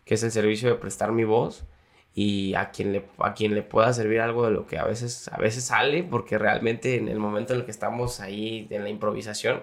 que 0.04 0.16
es 0.16 0.24
el 0.24 0.32
servicio 0.32 0.70
de 0.70 0.76
prestar 0.76 1.12
mi 1.12 1.26
voz 1.26 1.66
y 2.14 2.56
a 2.56 2.72
quien 2.72 2.92
le 2.92 3.06
a 3.20 3.34
quien 3.34 3.56
le 3.56 3.62
pueda 3.62 3.94
servir 3.94 4.20
algo 4.20 4.46
de 4.46 4.52
lo 4.52 4.68
que 4.68 4.78
a 4.78 4.84
veces 4.84 5.30
a 5.30 5.38
veces 5.38 5.64
sale 5.64 6.04
porque 6.04 6.38
realmente 6.38 6.98
en 6.98 7.08
el 7.08 7.20
momento 7.20 7.54
en 7.54 7.60
el 7.60 7.66
que 7.66 7.72
estamos 7.72 8.20
ahí 8.20 8.68
en 8.70 8.84
la 8.84 8.90
improvisación 8.90 9.62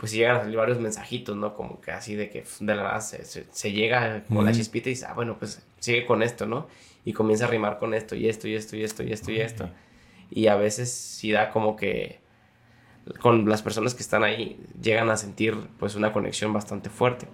pues 0.00 0.10
llegan 0.10 0.36
a 0.36 0.40
salir 0.40 0.56
varios 0.56 0.80
mensajitos 0.80 1.36
no 1.36 1.54
como 1.54 1.80
que 1.80 1.92
así 1.92 2.16
de 2.16 2.30
que 2.30 2.44
de 2.58 2.74
la 2.74 2.82
nada 2.82 3.00
se, 3.00 3.72
llega 3.72 4.24
como 4.24 4.42
la 4.42 4.50
chispita 4.50 4.88
y 4.88 4.94
dice 4.94 5.06
ah 5.08 5.14
bueno 5.14 5.36
pues 5.38 5.64
sigue 5.78 6.04
con 6.04 6.24
esto 6.24 6.46
no 6.46 6.66
y 7.04 7.12
comienza 7.12 7.44
a 7.44 7.48
rimar 7.48 7.78
con 7.78 7.94
esto 7.94 8.16
y 8.16 8.28
esto 8.28 8.48
y 8.48 8.56
esto 8.56 8.76
y 8.76 8.82
esto 8.82 9.04
y 9.04 9.12
esto 9.12 9.30
y 9.30 9.40
esto 9.40 9.70
y 10.34 10.48
a 10.48 10.56
veces 10.56 10.92
sí 10.92 11.30
da 11.30 11.50
como 11.50 11.76
que 11.76 12.18
con 13.20 13.48
las 13.48 13.62
personas 13.62 13.94
que 13.94 14.02
están 14.02 14.24
ahí 14.24 14.60
llegan 14.82 15.08
a 15.08 15.16
sentir 15.16 15.56
pues 15.78 15.94
una 15.94 16.12
conexión 16.12 16.52
bastante 16.52 16.90
fuerte. 16.90 17.28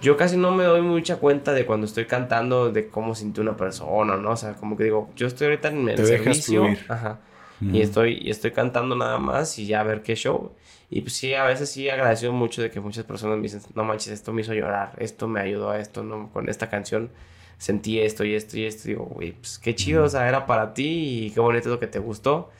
Yo 0.00 0.16
casi 0.16 0.38
no 0.38 0.50
me 0.50 0.64
doy 0.64 0.80
mucha 0.80 1.16
cuenta 1.16 1.52
de 1.52 1.66
cuando 1.66 1.86
estoy 1.86 2.06
cantando 2.06 2.72
de 2.72 2.88
cómo 2.88 3.14
siente 3.14 3.42
una 3.42 3.56
persona, 3.56 4.16
¿no? 4.16 4.30
O 4.30 4.36
sea, 4.36 4.54
como 4.54 4.76
que 4.76 4.84
digo, 4.84 5.10
yo 5.14 5.26
estoy 5.26 5.48
ahorita 5.48 5.68
en 5.68 5.88
el 5.90 6.06
servicio, 6.06 6.64
ajá, 6.88 7.20
y 7.60 7.82
estoy 7.82 8.18
y 8.22 8.30
estoy 8.30 8.52
cantando 8.52 8.96
nada 8.96 9.18
más 9.18 9.58
y 9.58 9.66
ya 9.66 9.80
a 9.80 9.84
ver 9.84 10.02
qué 10.02 10.14
show. 10.14 10.52
Y 10.88 11.02
pues 11.02 11.14
sí, 11.14 11.34
a 11.34 11.44
veces 11.44 11.68
sí 11.68 11.90
agradecido 11.90 12.32
mucho 12.32 12.62
de 12.62 12.70
que 12.70 12.80
muchas 12.80 13.04
personas 13.04 13.36
me 13.36 13.42
dicen, 13.42 13.60
no 13.74 13.84
manches, 13.84 14.12
esto 14.12 14.32
me 14.32 14.40
hizo 14.40 14.54
llorar, 14.54 14.92
esto 14.98 15.28
me 15.28 15.40
ayudó 15.40 15.70
a 15.70 15.80
esto, 15.80 16.02
no, 16.02 16.30
con 16.32 16.48
esta 16.48 16.70
canción 16.70 17.10
sentí 17.58 18.00
esto 18.00 18.24
y 18.24 18.34
esto 18.34 18.58
y 18.58 18.64
esto. 18.64 18.88
Y 18.88 18.92
digo, 18.92 19.04
güey, 19.04 19.32
pues 19.32 19.58
qué 19.58 19.74
chido, 19.74 20.04
o 20.04 20.08
sea, 20.08 20.28
era 20.28 20.46
para 20.46 20.74
ti 20.74 21.26
y 21.26 21.30
qué 21.30 21.40
bonito 21.40 21.68
lo 21.68 21.78
que 21.78 21.86
te 21.86 21.98
gustó. 21.98 22.50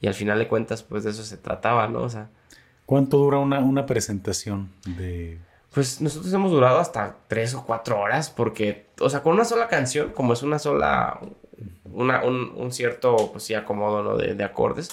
Y 0.00 0.06
al 0.06 0.14
final 0.14 0.38
de 0.38 0.48
cuentas, 0.48 0.82
pues 0.82 1.04
de 1.04 1.10
eso 1.10 1.22
se 1.22 1.36
trataba, 1.36 1.88
¿no? 1.88 2.02
O 2.02 2.08
sea. 2.08 2.28
¿Cuánto 2.86 3.18
dura 3.18 3.38
una, 3.38 3.60
una 3.60 3.86
presentación 3.86 4.70
de...? 4.84 5.38
Pues 5.72 6.00
nosotros 6.00 6.32
hemos 6.32 6.50
durado 6.50 6.80
hasta 6.80 7.18
tres 7.28 7.54
o 7.54 7.64
cuatro 7.64 8.00
horas 8.00 8.28
porque, 8.30 8.86
o 8.98 9.08
sea, 9.08 9.22
con 9.22 9.34
una 9.34 9.44
sola 9.44 9.68
canción, 9.68 10.10
como 10.10 10.32
es 10.32 10.42
una 10.42 10.58
sola, 10.58 11.20
una, 11.84 12.24
un, 12.24 12.52
un 12.56 12.72
cierto, 12.72 13.30
pues 13.30 13.44
sí, 13.44 13.54
acomodo, 13.54 14.02
¿no? 14.02 14.16
De, 14.16 14.34
de, 14.34 14.42
acordes, 14.42 14.90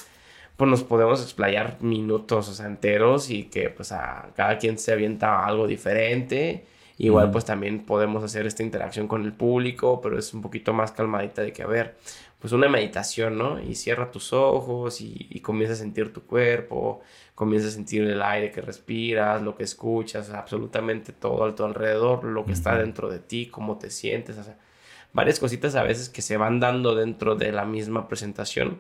pues 0.56 0.70
nos 0.70 0.84
podemos 0.84 1.24
explayar 1.24 1.78
minutos, 1.82 2.48
o 2.50 2.54
sea, 2.54 2.68
enteros 2.68 3.32
y 3.32 3.46
que 3.46 3.72
pues 3.72 3.92
a 3.92 4.30
cada 4.36 4.60
quien 4.60 4.78
se 4.78 4.92
avienta 4.92 5.44
algo 5.44 5.66
diferente. 5.66 6.68
Igual 6.98 7.30
pues 7.30 7.46
también 7.46 7.86
podemos 7.86 8.24
hacer 8.24 8.48
esta 8.48 8.64
interacción 8.64 9.08
con 9.08 9.24
el 9.24 9.34
público, 9.34 10.02
pero 10.02 10.18
es 10.18 10.34
un 10.34 10.42
poquito 10.42 10.74
más 10.74 10.92
calmadita 10.92 11.44
de 11.44 11.54
que, 11.54 11.62
a 11.62 11.68
ver, 11.68 11.96
pues 12.40 12.54
una 12.54 12.68
meditación, 12.70 13.38
¿no? 13.38 13.62
Y 13.62 13.76
cierra 13.76 14.10
tus 14.10 14.34
ojos 14.34 15.00
y, 15.02 15.28
y 15.30 15.40
comienza 15.42 15.74
a 15.74 15.78
sentir 15.78 16.12
tu 16.12 16.24
cuerpo, 16.24 17.02
comienza 17.36 17.68
a 17.68 17.72
sentir 17.72 18.04
el 18.04 18.22
aire 18.22 18.52
que 18.52 18.62
respiras, 18.62 19.44
lo 19.44 19.56
que 19.56 19.64
escuchas, 19.64 20.32
absolutamente 20.32 21.14
todo 21.14 21.46
a 21.46 21.56
tu 21.56 21.64
alrededor, 21.64 22.24
lo 22.24 22.46
que 22.46 22.54
está 22.54 22.78
dentro 22.78 23.10
de 23.10 23.20
ti, 23.20 23.48
cómo 23.48 23.78
te 23.78 23.92
sientes, 23.92 24.38
o 24.40 24.44
sea, 24.44 24.58
varias 25.14 25.40
cositas 25.40 25.76
a 25.76 25.84
veces 25.84 26.10
que 26.10 26.22
se 26.22 26.38
van 26.38 26.60
dando 26.60 26.94
dentro 26.94 27.36
de 27.36 27.52
la 27.52 27.66
misma 27.66 28.08
presentación. 28.08 28.80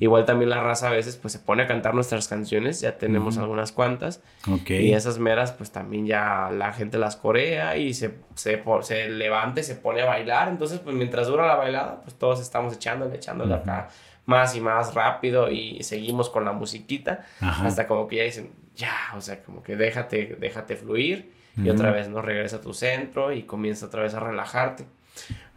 Igual 0.00 0.24
también 0.24 0.50
la 0.50 0.62
raza 0.62 0.88
a 0.88 0.90
veces 0.90 1.16
pues 1.16 1.32
se 1.32 1.38
pone 1.38 1.62
a 1.62 1.66
cantar 1.66 1.94
nuestras 1.94 2.26
canciones, 2.26 2.80
ya 2.80 2.98
tenemos 2.98 3.38
algunas 3.38 3.70
cuantas. 3.72 4.20
Y 4.68 4.92
esas 4.92 5.18
meras 5.18 5.52
pues 5.52 5.70
también 5.70 6.06
ya 6.06 6.50
la 6.50 6.72
gente 6.72 6.98
las 6.98 7.16
corea 7.16 7.76
y 7.76 7.94
se, 7.94 8.14
se, 8.34 8.62
se 8.82 9.08
levanta 9.08 9.60
y 9.60 9.64
se 9.64 9.76
pone 9.76 10.02
a 10.02 10.06
bailar. 10.06 10.48
Entonces 10.48 10.80
pues 10.80 10.96
mientras 10.96 11.28
dura 11.28 11.46
la 11.46 11.54
bailada 11.56 12.00
pues 12.02 12.16
todos 12.16 12.40
estamos 12.40 12.74
echándole, 12.74 13.14
echándole 13.16 13.54
acá 13.54 13.88
más 14.26 14.54
y 14.54 14.60
más 14.60 14.94
rápido 14.94 15.50
y 15.50 15.82
seguimos 15.82 16.28
con 16.28 16.44
la 16.44 16.52
musiquita 16.52 17.24
hasta 17.40 17.86
como 17.86 18.06
que 18.06 18.16
ya 18.16 18.24
dicen, 18.24 18.50
ya, 18.76 18.92
o 19.16 19.22
sea, 19.22 19.42
como 19.42 19.62
que 19.62 19.74
déjate, 19.74 20.36
déjate 20.38 20.76
fluir 20.76 21.32
y 21.56 21.70
otra 21.70 21.90
vez 21.90 22.08
no 22.08 22.20
regresa 22.20 22.56
a 22.56 22.60
tu 22.60 22.74
centro 22.74 23.32
y 23.32 23.44
comienza 23.44 23.86
otra 23.86 24.02
vez 24.02 24.14
a 24.14 24.20
relajarte. 24.20 24.84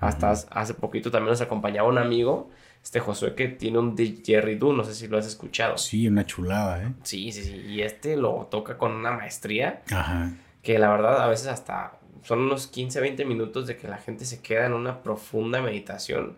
Hasta 0.01 0.31
hace 0.31 0.73
poquito 0.73 1.11
también 1.11 1.29
nos 1.29 1.41
acompañaba 1.41 1.87
un 1.87 1.99
amigo, 1.99 2.49
este 2.83 2.99
Josué, 2.99 3.35
que 3.35 3.47
tiene 3.47 3.77
un 3.77 3.95
didgeridoo, 3.95 4.73
no 4.73 4.83
sé 4.83 4.95
si 4.95 5.07
lo 5.07 5.17
has 5.17 5.27
escuchado. 5.27 5.77
Sí, 5.77 6.07
una 6.07 6.25
chulada, 6.25 6.83
¿eh? 6.83 6.91
Sí, 7.03 7.31
sí, 7.31 7.43
sí. 7.43 7.55
Y 7.67 7.81
este 7.81 8.17
lo 8.17 8.47
toca 8.49 8.77
con 8.77 8.91
una 8.93 9.11
maestría. 9.11 9.83
Ajá. 9.91 10.33
Que 10.63 10.79
la 10.79 10.89
verdad 10.89 11.21
a 11.21 11.27
veces 11.27 11.47
hasta 11.47 11.93
son 12.23 12.39
unos 12.39 12.67
15, 12.67 12.99
20 12.99 13.25
minutos 13.25 13.67
de 13.67 13.77
que 13.77 13.87
la 13.87 13.97
gente 13.97 14.25
se 14.25 14.41
queda 14.41 14.65
en 14.65 14.73
una 14.73 15.01
profunda 15.01 15.61
meditación. 15.61 16.35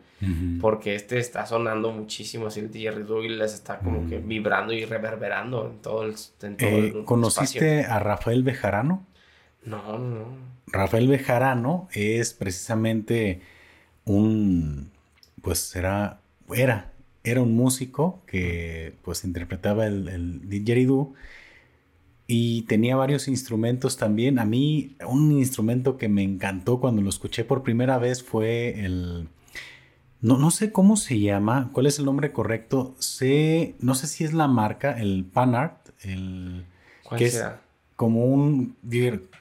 Porque 0.61 0.95
este 0.95 1.17
está 1.17 1.45
sonando 1.45 1.91
muchísimo 1.91 2.47
así 2.47 2.61
el 2.61 2.71
didgeridoo 2.71 3.25
y 3.25 3.27
les 3.27 3.53
está 3.53 3.79
como 3.79 4.07
que 4.07 4.19
vibrando 4.19 4.71
y 4.71 4.85
reverberando 4.85 5.67
en 5.69 5.81
todo 5.81 6.03
el, 6.03 6.15
en 6.43 6.55
todo 6.55 6.69
eh, 6.69 7.03
¿Conociste 7.03 7.83
a 7.83 7.99
Rafael 7.99 8.41
Bejarano? 8.41 9.05
No, 9.65 9.99
no. 9.99 10.25
Rafael 10.67 11.09
Bejarano 11.09 11.89
es 11.91 12.33
precisamente 12.33 13.41
un, 14.05 14.91
pues 15.41 15.75
era, 15.75 16.19
era, 16.53 16.93
era 17.23 17.41
un 17.41 17.55
músico 17.55 18.21
que 18.27 18.95
pues 19.03 19.23
interpretaba 19.23 19.87
el, 19.87 20.07
el 20.09 20.49
didgeridoo 20.49 21.13
y 22.27 22.63
tenía 22.63 22.95
varios 22.95 23.27
instrumentos 23.27 23.97
también. 23.97 24.39
A 24.39 24.45
mí 24.45 24.95
un 25.07 25.31
instrumento 25.31 25.97
que 25.97 26.09
me 26.09 26.23
encantó 26.23 26.79
cuando 26.79 27.01
lo 27.01 27.09
escuché 27.09 27.43
por 27.43 27.63
primera 27.63 27.97
vez 27.97 28.23
fue 28.23 28.83
el... 28.85 29.27
No, 30.21 30.37
no 30.37 30.51
sé 30.51 30.71
cómo 30.71 30.95
se 30.95 31.19
llama, 31.19 31.69
cuál 31.73 31.85
es 31.85 31.99
el 31.99 32.05
nombre 32.05 32.31
correcto. 32.31 32.95
Sé, 32.97 33.75
no 33.79 33.93
sé 33.93 34.07
si 34.07 34.23
es 34.23 34.31
la 34.33 34.47
marca, 34.47 34.97
el 34.99 35.25
Panart, 35.25 35.89
el... 36.01 36.65
¿Cuál 37.03 37.19
que 37.19 37.25
Es 37.25 37.43
como 37.97 38.25
un 38.25 38.77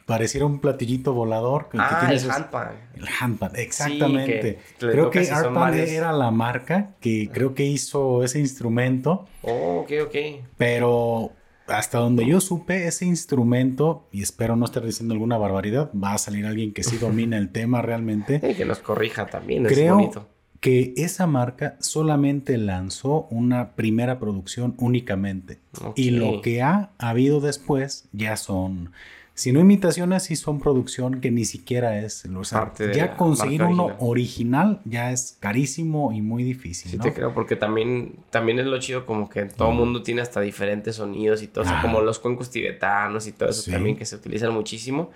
pareciera 0.07 0.47
un 0.47 0.61
platillito 0.61 1.13
volador. 1.13 1.69
ah, 1.79 2.09
el 2.11 2.31
handpan. 2.31 2.69
El 2.97 3.09
handpan, 3.21 3.53
exactamente. 3.57 4.59
creo 4.79 5.11
que 5.11 5.31
Arpan 5.31 5.75
era 5.75 6.13
la 6.13 6.31
marca 6.31 6.91
que 7.01 7.31
creo 7.33 7.55
que 7.55 7.65
hizo 7.65 8.25
ese 8.25 8.39
instrumento. 8.39 9.27
Oh, 9.43 9.81
ok, 9.81 9.93
ok. 10.07 10.17
Pero 10.57 11.33
hasta 11.67 11.99
donde 11.99 12.27
yo 12.27 12.41
supe, 12.41 12.87
ese 12.87 13.07
instrumento, 13.07 14.09
y 14.13 14.23
espero 14.23 14.57
no 14.57 14.65
estar 14.65 14.85
diciendo 14.85 15.15
alguna 15.15 15.39
barbaridad, 15.39 15.91
va 15.93 16.15
a 16.15 16.19
salir 16.19 16.47
alguien 16.47 16.73
que 16.73 16.83
sí 16.83 16.99
domina 16.99 17.39
el 17.39 17.49
tema 17.53 17.83
realmente. 17.83 18.41
Y 18.43 18.55
que 18.55 18.65
nos 18.65 18.81
corrija 18.81 19.27
también, 19.27 19.65
creo, 19.65 19.87
es 19.87 19.93
bonito 19.93 20.29
que 20.63 20.95
esa 20.97 21.27
marca 21.27 21.77
solamente 21.81 22.57
lanzó 22.57 23.27
una 23.31 23.73
primera 23.75 24.21
producción 24.21 24.77
únicamente. 24.79 25.59
Y 25.97 26.11
lo 26.11 26.41
que 26.41 26.63
ha 26.63 26.93
habido 26.99 27.41
después 27.41 28.09
ya 28.13 28.37
son 28.37 28.93
si 29.35 29.51
no 29.51 29.61
imitaciones, 29.61 30.25
sí 30.25 30.37
son 30.37 30.61
producción 30.61 31.21
que 31.23 31.31
ni 31.31 31.47
siquiera 31.47 31.99
es. 31.99 32.27
O 32.27 32.45
sea, 32.45 32.73
ya 32.95 33.17
conseguir 33.17 33.63
uno 33.63 33.97
original. 33.99 34.81
ya 34.85 35.11
es 35.11 35.39
carísimo 35.41 36.13
y 36.13 36.21
muy 36.21 36.45
difícil. 36.45 36.91
Sí, 36.91 36.99
te 36.99 37.15
creo, 37.15 37.33
porque 37.33 37.57
también, 37.57 38.17
también 38.31 38.59
es 38.59 38.67
lo 38.67 38.79
chido, 38.79 39.07
como 39.07 39.31
que 39.31 39.47
todo 39.47 39.71
el 39.71 39.77
mundo 39.77 40.03
tiene 40.03 40.21
hasta 40.21 40.41
diferentes 40.41 40.97
sonidos 40.97 41.43
y 41.43 41.47
todo, 41.47 41.65
como 41.81 42.03
los 42.03 42.19
cuencos 42.19 42.51
tibetanos 42.51 43.27
y 43.27 43.33
todo 43.33 43.49
eso 43.49 43.71
también 43.71 43.97
que 43.97 44.05
se 44.05 44.17
utilizan 44.17 44.53
muchísimo. 44.53 45.11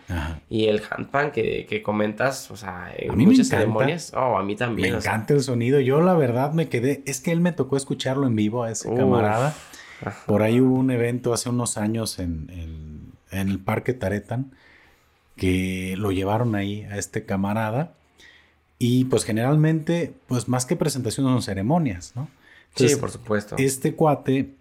Y 0.49 0.67
el 0.67 0.83
handpan 0.89 1.31
que, 1.31 1.67
que 1.69 1.83
comentas, 1.83 2.51
o 2.51 2.57
sea, 2.57 2.93
en 2.97 3.17
muchas 3.19 3.49
ceremonias, 3.49 4.12
oh, 4.14 4.39
a 4.39 4.43
mí 4.43 4.57
también. 4.57 4.93
Me 4.93 4.99
encanta 4.99 5.35
el 5.35 5.43
sonido. 5.43 5.79
Yo, 5.81 6.01
la 6.01 6.14
verdad, 6.14 6.53
me 6.53 6.69
quedé. 6.69 7.03
Es 7.05 7.21
que 7.21 7.33
él 7.33 7.41
me 7.41 7.53
tocó 7.53 7.77
escucharlo 7.77 8.27
en 8.27 8.35
vivo 8.35 8.62
a 8.62 8.71
ese 8.71 8.93
camarada. 8.95 9.55
Por 10.27 10.43
ahí 10.43 10.61
hubo 10.61 10.75
un 10.75 10.91
evento 10.91 11.33
hace 11.33 11.49
unos 11.49 11.79
años 11.79 12.19
en, 12.19 12.51
en 12.51 12.86
en 13.31 13.49
el 13.49 13.59
Parque 13.59 13.95
Taretan, 13.95 14.53
que 15.37 15.95
lo 15.97 16.12
llevaron 16.12 16.55
ahí 16.55 16.83
a 16.85 16.99
este 16.99 17.24
camarada. 17.24 17.95
Y 18.79 19.05
pues 19.07 19.24
generalmente, 19.24 20.14
pues 20.27 20.49
más 20.49 20.66
que 20.66 20.77
presentaciones 20.77 21.33
son 21.33 21.43
ceremonias, 21.43 22.12
¿no? 22.14 22.29
sí, 22.74 22.95
por 22.97 23.11
supuesto. 23.11 23.57
Este 23.59 23.95
cuate, 23.95 24.55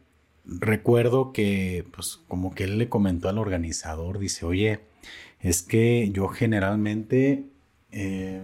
recuerdo 0.46 1.34
que, 1.34 1.86
pues 1.94 2.20
como 2.28 2.56
que 2.56 2.64
él 2.64 2.78
le 2.78 2.88
comentó 2.88 3.28
al 3.28 3.38
organizador, 3.38 4.20
dice, 4.20 4.46
oye, 4.46 4.80
es 5.42 5.62
que 5.64 6.10
yo 6.12 6.30
generalmente 6.30 7.44
eh, 7.92 8.42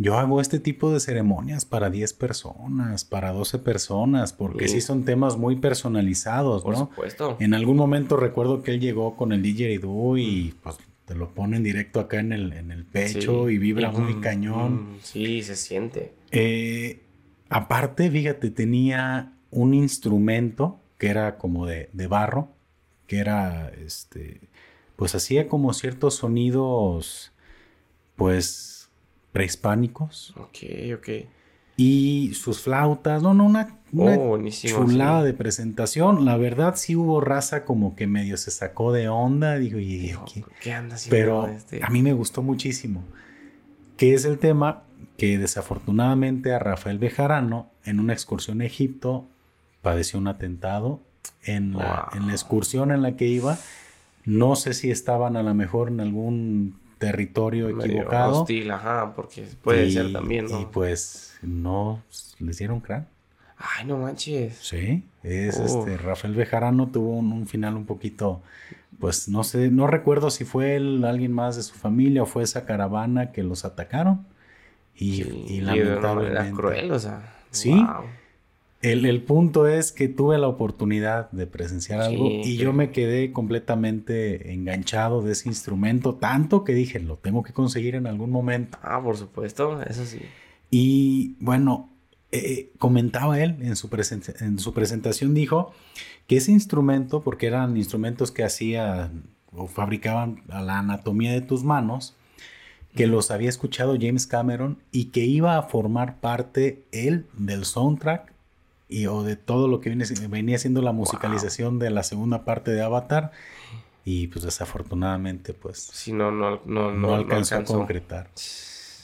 yo 0.00 0.16
hago 0.16 0.40
este 0.40 0.60
tipo 0.60 0.92
de 0.92 1.00
ceremonias 1.00 1.64
para 1.64 1.90
10 1.90 2.12
personas, 2.14 3.04
para 3.04 3.32
12 3.32 3.58
personas, 3.58 4.32
porque 4.32 4.68
sí, 4.68 4.80
son 4.80 5.04
temas 5.04 5.36
muy 5.36 5.56
personalizados, 5.56 6.62
Por 6.62 6.74
¿no? 6.74 6.78
supuesto. 6.78 7.36
En 7.40 7.52
algún 7.52 7.76
momento 7.76 8.16
recuerdo 8.16 8.62
que 8.62 8.70
él 8.70 8.80
llegó 8.80 9.16
con 9.16 9.32
el 9.32 9.42
didgeridoo 9.42 10.16
y 10.16 10.54
mm. 10.54 10.62
pues 10.62 10.76
te 11.04 11.16
lo 11.16 11.30
ponen 11.30 11.64
directo 11.64 11.98
acá 11.98 12.20
en 12.20 12.32
el, 12.32 12.52
en 12.52 12.70
el 12.70 12.84
pecho 12.84 13.50
y 13.50 13.58
vibra 13.58 13.90
muy 13.90 14.14
mm, 14.14 14.20
cañón. 14.20 14.74
Mm, 14.74 14.98
sí, 15.02 15.42
se 15.42 15.56
siente. 15.56 16.12
Eh, 16.30 17.02
aparte, 17.48 18.08
fíjate, 18.08 18.50
tenía 18.50 19.32
un 19.50 19.74
instrumento 19.74 20.80
que 20.96 21.08
era 21.08 21.38
como 21.38 21.66
de, 21.66 21.88
de 21.92 22.06
barro, 22.06 22.50
que 23.08 23.18
era, 23.18 23.72
este, 23.84 24.42
pues 24.94 25.16
hacía 25.16 25.48
como 25.48 25.72
ciertos 25.72 26.14
sonidos, 26.14 27.32
pues 28.14 28.77
prehispánicos. 29.32 30.34
Ok, 30.36 30.58
ok. 30.96 31.08
y 31.76 32.32
sus 32.34 32.60
flautas, 32.60 33.22
no, 33.22 33.34
no, 33.34 33.46
una, 33.46 33.78
una 33.92 34.16
Oh, 34.16 34.38
chulada 34.50 35.20
sí. 35.20 35.26
de 35.26 35.32
presentación. 35.34 36.24
La 36.24 36.36
verdad 36.36 36.74
sí 36.76 36.96
hubo 36.96 37.20
raza 37.20 37.64
como 37.64 37.94
que 37.94 38.06
medio 38.08 38.36
se 38.36 38.50
sacó 38.50 38.92
de 38.92 39.08
onda, 39.08 39.56
digo, 39.58 39.78
y. 39.78 40.12
¿Qué 40.60 40.72
anda 40.72 40.96
haciendo 40.96 41.16
Pero 41.16 41.46
este? 41.46 41.80
a 41.84 41.88
mí 41.90 42.02
me 42.02 42.12
gustó 42.12 42.42
muchísimo. 42.42 43.04
Que 43.96 44.14
es 44.14 44.24
el 44.24 44.38
tema 44.38 44.82
que 45.16 45.38
desafortunadamente 45.38 46.52
a 46.52 46.58
Rafael 46.58 46.98
Bejarano, 46.98 47.70
en 47.84 48.00
una 48.00 48.12
excursión 48.12 48.60
a 48.60 48.64
Egipto, 48.66 49.26
padeció 49.82 50.18
un 50.18 50.28
atentado. 50.28 51.00
En 51.44 51.74
la, 51.76 52.08
Wow. 52.12 52.20
en 52.20 52.26
la 52.26 52.32
excursión 52.32 52.90
en 52.90 53.02
la 53.02 53.16
que 53.16 53.26
iba, 53.26 53.56
no 54.24 54.56
sé 54.56 54.74
si 54.74 54.90
estaban 54.90 55.36
a 55.36 55.42
lo 55.44 55.54
mejor 55.54 55.88
en 55.88 56.00
algún 56.00 56.74
territorio 56.98 57.68
Medio 57.68 57.84
equivocado. 57.84 58.40
hostil, 58.42 58.70
ajá, 58.70 59.12
porque 59.14 59.46
puede 59.62 59.86
y- 59.86 59.92
ser 59.92 60.12
también, 60.12 60.46
¿no? 60.46 60.60
Y 60.60 60.66
pues 60.66 61.38
no 61.42 62.02
les 62.38 62.58
dieron 62.58 62.80
cráneo. 62.80 63.06
Ay, 63.56 63.86
no 63.86 63.96
manches. 63.98 64.56
Sí, 64.60 65.04
es 65.24 65.58
Oh. 65.58 65.64
este 65.64 65.96
Rafael 65.96 66.34
Bejarano 66.34 66.88
tuvo 66.88 67.16
un, 67.16 67.32
un 67.32 67.46
final 67.46 67.74
un 67.76 67.86
poquito, 67.86 68.40
pues 69.00 69.28
no 69.28 69.42
sé, 69.42 69.70
no 69.70 69.86
recuerdo 69.88 70.30
si 70.30 70.44
fue 70.44 70.76
él, 70.76 71.04
alguien 71.04 71.32
más 71.32 71.56
de 71.56 71.62
su 71.62 71.74
familia 71.74 72.22
o 72.22 72.26
fue 72.26 72.42
esa 72.44 72.64
caravana 72.66 73.32
que 73.32 73.42
los 73.42 73.64
atacaron 73.64 74.26
y, 74.94 75.22
Sí, 75.24 75.44
y 75.48 75.56
de 75.56 75.62
una 75.62 75.72
manera 75.74 75.94
lamentablemente. 76.02 76.52
cruel, 76.56 76.92
o 76.92 76.98
sea. 76.98 77.34
Sí. 77.50 77.72
wow. 77.74 78.04
El, 78.80 79.04
el 79.06 79.22
punto 79.22 79.66
es 79.66 79.90
que 79.90 80.06
tuve 80.08 80.38
la 80.38 80.46
oportunidad 80.46 81.30
de 81.32 81.46
presenciar 81.48 82.00
Sí, 82.04 82.12
algo 82.14 82.28
y 82.30 82.44
sí. 82.44 82.56
yo 82.58 82.72
me 82.72 82.92
quedé 82.92 83.32
completamente 83.32 84.52
enganchado 84.52 85.20
de 85.20 85.32
ese 85.32 85.48
instrumento, 85.48 86.14
tanto 86.14 86.62
que 86.62 86.74
dije, 86.74 87.00
lo 87.00 87.16
tengo 87.16 87.42
que 87.42 87.52
conseguir 87.52 87.96
en 87.96 88.06
algún 88.06 88.30
momento. 88.30 88.78
Ah, 88.82 89.00
por 89.02 89.16
supuesto, 89.16 89.82
eso 89.82 90.04
sí. 90.04 90.20
Y 90.70 91.34
bueno, 91.40 91.90
eh, 92.30 92.70
comentaba 92.78 93.40
él 93.40 93.56
en 93.62 93.74
su, 93.74 93.88
en 94.40 94.58
su 94.58 94.74
presentación, 94.74 95.34
dijo 95.34 95.72
que 96.28 96.36
ese 96.36 96.52
instrumento, 96.52 97.22
porque 97.22 97.46
eran 97.46 97.76
instrumentos 97.76 98.30
que 98.30 98.44
hacían 98.44 99.24
o 99.50 99.66
fabricaban 99.66 100.42
a 100.50 100.60
la 100.62 100.78
anatomía 100.78 101.32
de 101.32 101.40
tus 101.40 101.64
manos, 101.64 102.14
que 102.94 103.06
los 103.06 103.30
había 103.30 103.48
escuchado 103.48 103.96
James 104.00 104.26
Cameron 104.26 104.78
y 104.92 105.06
que 105.06 105.24
iba 105.24 105.56
a 105.56 105.62
formar 105.62 106.20
parte 106.20 106.84
él 106.92 107.26
del 107.36 107.64
soundtrack 107.64 108.32
y 108.88 109.06
o 109.06 109.22
de 109.22 109.36
todo 109.36 109.68
lo 109.68 109.80
que 109.80 109.90
viene, 109.90 110.04
venía 110.28 110.58
siendo 110.58 110.80
la 110.82 110.92
musicalización 110.92 111.78
de 111.78 111.90
la 111.90 112.02
segunda 112.02 112.44
parte 112.44 112.70
de 112.70 112.82
Avatar 112.82 113.32
y 114.04 114.28
pues 114.28 114.44
desafortunadamente 114.44 115.52
pues 115.54 115.78
Si 115.92 116.12
no, 116.12 116.30
no, 116.30 116.60
no, 116.64 116.90
no, 116.92 117.14
alcanzó, 117.14 117.56
alcanzó. 117.56 117.74
a 117.74 117.78
concretar. 117.78 118.28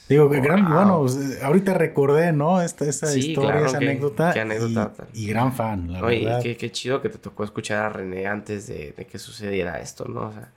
Digo, 0.08 0.28
que 0.30 0.40
gran, 0.40 0.64
Wow. 0.66 0.74
bueno, 0.74 0.98
pues, 1.00 1.42
ahorita 1.42 1.72
recordé, 1.74 2.30
¿no? 2.32 2.60
Esta, 2.60 2.84
esa 2.84 3.06
Sí, 3.06 3.30
historia, 3.30 3.52
claro, 3.52 3.66
esa 3.66 3.78
qué- 3.78 3.86
anécdota. 3.88 4.32
qué 4.34 4.40
anécdota 4.40 4.92
y, 5.14 5.26
gran 5.26 5.52
fan, 5.54 5.90
la 5.92 6.02
Oye, 6.04 6.24
verdad. 6.26 6.42
qué, 6.42 6.56
qué 6.58 6.70
chido 6.70 7.00
que 7.00 7.08
te 7.08 7.16
tocó 7.16 7.42
escuchar 7.44 7.84
a 7.86 7.88
René 7.88 8.26
antes 8.26 8.66
de, 8.66 8.92
de 8.94 9.06
que 9.06 9.18
sucediera 9.18 9.80
esto, 9.80 10.04
¿no? 10.06 10.28
O 10.28 10.32
sea, 10.32 10.52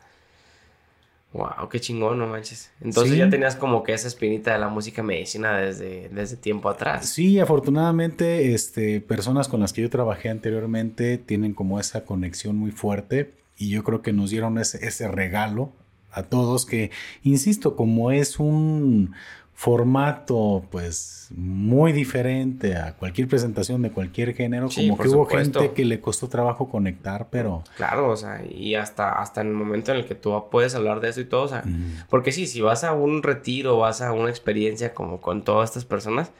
wow, 1.33 1.69
qué 1.69 1.79
chingón, 1.79 2.17
no 2.19 2.27
manches. 2.27 2.71
Entonces 2.81 3.13
Sí. 3.13 3.19
ya 3.19 3.29
tenías 3.29 3.55
como 3.55 3.83
que 3.83 3.93
esa 3.93 4.07
espinita 4.07 4.53
de 4.53 4.59
la 4.59 4.69
música 4.69 5.03
medicina 5.03 5.57
desde, 5.57 6.09
desde 6.09 6.37
tiempo 6.37 6.69
atrás. 6.69 7.07
Sí, 7.09 7.39
afortunadamente, 7.39 8.53
este, 8.53 9.01
personas 9.01 9.47
con 9.47 9.59
las 9.59 9.73
que 9.73 9.81
yo 9.81 9.89
trabajé 9.89 10.29
anteriormente 10.29 11.17
tienen 11.17 11.53
como 11.53 11.79
esa 11.79 12.05
conexión 12.05 12.55
muy 12.55 12.71
fuerte 12.71 13.33
y 13.57 13.69
yo 13.69 13.83
creo 13.83 14.01
que 14.01 14.13
nos 14.13 14.29
dieron 14.31 14.57
ese, 14.57 14.85
ese 14.87 15.07
regalo 15.07 15.71
a 16.11 16.23
todos 16.23 16.65
que, 16.65 16.89
insisto, 17.23 17.75
como 17.75 18.11
es 18.11 18.39
un 18.39 19.13
formato 19.53 20.65
pues 20.71 21.16
muy 21.31 21.91
diferente 21.91 22.75
a 22.75 22.93
cualquier 22.93 23.27
presentación 23.27 23.81
de 23.81 23.91
cualquier 23.91 24.33
género, 24.33 24.69
Sí, 24.69 24.87
como 24.89 25.01
que 25.01 25.09
hubo 25.09 25.23
supuesto. 25.25 25.59
gente 25.59 25.73
que 25.75 25.85
le 25.85 25.99
costó 25.99 26.27
trabajo 26.29 26.69
conectar, 26.69 27.27
pero... 27.29 27.63
Claro, 27.75 28.09
o 28.09 28.15
sea, 28.17 28.41
y 28.49 28.75
hasta, 28.75 29.11
hasta 29.21 29.41
en 29.41 29.47
el 29.47 29.53
momento 29.53 29.91
en 29.91 29.97
el 29.97 30.05
que 30.05 30.15
tú 30.15 30.45
puedes 30.51 30.75
hablar 30.75 30.99
de 30.99 31.09
eso 31.09 31.21
y 31.21 31.25
todo, 31.25 31.43
o 31.43 31.47
sea, 31.47 31.63
mm, 31.65 32.05
porque 32.09 32.31
sí, 32.31 32.47
si 32.47 32.61
vas 32.61 32.83
a 32.83 32.93
un 32.93 33.23
retiro, 33.23 33.77
vas 33.77 34.01
a 34.01 34.11
una 34.13 34.29
experiencia 34.29 34.93
como 34.93 35.19
con 35.21 35.43
todas 35.43 35.69
estas 35.69 35.85
personas, 35.85 36.31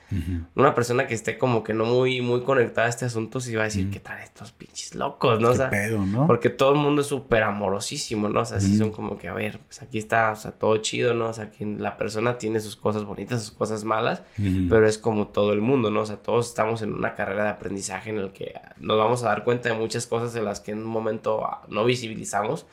una 0.55 0.73
persona 0.75 1.07
que 1.07 1.13
esté 1.13 1.37
como 1.37 1.63
que 1.63 1.73
no 1.73 1.85
muy, 1.85 2.21
muy 2.21 2.41
conectada 2.41 2.87
a 2.87 2.89
este 2.89 3.05
asunto, 3.05 3.39
sí 3.39 3.55
va 3.55 3.63
a 3.63 3.65
decir, 3.65 3.87
Mm. 3.87 3.91
¿qué 3.91 3.99
traen 3.99 4.23
estos 4.23 4.51
pinches 4.51 4.95
locos, 4.95 5.39
no? 5.39 5.49
O 5.49 5.51
¿Qué 5.51 5.57
sea, 5.57 5.69
pedo, 5.69 6.05
no? 6.05 6.27
Porque 6.27 6.49
todo 6.49 6.71
el 6.73 6.79
mundo 6.79 7.01
es 7.01 7.07
súper 7.07 7.43
amorosísimo, 7.43 8.29
¿no? 8.29 8.41
O 8.41 8.45
sea, 8.45 8.59
sí 8.59 8.77
son 8.77 8.91
como 8.91 9.17
que, 9.17 9.27
a 9.27 9.33
ver, 9.33 9.59
pues 9.59 9.81
aquí 9.81 9.97
está, 9.97 10.31
o 10.31 10.35
sea, 10.35 10.51
todo 10.51 10.77
chido, 10.77 11.13
¿no? 11.13 11.27
O 11.29 11.33
sea, 11.33 11.51
que 11.51 11.65
la 11.65 11.97
persona 11.97 12.37
tiene 12.37 12.59
sus 12.59 12.75
cosas 12.75 13.03
bonitas, 13.03 13.41
sus 13.43 13.51
cosas 13.51 13.83
malas, 13.83 14.21
pero 14.69 14.76
es 14.85 14.97
como 14.97 15.29
todo 15.29 15.53
el 15.53 15.61
mundo, 15.61 15.89
¿no? 15.89 16.01
O 16.01 16.05
sea, 16.05 16.17
todos 16.17 16.47
estamos 16.47 16.81
en 16.81 16.93
una 16.93 17.15
carrera 17.15 17.43
de 17.45 17.49
aprendizaje 17.49 18.09
en 18.11 18.17
el 18.17 18.31
que 18.33 18.53
nos 18.77 18.97
vamos 18.97 19.23
a 19.23 19.29
dar 19.29 19.43
cuenta 19.43 19.69
de 19.69 19.75
muchas 19.75 20.05
cosas 20.05 20.33
de 20.33 20.41
las 20.41 20.59
que 20.59 20.71
en 20.71 20.79
un 20.79 20.85
momento 20.85 21.43
ah, 21.45 21.63
no 21.69 21.83
visibilizamos 21.85 22.65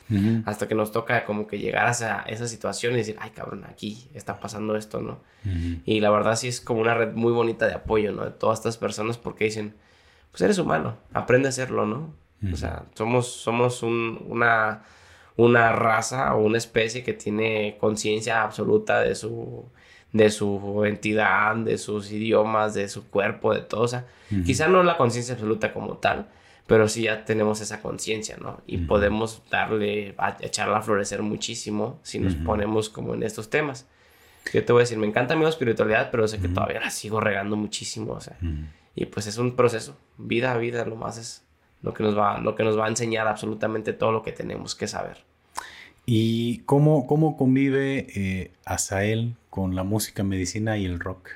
hasta 0.45 0.67
que 0.67 0.75
nos 0.75 0.91
toca 0.91 1.25
como 1.25 1.47
que 1.47 1.57
llegar 1.59 1.87
a 1.87 1.91
esa, 1.91 2.47
situación 2.47 2.93
y 2.93 2.97
decir, 2.97 3.15
ay, 3.19 3.31
cabrón, 3.31 3.65
aquí 3.69 4.09
está 4.13 4.39
pasando 4.39 4.75
esto, 4.75 4.99
¿no? 5.01 5.19
Y 5.85 5.99
la 6.01 6.09
verdad 6.09 6.35
sí 6.35 6.47
es 6.47 6.61
como 6.61 6.81
una 6.81 6.93
red 6.93 7.13
muy 7.13 7.31
bonita 7.31 7.65
de 7.67 7.73
apoyo, 7.73 8.11
¿no? 8.11 8.25
De 8.25 8.31
todas 8.31 8.59
estas 8.59 8.77
personas 8.77 9.17
porque 9.17 9.45
dicen, 9.45 9.73
pues 10.31 10.41
eres 10.41 10.57
humano, 10.59 10.97
aprende 11.13 11.47
a 11.47 11.49
hacerlo, 11.49 11.85
¿no? 11.85 12.13
O 12.53 12.57
sea, 12.57 12.83
somos, 12.93 13.27
somos 13.31 13.81
un- 13.81 14.23
una, 14.27 14.83
una 15.37 15.71
raza 15.71 16.35
o 16.35 16.43
una 16.45 16.57
especie 16.57 17.03
que 17.03 17.13
tiene 17.13 17.77
conciencia 17.79 18.43
absoluta 18.43 18.99
de 19.01 19.15
su, 19.15 19.65
de 20.15 20.29
su 20.29 20.85
entidad, 20.85 21.57
de 21.57 21.77
sus 21.77 22.09
idiomas, 22.09 22.73
de 22.73 22.87
su 22.87 23.09
cuerpo, 23.09 23.53
de 23.53 23.59
todo. 23.59 23.81
O 23.81 23.87
sea, 23.89 24.05
quizá 24.45 24.69
no 24.69 24.81
la 24.81 24.95
conciencia 24.95 25.33
absoluta 25.33 25.73
como 25.73 25.97
tal, 25.97 26.27
pero 26.67 26.87
sí 26.87 27.01
ya 27.01 27.25
tenemos 27.25 27.59
esa 27.59 27.81
conciencia, 27.81 28.37
¿no? 28.39 28.61
Y 28.65 28.77
podemos 28.77 29.41
darle, 29.51 30.15
a, 30.17 30.37
echarla 30.39 30.77
a 30.77 30.81
florecer 30.81 31.21
muchísimo 31.21 31.99
si 32.01 32.19
nos 32.19 32.33
ponemos 32.33 32.89
como 32.89 33.13
en 33.13 33.23
estos 33.23 33.49
temas. 33.49 33.87
Yo 34.53 34.63
te 34.63 34.71
voy 34.71 34.79
a 34.79 34.83
decir, 34.83 34.97
me 34.97 35.05
encanta 35.05 35.35
mi 35.35 35.45
espiritualidad, 35.45 36.11
pero 36.11 36.29
sé 36.29 36.39
que 36.39 36.47
todavía 36.47 36.79
la 36.79 36.91
sigo 36.91 37.19
regando 37.19 37.57
muchísimo, 37.57 38.13
o 38.13 38.21
sea. 38.21 38.37
Y 38.95 39.07
pues 39.07 39.27
es 39.27 39.37
un 39.37 39.57
proceso, 39.57 39.97
vida 40.17 40.53
a 40.53 40.57
vida, 40.57 40.85
lo 40.85 40.95
más 40.95 41.17
es 41.17 41.45
lo 41.81 41.93
que 41.93 42.03
nos 42.03 42.17
va, 42.17 42.39
lo 42.39 42.55
que 42.55 42.63
nos 42.63 42.79
va 42.79 42.85
a 42.85 42.87
enseñar 42.87 43.27
absolutamente 43.27 43.91
todo 43.91 44.13
lo 44.13 44.23
que 44.23 44.31
tenemos 44.31 44.75
que 44.75 44.87
saber. 44.87 45.25
¿Y 46.05 46.59
cómo, 46.59 47.07
cómo 47.07 47.35
convive 47.35 48.07
eh, 48.15 48.51
Azael 48.65 49.35
con 49.49 49.75
la 49.75 49.83
música 49.83 50.23
medicina 50.23 50.77
y 50.77 50.85
el 50.85 50.99
rock? 50.99 51.29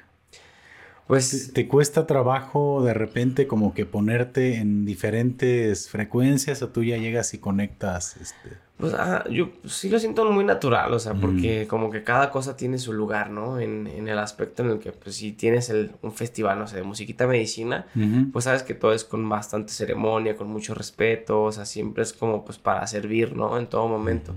Pues 1.08 1.48
¿Te, 1.48 1.64
te 1.64 1.68
cuesta 1.68 2.06
trabajo 2.06 2.84
de 2.84 2.94
repente 2.94 3.48
como 3.48 3.74
que 3.74 3.88
ponerte 3.88 4.58
en 4.58 4.86
diferentes 4.86 5.90
frecuencias 5.90 6.62
o 6.62 6.70
tú 6.70 6.84
ya 6.84 6.98
llegas 6.98 7.34
y 7.34 7.40
conectas? 7.40 8.16
Este? 8.18 8.58
Pues 8.78 8.94
ah, 8.94 9.26
yo 9.30 9.50
sí 9.66 9.90
lo 9.90 10.00
siento 10.00 10.24
muy 10.32 10.46
natural, 10.46 10.94
o 10.94 11.00
sea, 11.00 11.12
Ujú. 11.12 11.22
porque 11.22 11.68
como 11.68 11.90
que 11.90 12.04
cada 12.04 12.30
cosa 12.30 12.56
tiene 12.56 12.78
su 12.78 12.94
lugar, 12.94 13.30
¿no? 13.30 13.60
En, 13.60 13.88
en 13.88 14.08
el 14.08 14.18
aspecto 14.20 14.64
en 14.64 14.70
el 14.70 14.80
que, 14.80 14.94
pues, 14.94 15.16
si 15.16 15.34
tienes 15.34 15.70
el, 15.70 15.92
un 16.02 16.14
festival, 16.14 16.60
no 16.60 16.66
sé, 16.68 16.78
de 16.78 16.84
musiquita 16.84 17.28
medicina, 17.28 17.88
pues 18.32 18.46
sabes 18.46 18.64
que 18.64 18.76
todo 18.76 18.94
es 18.94 19.04
con 19.04 19.28
bastante 19.28 19.74
ceremonia, 19.74 20.38
con 20.38 20.48
mucho 20.48 20.76
respeto, 20.76 21.44
o 21.44 21.52
sea, 21.52 21.66
siempre 21.66 22.04
es 22.04 22.14
como, 22.14 22.46
pues, 22.46 22.58
para 22.58 22.88
servir, 22.88 23.36
¿no? 23.36 23.58
En 23.58 23.68
todo 23.68 23.88
momento. 23.90 24.34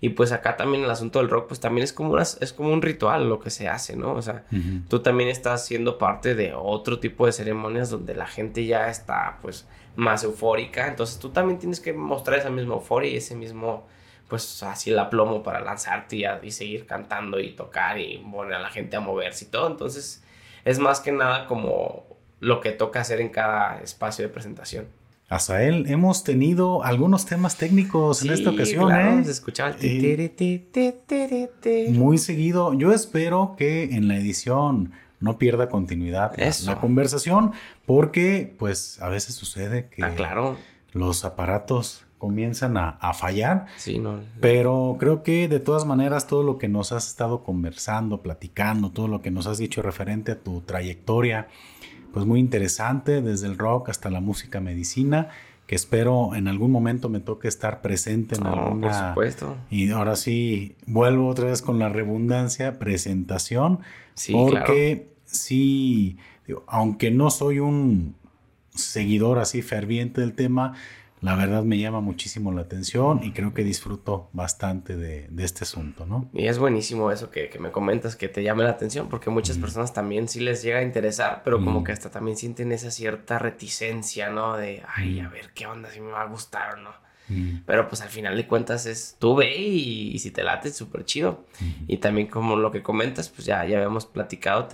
Y 0.00 0.10
pues 0.10 0.30
acá 0.32 0.56
también 0.56 0.84
el 0.84 0.90
asunto 0.90 1.18
del 1.18 1.28
rock, 1.28 1.48
pues 1.48 1.58
también 1.60 1.82
es 1.84 1.92
como, 1.92 2.12
una- 2.12 2.22
es 2.22 2.52
como 2.52 2.72
un 2.72 2.82
ritual 2.82 3.28
lo 3.28 3.40
que 3.40 3.50
se 3.50 3.68
hace, 3.68 3.96
¿no? 3.96 4.12
O 4.14 4.22
sea, 4.22 4.44
tú 4.88 5.00
también 5.00 5.28
estás 5.28 5.66
siendo 5.66 5.98
parte 5.98 6.34
de 6.34 6.54
otro 6.54 7.00
tipo 7.00 7.26
de 7.26 7.32
ceremonias 7.32 7.90
donde 7.90 8.14
la 8.14 8.26
gente 8.26 8.64
ya 8.64 8.88
está 8.90 9.38
pues 9.42 9.66
más 9.96 10.22
eufórica, 10.22 10.86
entonces 10.86 11.18
tú 11.18 11.30
también 11.30 11.58
tienes 11.58 11.80
que 11.80 11.92
mostrar 11.92 12.38
esa 12.38 12.50
misma 12.50 12.74
euforia 12.74 13.10
y 13.10 13.16
ese 13.16 13.34
mismo 13.34 13.86
pues 14.28 14.62
así 14.62 14.90
el 14.90 14.98
aplomo 14.98 15.42
para 15.42 15.60
lanzarte 15.60 16.14
y, 16.16 16.24
a- 16.24 16.38
y 16.42 16.50
seguir 16.52 16.86
cantando 16.86 17.40
y 17.40 17.52
tocar 17.52 17.98
y 17.98 18.18
poner 18.18 18.54
a 18.54 18.60
la 18.60 18.68
gente 18.70 18.94
a 18.96 19.00
moverse 19.00 19.46
y 19.46 19.48
todo, 19.48 19.66
entonces 19.66 20.22
es 20.64 20.78
más 20.78 21.00
que 21.00 21.10
nada 21.12 21.46
como 21.46 22.04
lo 22.40 22.60
que 22.60 22.70
toca 22.70 23.00
hacer 23.00 23.20
en 23.20 23.30
cada 23.30 23.80
espacio 23.80 24.24
de 24.24 24.28
presentación. 24.28 24.86
Azael, 25.28 25.90
hemos 25.90 26.24
tenido 26.24 26.82
algunos 26.84 27.26
temas 27.26 27.56
técnicos 27.56 28.22
en 28.22 28.30
esta 28.30 28.50
ocasión, 28.50 28.86
claro, 28.86 29.18
¿eh? 29.18 29.24
se 29.24 29.30
escuchaba 29.30 29.70
el 29.70 29.76
Eh. 29.76 29.80
Muy 31.92 32.16
seguido. 32.16 32.72
Yo 32.72 32.94
espero 32.94 33.54
que 33.58 33.94
en 33.94 34.08
la 34.08 34.16
edición 34.16 34.92
no 35.20 35.36
pierda 35.36 35.68
continuidad 35.68 36.32
la 36.64 36.80
conversación, 36.80 37.52
porque 37.84 38.54
pues 38.58 39.02
a 39.02 39.08
veces 39.10 39.34
sucede 39.34 39.88
que 39.90 40.02
Ah, 40.02 40.14
claro. 40.16 40.56
los 40.92 41.26
aparatos 41.26 42.04
comienzan 42.16 42.76
a, 42.76 42.90
a 43.00 43.12
fallar, 43.14 43.66
Sí, 43.76 43.98
no. 43.98 44.20
pero 44.40 44.96
creo 44.98 45.22
que 45.22 45.46
de 45.46 45.60
todas 45.60 45.84
maneras 45.84 46.26
todo 46.26 46.42
lo 46.42 46.58
que 46.58 46.66
nos 46.68 46.90
has 46.90 47.06
estado 47.06 47.44
conversando, 47.44 48.22
platicando, 48.22 48.90
todo 48.90 49.06
lo 49.08 49.20
que 49.22 49.30
nos 49.30 49.46
has 49.46 49.58
dicho 49.58 49.82
referente 49.82 50.32
a 50.32 50.38
tu 50.40 50.62
trayectoria, 50.62 51.46
pues 52.12 52.26
muy 52.26 52.40
interesante, 52.40 53.22
desde 53.22 53.46
el 53.46 53.58
rock 53.58 53.90
hasta 53.90 54.10
la 54.10 54.20
música 54.20 54.60
medicina, 54.60 55.28
que 55.66 55.74
espero 55.74 56.34
en 56.34 56.48
algún 56.48 56.70
momento 56.70 57.08
me 57.08 57.20
toque 57.20 57.48
estar 57.48 57.82
presente 57.82 58.36
en 58.36 58.42
por 58.42 58.58
alguna... 58.58 59.10
supuesto. 59.10 59.56
Y 59.70 59.90
ahora 59.90 60.16
sí, 60.16 60.76
vuelvo 60.86 61.28
otra 61.28 61.46
vez 61.46 61.60
con 61.60 61.78
la 61.78 61.88
redundancia, 61.88 62.78
presentación, 62.78 63.80
Sí, 64.18 64.32
porque 64.32 65.12
sí, 65.26 66.18
aunque 66.66 67.12
no 67.12 67.30
soy 67.30 67.60
un 67.60 68.16
seguidor 68.74 69.38
así 69.38 69.62
ferviente 69.62 70.20
del 70.20 70.32
tema, 70.32 70.74
la 71.20 71.34
verdad 71.34 71.62
me 71.62 71.78
llama 71.78 72.00
muchísimo 72.00 72.52
la 72.52 72.62
atención 72.62 73.20
y 73.22 73.32
creo 73.32 73.52
que 73.54 73.64
disfruto 73.64 74.28
bastante 74.32 74.96
de, 74.96 75.28
este 75.38 75.64
asunto, 75.64 76.06
¿no? 76.06 76.28
Y 76.32 76.46
es 76.46 76.58
buenísimo 76.58 77.10
eso 77.10 77.30
que, 77.30 77.50
me 77.58 77.70
comentas, 77.70 78.16
que 78.16 78.28
te 78.28 78.42
llame 78.42 78.64
la 78.64 78.70
atención, 78.70 79.08
porque 79.08 79.30
muchas 79.30 79.58
personas 79.58 79.92
también 79.92 80.28
sí 80.28 80.40
les 80.40 80.62
llega 80.62 80.78
a 80.78 80.82
interesar, 80.82 81.42
pero 81.44 81.62
como 81.64 81.82
que 81.82 81.92
hasta 81.92 82.10
también 82.10 82.36
sienten 82.36 82.72
esa 82.72 82.90
cierta 82.90 83.38
reticencia, 83.38 84.30
¿no? 84.30 84.56
De, 84.56 84.82
ay, 84.94 85.20
a 85.20 85.28
ver 85.28 85.50
qué 85.54 85.66
onda, 85.66 85.90
si 85.90 86.00
me 86.00 86.10
va 86.10 86.22
a 86.22 86.26
gustar 86.26 86.74
o 86.74 86.76
no. 86.78 87.08
Pero 87.66 87.88
pues 87.88 88.00
al 88.00 88.08
final 88.08 88.36
de 88.36 88.46
cuentas 88.46 88.86
es 88.86 89.16
tú 89.18 89.36
ve 89.36 89.54
y, 89.58 90.18
si 90.18 90.30
te 90.30 90.42
late, 90.42 90.70
súper 90.72 91.04
chido. 91.04 91.44
Y 91.86 91.98
también 91.98 92.28
como 92.28 92.56
lo 92.56 92.70
que 92.70 92.82
comentas, 92.82 93.28
pues 93.28 93.44
ya, 93.46 93.64
ya 93.66 93.76
habíamos 93.76 94.06
platicado, 94.06 94.68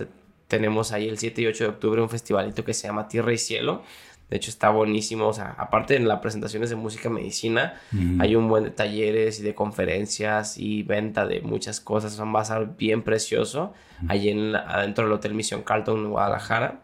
tenemos 0.47 0.91
ahí 0.91 1.07
el 1.07 1.17
7 1.17 1.41
y 1.41 1.47
8 1.47 1.63
de 1.63 1.69
octubre 1.71 2.01
un 2.01 2.09
festivalito 2.09 2.63
que 2.63 2.73
se 2.73 2.87
llama 2.87 3.07
Tierra 3.07 3.33
y 3.33 3.37
Cielo, 3.37 3.83
de 4.29 4.37
hecho, 4.37 4.49
está 4.49 4.69
buenísimo. 4.69 5.27
O 5.27 5.33
sea, 5.33 5.55
aparte 5.57 5.95
en 5.95 6.07
las 6.07 6.19
presentaciones 6.19 6.69
de 6.69 6.75
música 6.75 7.09
medicina, 7.09 7.79
hay 8.19 8.35
un 8.35 8.47
buen 8.47 8.63
de 8.63 8.71
talleres 8.71 9.39
y 9.39 9.43
de 9.43 9.53
conferencias 9.53 10.57
y 10.57 10.83
venta 10.83 11.27
de 11.27 11.41
muchas 11.41 11.79
cosas. 11.79 12.19
va 12.19 12.41
a 12.41 12.45
ser 12.45 12.67
bien 12.77 13.03
precioso. 13.03 13.73
Allí 14.07 14.29
en, 14.29 14.55
adentro 14.55 15.05
del 15.05 15.13
Hotel 15.13 15.35
Misión 15.35 15.61
Carlton 15.61 16.05
en 16.05 16.09
Guadalajara. 16.09 16.81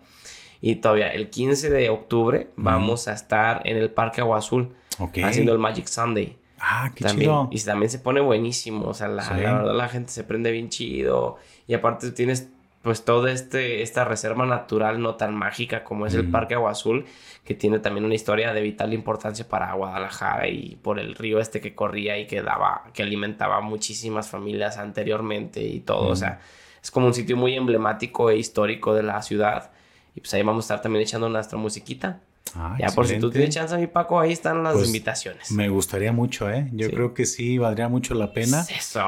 Y 0.62 0.76
todavía 0.76 1.08
el 1.08 1.32
15 1.32 1.72
de 1.72 1.90
octubre 1.90 2.50
vamos 2.56 3.08
a 3.08 3.14
estar 3.14 3.62
en 3.66 3.78
el 3.78 3.90
Parque 3.90 4.22
Agua 4.22 4.38
Azul 4.38 4.76
haciendo 5.24 5.52
el 5.52 5.58
Magic 5.58 5.88
Sunday. 5.88 6.38
Ah, 6.60 6.92
qué 6.94 7.04
también, 7.04 7.32
chido. 7.32 7.50
Y 7.52 7.60
también 7.62 7.90
se 7.90 7.98
pone 7.98 8.22
buenísimo. 8.22 8.86
O 8.86 8.94
sea, 8.94 9.08
la, 9.08 9.24
la 9.24 9.36
verdad, 9.36 9.76
la 9.76 9.90
gente 9.90 10.12
se 10.12 10.24
prende 10.24 10.52
bien 10.52 10.70
chido. 10.70 11.38
Y 11.66 11.74
aparte 11.74 12.12
tienes 12.12 12.50
pues 12.82 13.06
toda 13.06 13.32
este, 13.32 13.84
esta 13.84 14.06
reserva 14.06 14.46
natural 14.46 15.02
no 15.02 15.16
tan 15.16 15.36
mágica 15.36 15.84
como 15.84 16.08
es 16.08 16.16
el 16.16 16.32
Parque 16.32 16.56
Agua 16.56 16.72
Azul, 16.72 17.06
que 17.46 17.54
tiene 17.54 17.80
también 17.80 18.06
una 18.06 18.16
historia 18.16 18.54
de 18.54 18.62
vital 18.62 18.94
importancia 18.94 19.48
para 19.48 19.72
Guadalajara 19.74 20.48
y 20.48 20.78
por 20.82 21.00
el 21.00 21.14
río 21.14 21.40
este 21.40 21.62
que 21.62 21.76
corría 21.76 22.18
y 22.18 22.26
que 22.26 22.42
daba, 22.42 22.86
que 22.94 23.04
alimentaba 23.04 23.62
muchísimas 23.62 24.30
familias 24.30 24.78
anteriormente 24.78 25.62
y 25.62 25.80
todo. 25.82 26.08
O 26.08 26.16
sea, 26.16 26.40
es 26.82 26.90
como 26.90 27.06
un 27.06 27.14
sitio 27.14 27.38
muy 27.38 27.56
emblemático 27.56 28.32
e 28.32 28.38
histórico 28.38 28.96
de 28.96 29.04
la 29.04 29.22
ciudad. 29.22 29.72
Y 30.16 30.22
pues 30.22 30.34
ahí 30.34 30.42
vamos 30.42 30.66
a 30.66 30.74
estar 30.74 30.82
también 30.82 31.04
echando 31.04 31.30
nuestra 31.30 31.60
musiquita. 31.60 32.20
Ah, 32.56 32.76
ya 32.80 32.90
por 32.90 33.08
si 33.08 33.20
tú 33.20 33.30
tienes 33.30 33.54
chance, 33.54 33.78
mi 33.78 33.88
Paco, 33.88 34.20
ahí 34.20 34.32
están 34.32 34.64
las 34.64 34.74
pues, 34.74 34.88
invitaciones. 34.88 35.52
Me 35.52 35.70
gustaría 35.70 36.12
mucho, 36.12 36.50
¿eh? 36.50 36.70
Yo 36.74 36.90
creo 36.90 37.14
que 37.14 37.26
sí 37.26 37.58
valdría 37.58 37.88
mucho 37.88 38.14
la 38.14 38.34
pena. 38.34 38.66
Eso. 38.76 39.06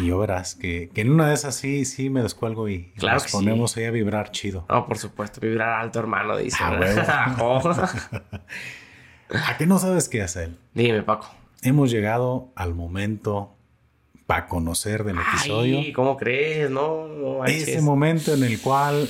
Y 0.00 0.06
yo 0.06 0.18
verás 0.18 0.54
que, 0.54 0.90
en 0.94 1.10
una 1.10 1.28
de 1.28 1.34
esas 1.34 1.56
sí, 1.56 1.84
sí 1.84 2.10
me 2.10 2.22
descuelgo 2.22 2.68
y 2.68 2.92
nos 3.00 3.30
ponemos 3.32 3.76
ahí 3.76 3.84
a 3.84 3.90
vibrar 3.90 4.30
chido. 4.30 4.66
No, 4.68 4.86
por 4.86 4.98
supuesto, 4.98 5.40
vibrar 5.40 5.80
alto, 5.80 5.98
hermano, 5.98 6.36
dice. 6.36 6.58
Ah, 6.60 7.34
¿A 9.46 9.56
qué 9.56 9.66
no 9.66 9.78
sabes 9.78 10.08
qué 10.08 10.22
hacer? 10.22 10.50
Dime, 10.74 11.02
Paco. 11.02 11.28
Hemos 11.62 11.90
llegado 11.90 12.52
al 12.54 12.74
momento 12.74 13.56
para 14.26 14.46
conocer 14.46 15.04
del 15.04 15.18
episodio. 15.18 15.78
Ay, 15.78 15.92
¿cómo 15.92 16.16
crees? 16.16 16.70
No, 16.70 17.08
no 17.08 17.44
Ese 17.44 17.80
momento 17.80 18.34
en 18.34 18.44
el 18.44 18.60
cual, 18.60 19.08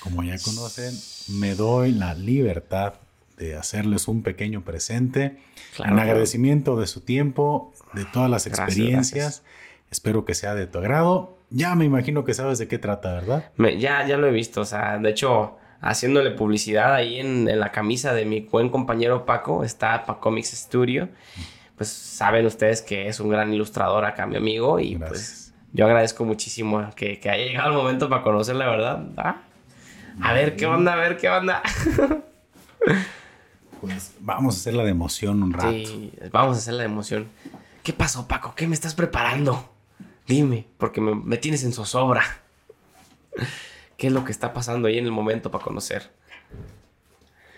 como 0.00 0.22
ya 0.22 0.36
conocen, 0.38 0.94
me 1.38 1.54
doy 1.54 1.92
la 1.92 2.14
libertad 2.14 2.94
de 3.36 3.56
hacerles 3.56 4.08
un 4.08 4.22
pequeño 4.22 4.62
presente 4.62 5.38
en 5.78 5.98
agradecimiento 5.98 6.78
de 6.78 6.86
su 6.86 7.00
tiempo, 7.00 7.72
de 7.92 8.04
todas 8.04 8.30
las 8.30 8.46
experiencias. 8.46 9.42
Espero 9.90 10.24
que 10.24 10.34
sea 10.34 10.54
de 10.54 10.66
tu 10.66 10.78
agrado. 10.78 11.36
Ya 11.50 11.74
me 11.74 11.84
imagino 11.84 12.24
que 12.24 12.34
sabes 12.34 12.58
de 12.58 12.68
qué 12.68 12.78
trata, 12.78 13.12
¿verdad? 13.12 13.50
ya, 13.78 14.06
ya 14.06 14.16
lo 14.16 14.26
he 14.26 14.32
visto. 14.32 14.60
O 14.60 14.64
sea, 14.64 14.98
de 14.98 15.10
hecho, 15.10 15.56
haciéndole 15.80 16.30
publicidad 16.30 16.94
ahí 16.94 17.20
en, 17.20 17.58
la 17.58 17.70
camisa 17.70 18.14
de 18.14 18.24
mi 18.24 18.40
buen 18.40 18.70
compañero 18.70 19.26
Paco, 19.26 19.64
está 19.64 20.04
Pacomics 20.04 20.50
Studio. 20.50 21.08
Pues 21.76 21.88
saben 21.88 22.46
ustedes 22.46 22.82
que 22.82 23.08
es 23.08 23.20
un 23.20 23.28
gran 23.30 23.52
ilustrador 23.52 24.04
acá, 24.04 24.26
mi 24.26 24.36
amigo. 24.36 24.78
Y 24.80 24.96
pues 24.96 25.52
yo 25.72 25.86
agradezco 25.86 26.24
muchísimo 26.24 26.88
que, 26.94 27.18
que, 27.18 27.30
haya 27.30 27.44
llegado 27.44 27.70
el 27.70 27.76
momento 27.76 28.08
para 28.08 28.22
conocer 28.22 28.56
la 28.56 28.68
verdad. 28.68 29.04
¿Ah? 29.16 29.42
A 30.22 30.32
ver 30.32 30.56
qué 30.56 30.66
onda, 30.66 30.92
a 30.92 30.96
ver 30.96 31.16
qué 31.16 31.28
onda. 31.28 31.62
pues 33.86 34.14
vamos 34.20 34.56
a 34.56 34.58
hacer 34.58 34.74
la 34.74 34.84
de 34.84 34.90
emoción 34.90 35.42
un 35.42 35.52
rato. 35.52 35.70
Sí, 35.70 36.12
vamos 36.32 36.56
a 36.56 36.60
hacer 36.60 36.74
la 36.74 36.80
de 36.80 36.88
emoción. 36.88 37.28
¿Qué 37.82 37.92
pasó, 37.92 38.26
Paco? 38.26 38.54
¿Qué 38.54 38.66
me 38.66 38.74
estás 38.74 38.94
preparando? 38.94 39.70
Dime, 40.26 40.66
porque 40.78 41.00
me, 41.00 41.36
tienes 41.36 41.64
en 41.64 41.72
zozobra. 41.72 42.22
¿Qué 43.96 44.08
es 44.08 44.12
lo 44.12 44.24
que 44.24 44.32
está 44.32 44.52
pasando 44.52 44.88
ahí 44.88 44.98
en 44.98 45.04
el 45.04 45.12
momento 45.12 45.50
para 45.50 45.64
conocer? 45.64 46.10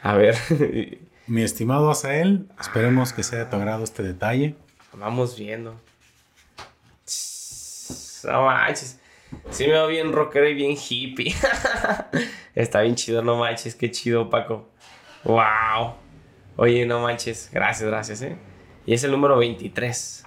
A 0.03 0.15
ver. 0.15 0.37
Mi 1.27 1.43
estimado 1.43 1.91
Azael, 1.91 2.49
esperemos 2.61 3.13
que 3.13 3.23
sea 3.23 3.41
de 3.41 3.47
tu 3.47 3.57
agrado 3.57 3.83
este 3.83 4.03
detalle. 4.03 4.55
Vamos 4.93 5.37
viendo. 5.37 5.75
No 8.25 8.45
manches. 8.45 8.99
Sí 9.51 9.65
me 9.65 9.73
veo 9.73 9.89
bien 9.89 10.13
rockero 10.13 10.49
y 10.49 10.55
bien 10.55 10.77
hippie. 10.77 11.35
Está 12.55 12.83
bien 12.83 12.95
chido, 12.95 13.23
no 13.23 13.37
manches. 13.37 13.75
Qué 13.75 13.91
chido, 13.91 14.31
Paco. 14.31 14.69
Wow. 15.25 15.95
Oye, 16.57 16.87
no 16.87 17.01
manches. 17.01 17.51
Gracias, 17.53 17.89
gracias, 17.89 18.23
¿eh? 18.23 18.37
Y 18.87 18.95
es 18.95 19.05
el 19.05 19.11
número 19.11 19.37
23. 19.37 20.25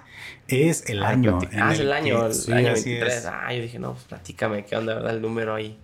Es 0.48 0.90
el 0.90 1.04
año. 1.04 1.40
ah, 1.60 1.74
es 1.74 1.80
el 1.80 1.92
año, 1.92 2.28
el 2.28 2.54
año 2.54 2.74
23. 2.74 3.26
Ah, 3.26 3.54
yo 3.54 3.62
dije, 3.62 3.80
no, 3.80 3.94
pues 3.94 4.06
platícame, 4.06 4.66
¿qué 4.66 4.76
onda, 4.76 4.96
verdad? 4.96 5.16
El 5.16 5.22
número 5.22 5.56
ahí. 5.56 5.80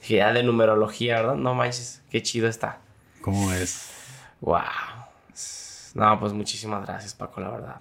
Dije, 0.00 0.16
ya 0.16 0.32
de 0.32 0.42
numerología, 0.42 1.16
¿verdad? 1.16 1.34
No 1.34 1.54
manches, 1.54 2.02
qué 2.10 2.22
chido 2.22 2.48
está. 2.48 2.78
¿Cómo 3.20 3.52
es? 3.52 3.90
Wow. 4.40 4.62
No, 5.94 6.20
pues 6.20 6.32
muchísimas 6.32 6.86
gracias, 6.86 7.14
Paco, 7.14 7.40
la 7.40 7.50
verdad. 7.50 7.80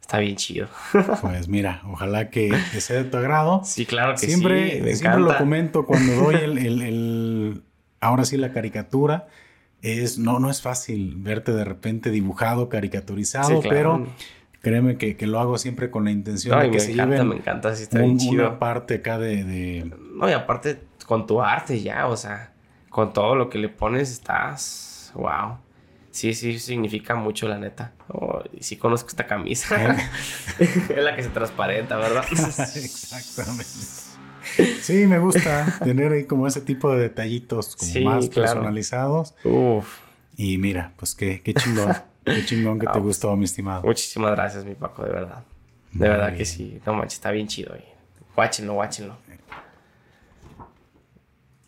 Está 0.00 0.18
bien 0.18 0.36
chido. 0.36 0.68
Pues 1.20 1.48
mira, 1.48 1.82
ojalá 1.86 2.30
que, 2.30 2.50
sea 2.78 2.96
de 2.96 3.04
tu 3.04 3.18
agrado. 3.18 3.62
Sí, 3.64 3.84
claro 3.84 4.12
que 4.12 4.26
siempre, 4.26 4.82
sí. 4.82 4.96
siempre 4.96 5.20
lo 5.20 5.36
comento 5.36 5.84
cuando 5.84 6.14
doy 6.14 6.34
el, 6.42 6.58
el, 6.58 7.62
ahora 8.00 8.24
sí 8.24 8.38
la 8.38 8.52
caricatura. 8.52 9.28
Es, 9.82 10.18
no, 10.18 10.38
no 10.38 10.50
es 10.50 10.60
fácil 10.60 11.14
verte 11.16 11.52
de 11.52 11.64
repente 11.64 12.10
dibujado, 12.10 12.68
caricaturizado, 12.68 13.60
pero 13.62 14.06
créeme 14.60 14.98
que, 14.98 15.16
que, 15.16 15.26
lo 15.26 15.40
hago 15.40 15.56
siempre 15.56 15.90
con 15.90 16.04
la 16.04 16.10
intención 16.10 16.58
de 16.58 16.66
que 16.66 16.76
me 16.76 16.80
se 16.80 16.92
encanta, 16.92 17.24
me 17.24 17.36
encanta, 17.36 17.74
sí 17.74 17.84
está 17.84 18.00
bien 18.00 18.18
chido. 18.18 18.46
Una 18.46 18.58
parte 18.58 18.96
acá 18.96 19.18
de, 19.18 19.44
de, 19.44 19.90
No, 20.14 20.28
y 20.28 20.32
aparte 20.32 20.82
con 21.06 21.26
tu 21.26 21.40
arte 21.40 21.80
ya, 21.80 22.06
o 22.08 22.16
sea, 22.16 22.52
con 22.90 23.12
todo 23.12 23.34
lo 23.34 23.48
que 23.48 23.58
le 23.58 23.68
pones 23.68 24.10
estás... 24.10 25.12
¡Wow! 25.14 25.58
Sí, 26.10 26.34
sí, 26.34 26.58
significa 26.58 27.14
mucho, 27.14 27.48
la 27.48 27.58
neta. 27.58 27.92
Oh, 28.08 28.42
y 28.52 28.62
sí 28.62 28.76
conozco 28.76 29.08
esta 29.08 29.26
camisa. 29.26 29.96
es 30.58 30.96
la 30.96 31.14
que 31.14 31.22
se 31.22 31.30
transparenta, 31.30 31.96
¿verdad? 31.96 32.24
Exactamente. 32.30 33.64
Sí, 34.80 35.06
me 35.06 35.18
gusta 35.18 35.78
tener 35.84 36.12
ahí 36.12 36.24
como 36.24 36.46
ese 36.46 36.60
tipo 36.60 36.92
de 36.92 37.00
detallitos 37.00 37.76
como 37.76 38.10
más 38.10 38.28
personalizados. 38.28 39.34
Uf. 39.44 39.98
Y 40.36 40.58
mira, 40.58 40.92
pues 40.96 41.14
qué, 41.14 41.42
qué 41.42 41.54
chingón. 41.54 41.94
qué 42.24 42.44
chingón 42.44 42.78
que 42.78 42.86
te 42.86 42.92
pues, 42.92 43.04
gustó, 43.04 43.36
mi 43.36 43.44
estimado. 43.44 43.82
Muchísimas 43.82 44.32
gracias, 44.32 44.64
mi 44.64 44.74
Paco, 44.74 45.04
de 45.04 45.10
verdad. 45.10 45.44
De 45.92 46.08
verdad 46.08 46.36
que 46.36 46.44
sí. 46.44 46.80
No 46.86 46.94
manches, 46.94 47.14
está 47.14 47.30
bien 47.30 47.46
chido. 47.46 47.74
Guáchenlo, 48.34 48.74
guáchenlo. 48.74 49.16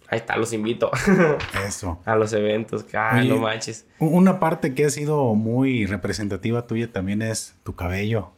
Ahí 0.08 0.18
está, 0.18 0.36
los 0.36 0.52
invito. 0.52 0.90
Eso. 1.66 1.98
a 2.04 2.16
los 2.16 2.32
eventos, 2.34 2.84
que 2.84 2.98
no 3.26 3.38
manches. 3.38 3.86
Una 3.98 4.38
parte 4.40 4.74
que 4.74 4.84
ha 4.84 4.90
sido 4.90 5.34
muy 5.34 5.86
representativa 5.86 6.66
tuya 6.66 6.92
también 6.92 7.22
es 7.22 7.54
tu 7.64 7.74
cabello. 7.74 8.32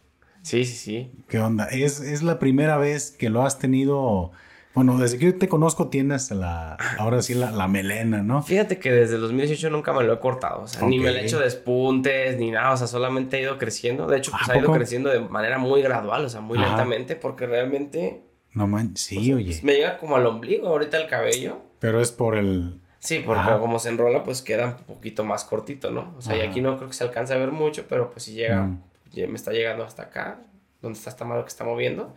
Sí, 0.45 0.65
sí, 0.65 0.77
sí. 0.77 1.11
¿Qué 1.29 1.41
onda? 1.41 1.65
¿Es, 1.67 2.01
es 2.01 2.23
la 2.23 2.39
primera 2.39 2.77
vez 2.77 3.11
que 3.11 3.31
lo 3.31 3.43
has 3.43 3.59
tenido? 3.59 4.31
Bueno, 4.75 4.99
desde 4.99 5.19
que 5.19 5.27
yo 5.27 5.39
te 5.39 5.49
conozco 5.49 5.89
tienes 5.89 6.31
la, 6.31 6.77
ahora 6.99 7.23
sí 7.23 7.35
la, 7.35 7.69
melena, 7.69 8.23
¿no? 8.23 8.43
Fíjate 8.43 8.79
que 8.79 8.93
desde 8.93 9.17
el 9.17 9.23
2018 9.23 9.71
nunca 9.71 9.93
me 9.93 10.03
lo 10.05 10.13
he 10.13 10.19
cortado, 10.19 10.63
o 10.63 10.69
sea, 10.69 10.87
ni 10.87 10.99
me 10.99 11.13
lo 11.13 11.19
he 11.19 11.25
hecho 11.25 11.39
despuntes, 11.39 12.37
ni 12.39 12.51
nada, 12.51 12.73
o 12.73 12.77
sea, 12.77 12.87
solamente 12.87 13.37
ha 13.37 13.41
ido 13.41 13.59
creciendo. 13.59 14.07
De 14.07 14.19
hecho, 14.19 14.33
pues 14.33 14.49
ha 14.49 14.59
ido 14.59 14.73
creciendo 14.73 15.11
de 15.11 15.21
manera 15.21 15.59
muy 15.59 15.81
gradual, 15.83 16.25
o 16.25 16.29
sea, 16.29 16.41
muy 16.41 16.59
lentamente, 16.59 17.17
porque 17.17 17.47
realmente 17.47 18.23
no 18.55 18.69
man, 18.69 18.97
sí, 18.97 19.33
oye. 19.33 19.61
Me 19.65 19.75
llega 19.75 19.99
como 19.99 20.15
al 20.17 20.27
ombligo 20.27 20.69
ahorita 20.69 20.97
el 20.97 21.09
cabello. 21.09 21.59
Pero 21.81 22.01
es 22.01 22.13
por 22.13 22.37
el. 22.37 22.81
Sí, 23.01 23.23
porque 23.25 23.51
como 23.59 23.79
se 23.79 23.91
enrola, 23.91 24.23
pues 24.23 24.41
queda 24.41 24.79
un 24.79 24.95
poquito 24.95 25.25
más 25.25 25.45
cortito, 25.45 25.91
¿no? 25.91 26.15
O 26.17 26.23
sea, 26.23 26.37
y 26.37 26.41
aquí 26.41 26.63
no 26.63 26.77
creo 26.77 26.89
que 26.89 26.95
se 26.95 27.05
alcance 27.05 27.35
a 27.35 27.37
ver 27.37 27.51
mucho, 27.51 27.85
pero 27.89 28.11
pues 28.11 28.25
si 28.25 28.33
llega, 28.33 28.63
mm. 28.63 28.83
Me 29.17 29.37
está 29.37 29.53
llegando 29.53 29.85
hasta 29.85 30.05
acá, 30.05 30.41
donde 30.83 30.99
está 30.99 31.11
esta 31.11 31.25
mano 31.25 31.43
que 31.43 31.49
está 31.49 31.65
moviendo. 31.65 32.15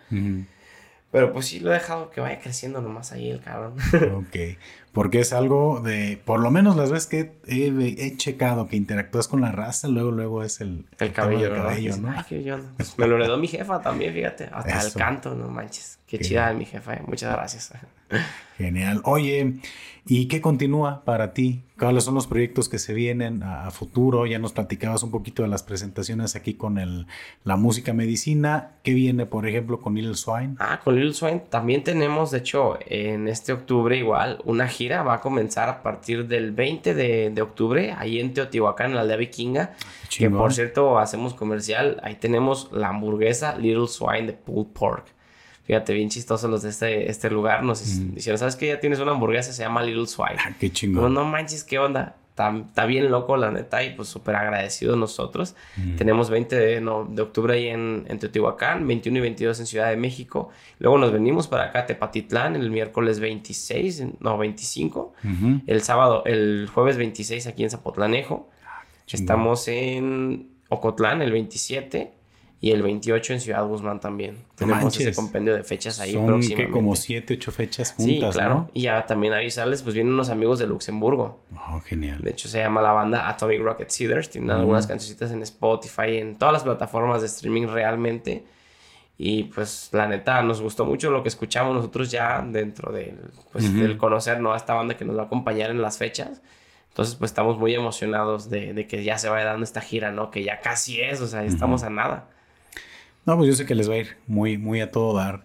Pero 1.12 1.32
pues 1.32 1.46
sí 1.48 1.60
lo 1.60 1.72
he 1.72 1.76
dejado 1.76 2.10
que 2.10 2.20
vaya 2.20 2.40
creciendo 2.40 2.82
nomás 2.82 3.12
ahí 3.12 3.30
el 3.30 3.42
cabrón. 3.42 3.76
ok. 4.16 4.58
Porque 4.98 5.20
es 5.20 5.32
algo 5.32 5.80
de, 5.80 6.20
por 6.26 6.40
lo 6.40 6.50
menos 6.50 6.76
las 6.76 6.92
veces 6.92 7.06
que 7.06 7.32
he, 7.46 7.68
he 8.04 8.18
checado 8.18 8.68
que 8.68 8.78
interactúas 8.78 9.28
con 9.28 9.42
la 9.42 9.52
raza, 9.52 9.88
luego, 9.88 10.10
luego 10.10 10.42
es 10.42 10.60
el, 10.60 10.88
el 10.98 11.14
cabello, 11.14 11.52
¿no? 11.98 12.16
Ay, 12.18 12.24
qué 12.28 12.44
yo, 12.44 12.58
me 12.98 13.08
lo 13.08 13.18
heredó 13.18 13.38
mi 13.38 13.48
jefa 13.48 13.80
también, 13.80 14.12
fíjate. 14.12 14.50
Hasta 14.52 14.88
el 14.88 14.94
canto, 14.94 15.36
no 15.36 15.50
manches. 15.50 16.00
Qué, 16.08 16.18
chida 16.18 16.52
mi 16.54 16.66
jefa, 16.66 16.96
eh. 16.96 17.04
muchas 17.06 17.32
gracias. 17.32 17.74
Genial. 18.58 19.02
Oye, 19.04 19.60
¿y 20.08 20.28
qué 20.28 20.42
continúa 20.42 21.04
para 21.06 21.34
ti? 21.34 21.62
¿Cuáles 21.78 22.06
son 22.06 22.16
los 22.16 22.26
proyectos 22.26 22.70
que 22.70 22.80
se 22.80 22.94
vienen 22.94 23.44
a, 23.44 23.70
futuro? 23.70 24.26
Ya 24.26 24.40
nos 24.40 24.54
platicabas 24.54 25.04
un 25.04 25.12
poquito 25.12 25.44
de 25.44 25.50
las 25.50 25.62
presentaciones 25.62 26.36
aquí 26.36 26.56
con 26.56 26.80
el, 26.80 27.06
la 27.44 27.56
música 27.56 27.94
medicina. 27.94 28.78
¿Qué 28.84 28.94
viene, 28.94 29.28
por 29.28 29.48
ejemplo, 29.48 29.80
con 29.80 29.94
Little 29.94 30.16
Swine? 30.16 30.56
Ah, 30.60 30.80
con 30.84 30.96
Little 30.96 31.14
Swine 31.14 31.44
también 31.50 31.84
tenemos, 31.84 32.32
de 32.32 32.40
hecho, 32.40 32.80
en 32.88 33.28
este 33.28 33.54
octubre 33.54 33.96
igual, 33.96 34.40
una 34.46 34.68
gira. 34.68 34.87
Va 34.90 35.16
a 35.16 35.22
comenzar 35.22 35.70
a 35.70 35.84
partir 35.84 36.28
del 36.28 36.52
20 36.52 36.94
de, 36.94 37.42
octubre, 37.42 37.94
ahí 37.98 38.20
en 38.20 38.34
Teotihuacán, 38.34 38.92
en 38.92 38.96
la 38.96 39.02
aldea 39.02 39.18
vikinga. 39.18 39.74
Que 40.10 40.30
por 40.30 40.54
cierto, 40.54 41.00
hacemos 41.00 41.34
comercial. 41.34 42.00
Ahí 42.04 42.16
tenemos 42.16 42.70
la 42.72 42.90
hamburguesa 42.90 43.58
Little 43.58 43.88
Swine 43.88 44.28
de 44.28 44.34
pulled 44.34 44.72
pork. 44.74 45.06
Fíjate, 45.64 45.94
bien 45.94 46.10
chistosos 46.10 46.50
los 46.50 46.62
de 46.62 46.70
este, 46.70 47.12
este 47.12 47.30
lugar. 47.30 47.64
Nos 47.64 47.84
dijeron, 48.16 48.38
¿sabes 48.38 48.56
qué? 48.56 48.68
Ya 48.68 48.80
tienes 48.80 49.00
una 49.00 49.12
hamburguesa, 49.12 49.52
se 49.52 49.64
llama 49.64 49.84
Little 49.84 50.08
Swine. 50.08 50.38
Ah, 50.40 50.54
qué 50.58 50.72
chingón. 50.72 51.04
No, 51.04 51.10
no 51.10 51.26
manches, 51.26 51.64
¿qué 51.66 51.78
onda? 51.78 52.16
Está, 52.38 52.86
bien 52.86 53.10
loco, 53.10 53.36
la 53.36 53.50
neta, 53.50 53.84
y 53.84 53.96
pues 53.96 54.10
súper 54.10 54.36
agradecidos 54.36 54.96
nosotros. 54.96 55.56
Tenemos 55.98 56.30
20 56.30 56.56
de, 56.56 57.06
de 57.10 57.22
octubre 57.22 57.56
ahí 57.56 57.68
en, 57.68 58.06
en, 58.08 58.20
Teotihuacán, 58.20 58.86
21 58.88 59.18
y 59.18 59.22
22 59.22 59.60
en 59.60 59.66
Ciudad 59.66 59.90
de 59.90 59.98
México. 59.98 60.50
Luego 60.78 61.00
nos 61.00 61.12
venimos 61.12 61.48
para 61.48 61.66
acá, 61.66 61.88
Tepatitlán, 61.88 62.56
el 62.56 62.70
miércoles 62.70 63.20
26, 63.20 64.04
no, 64.20 64.38
25. 64.38 65.14
El 65.66 65.82
sábado, 65.82 66.24
el 66.26 66.70
jueves 66.72 66.98
26 66.98 67.48
aquí 67.48 67.64
en 67.64 67.72
Zapotlanejo. 67.72 68.50
Ah, 68.64 68.84
Estamos 69.12 69.68
en 69.68 70.52
Ocotlán 70.70 71.24
el 71.24 71.32
27 71.32 72.17
y 72.60 72.72
el 72.72 72.82
28 72.82 73.34
en 73.34 73.40
Ciudad 73.40 73.66
Guzmán 73.66 74.00
también. 74.00 74.38
Tenemos 74.56 75.00
ese 75.00 75.14
compendio 75.14 75.56
de 75.56 75.64
fechas 75.64 76.00
ahí 76.00 76.14
Son 76.14 76.42
que 76.42 76.72
como 76.72 76.96
7, 76.96 77.36
8 77.36 77.52
fechas 77.52 77.94
juntas, 77.94 78.34
Sí, 78.34 78.40
claro. 78.40 78.72
Y 78.74 78.84
ya 78.84 79.06
también 79.06 79.34
avisarles, 79.34 79.84
pues 79.84 79.94
vienen 79.94 80.14
unos 80.14 80.30
amigos 80.30 80.58
de 80.58 80.66
Luxemburgo. 80.66 81.40
Oh, 81.56 81.80
genial. 81.82 82.22
De 82.22 82.32
hecho, 82.32 82.48
se 82.48 82.58
llama 82.58 82.82
la 82.82 82.94
banda 82.94 83.30
Atomic 83.30 83.62
Rocket 83.62 83.90
Seeders. 83.90 84.32
Tienen 84.32 84.50
algunas 84.50 84.88
cancioncitas 84.88 85.32
en 85.32 85.44
Spotify, 85.44 86.18
en 86.18 86.36
todas 86.36 86.54
las 86.54 86.64
plataformas 86.64 87.22
de 87.22 87.28
streaming 87.28 87.68
realmente. 87.68 88.44
Y 89.20 89.44
pues 89.46 89.90
la 89.92 90.08
neta, 90.08 90.42
nos 90.42 90.60
gustó 90.60 90.86
mucho 90.86 91.12
lo 91.12 91.22
que 91.22 91.30
escuchamos 91.30 91.76
nosotros 91.76 92.10
ya 92.10 92.42
dentro 92.42 92.92
del, 92.92 93.20
pues, 93.52 93.72
del 93.74 93.98
conocer 93.98 94.40
¿no? 94.40 94.54
a 94.54 94.58
esta 94.58 94.74
banda 94.74 94.96
que 94.98 95.06
nos 95.06 95.18
va 95.18 95.24
a 95.24 95.26
acompañar 95.26 95.70
en 95.70 95.82
las 95.82 95.98
fechas. 96.00 96.42
Entonces, 96.90 97.14
pues 97.16 97.30
estamos 97.30 97.60
muy 97.60 97.76
emocionados 97.76 98.50
de, 98.50 98.74
de, 98.74 98.88
que 98.88 99.04
ya 99.04 99.20
se 99.20 99.30
vaya 99.30 99.46
dando 99.46 99.64
esta 99.64 99.82
gira, 99.82 100.12
¿no? 100.12 100.32
Que 100.32 100.44
ya 100.44 100.62
casi 100.62 101.00
es, 101.00 101.22
o 101.22 101.28
sea, 101.28 101.42
ya 101.44 101.48
estamos 101.48 101.84
a 101.84 101.92
nada. 101.92 102.30
No, 103.28 103.36
pues 103.36 103.50
yo 103.50 103.56
sé 103.56 103.66
que 103.66 103.76
les 103.76 103.90
va 103.90 103.96
a 103.96 103.98
ir 103.98 104.18
muy, 104.26 104.58
muy 104.58 104.80
a 104.80 104.90
todo 104.90 105.14
dar. 105.14 105.44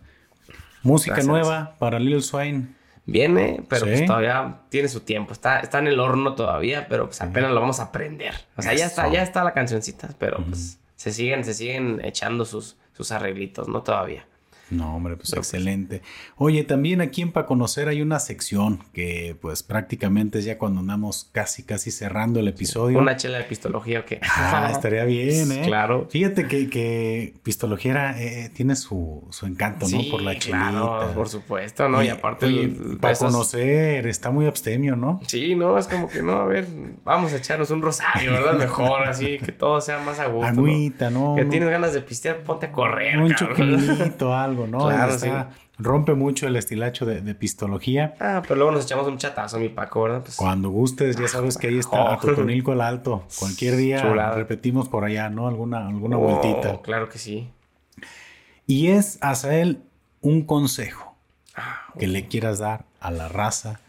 Música 0.85 1.20
nueva 1.24 1.74
para 1.80 1.99
Little 1.99 2.22
Swine. 2.22 2.68
Viene, 3.05 3.64
pero 3.68 3.85
pues 3.85 4.07
todavía 4.07 4.61
tiene 4.68 4.87
su 4.87 5.01
tiempo. 5.01 5.33
Está, 5.33 5.59
está 5.59 5.80
en 5.80 5.89
el 5.89 5.99
horno 5.99 6.37
todavía, 6.37 6.87
pero 6.89 7.07
pues 7.07 7.20
apenas 7.20 7.51
lo 7.51 7.61
vamos 7.61 7.80
a 7.80 7.85
aprender. 7.85 8.35
O 8.57 8.62
sea, 8.62 8.72
ya 8.74 8.87
está, 8.87 9.11
ya 9.11 9.22
está 9.24 9.43
la 9.43 9.53
cancioncita, 9.53 10.11
pero 10.18 10.45
pues 10.45 10.78
se 10.95 11.11
siguen, 11.11 11.45
se 11.45 11.55
siguen 11.55 12.01
echando 12.05 12.45
sus, 12.45 12.76
sus 12.93 13.11
arreglitos, 13.11 13.66
¿no? 13.66 13.83
Todavía. 13.83 14.28
No, 14.73 14.97
hombre, 14.97 15.16
pues, 15.16 15.31
pues 15.31 15.39
excelente. 15.39 16.01
Oye, 16.37 16.64
también 16.64 17.01
aquí 17.03 17.20
en 17.20 17.31
Para 17.31 17.47
Conocer 17.47 17.89
hay 17.89 18.01
una 18.01 18.18
sección 18.18 18.81
que 18.95 19.37
pues 19.41 19.62
prácticamente 19.62 20.39
es 20.39 20.47
ya 20.47 20.57
cuando 20.57 20.81
andamos 20.81 21.29
casi, 21.33 21.62
casi 21.62 21.91
cerrando 21.91 22.41
el 22.41 22.49
episodio. 22.49 22.99
Una 22.99 23.16
chela 23.16 23.39
de 23.39 23.45
pistología 23.45 24.01
o 24.01 24.05
qué. 24.07 24.20
Ah, 24.23 24.70
estaría 24.73 25.05
bien, 25.05 25.53
¿eh? 25.53 25.62
Claro. 25.66 26.07
Fíjate 26.09 26.49
que, 26.49 26.70
que 26.70 27.35
pistología 27.43 28.18
eh, 28.18 28.51
tiene 28.55 28.75
su, 28.75 29.27
su 29.31 29.47
encanto, 29.47 29.87
¿no? 29.89 29.99
Por 30.11 30.23
la 30.23 30.39
chelita. 30.39 30.70
Claro, 30.70 31.12
por 31.14 31.29
supuesto, 31.29 31.89
¿no? 31.89 32.03
Y, 32.03 32.09
aparte... 32.09 32.75
para 33.01 33.14
conocer, 33.14 34.07
está 34.07 34.31
muy 34.31 34.47
abstemio, 34.47 34.97
¿no? 34.97 35.20
Sí, 35.27 35.55
no, 35.55 35.77
es 35.77 35.87
como 35.87 36.09
que 36.09 36.23
no, 36.23 36.33
a 36.33 36.47
ver, 36.47 36.66
vamos 37.05 37.33
a 37.35 37.37
echarnos 37.37 37.70
un 37.70 37.83
rosario, 37.83 38.33
¿verdad? 38.33 38.59
Mejor, 38.59 39.03
así, 39.05 39.39
que 39.39 39.53
todo 39.53 39.81
sea 39.81 39.99
más 39.99 40.18
a 40.18 40.29
gusto. 40.29 40.49
Agüita, 40.49 41.11
¿no? 41.11 41.35
Que 41.37 41.45
tienes 41.45 41.68
ganas 41.68 41.93
de 41.93 42.01
pistear, 42.01 42.39
ponte 42.39 42.66
a 42.66 42.73
correr, 42.73 43.18
Un 43.18 43.35
chocolito, 43.35 44.35
algo. 44.37 44.61
¿No? 44.66 44.88
Rompe 45.78 46.14
mucho 46.14 46.46
el 46.46 46.56
estilacho 46.56 47.06
de, 47.06 47.34
pistología. 47.34 48.14
Ah, 48.20 48.42
pero 48.42 48.56
luego 48.56 48.72
nos 48.72 48.84
echamos 48.84 49.06
un 49.08 49.18
chatazo, 49.18 49.58
mi 49.58 49.68
Paco, 49.68 50.02
¿verdad? 50.02 50.22
Pues, 50.22 50.36
Cuando 50.36 50.70
gustes, 50.70 51.16
ya 51.16 51.28
sabes 51.28 51.56
que 51.58 51.68
ahí 51.68 51.78
está, 51.78 52.18
Totonilco 52.18 52.72
el 52.74 52.80
Alto. 52.80 53.24
Cualquier 53.38 53.76
día 53.76 54.02
repetimos 54.34 54.88
por 54.88 55.04
allá, 55.04 55.28
¿no? 55.28 55.48
Alguna, 55.48 55.86
alguna 55.86 56.18
oh, 56.18 56.20
vueltita. 56.20 56.80
Claro 56.82 57.08
que 57.08 57.18
sí. 57.18 57.48
Y 58.66 58.88
es, 58.88 59.18
hacia 59.22 59.58
él, 59.58 59.82
un 60.20 60.42
consejo 60.42 61.16
ah, 61.56 61.92
que 61.98 62.06
le 62.06 62.28
quieras 62.28 62.58
dar 62.58 62.84
a 63.00 63.10
la 63.10 63.28
raza 63.28 63.80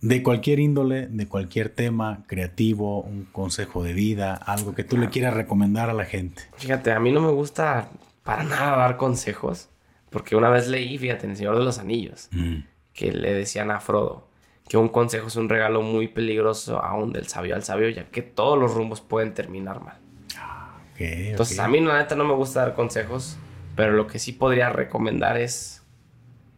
de 0.00 0.22
cualquier 0.22 0.60
índole, 0.60 1.08
de 1.08 1.26
cualquier 1.26 1.70
tema 1.70 2.22
creativo, 2.26 3.00
un 3.00 3.24
consejo 3.24 3.82
de 3.82 3.92
vida, 3.92 4.34
algo 4.34 4.74
que 4.74 4.84
tú 4.84 4.96
le 4.96 5.08
quieras 5.08 5.34
recomendar 5.34 5.90
a 5.90 5.92
la 5.92 6.04
gente. 6.04 6.42
Fíjate, 6.56 6.92
a 6.92 7.00
mí 7.00 7.10
no 7.10 7.20
me 7.20 7.32
gusta 7.32 7.88
para 8.22 8.44
nada 8.44 8.76
dar 8.76 8.96
consejos. 8.96 9.68
Porque 10.10 10.36
una 10.36 10.48
vez 10.48 10.68
leí, 10.68 10.98
fíjate, 10.98 11.26
en 11.26 11.32
El 11.32 11.36
Señor 11.36 11.58
de 11.58 11.64
los 11.64 11.78
Anillos, 11.78 12.28
mm. 12.32 12.56
que 12.92 13.12
le 13.12 13.34
decían 13.34 13.70
a 13.70 13.80
Frodo 13.80 14.28
que 14.68 14.76
un 14.76 14.88
consejo 14.88 15.28
es 15.28 15.36
un 15.36 15.48
regalo 15.48 15.80
muy 15.82 16.08
peligroso 16.08 16.82
aún 16.82 17.12
del 17.12 17.26
sabio 17.26 17.54
al 17.54 17.62
sabio, 17.62 17.88
ya 17.88 18.04
que 18.04 18.22
todos 18.22 18.58
los 18.58 18.74
rumbos 18.74 19.00
pueden 19.00 19.32
terminar 19.32 19.80
mal. 19.80 19.96
Ah, 20.36 20.78
Entonces, 20.98 21.58
a 21.58 21.68
mí, 21.68 21.80
la 21.80 21.98
neta, 21.98 22.14
no 22.14 22.24
me 22.24 22.34
gusta 22.34 22.60
dar 22.60 22.74
consejos, 22.74 23.38
pero 23.74 23.92
lo 23.92 24.06
que 24.06 24.18
sí 24.18 24.32
podría 24.32 24.68
recomendar 24.68 25.38
es, 25.38 25.82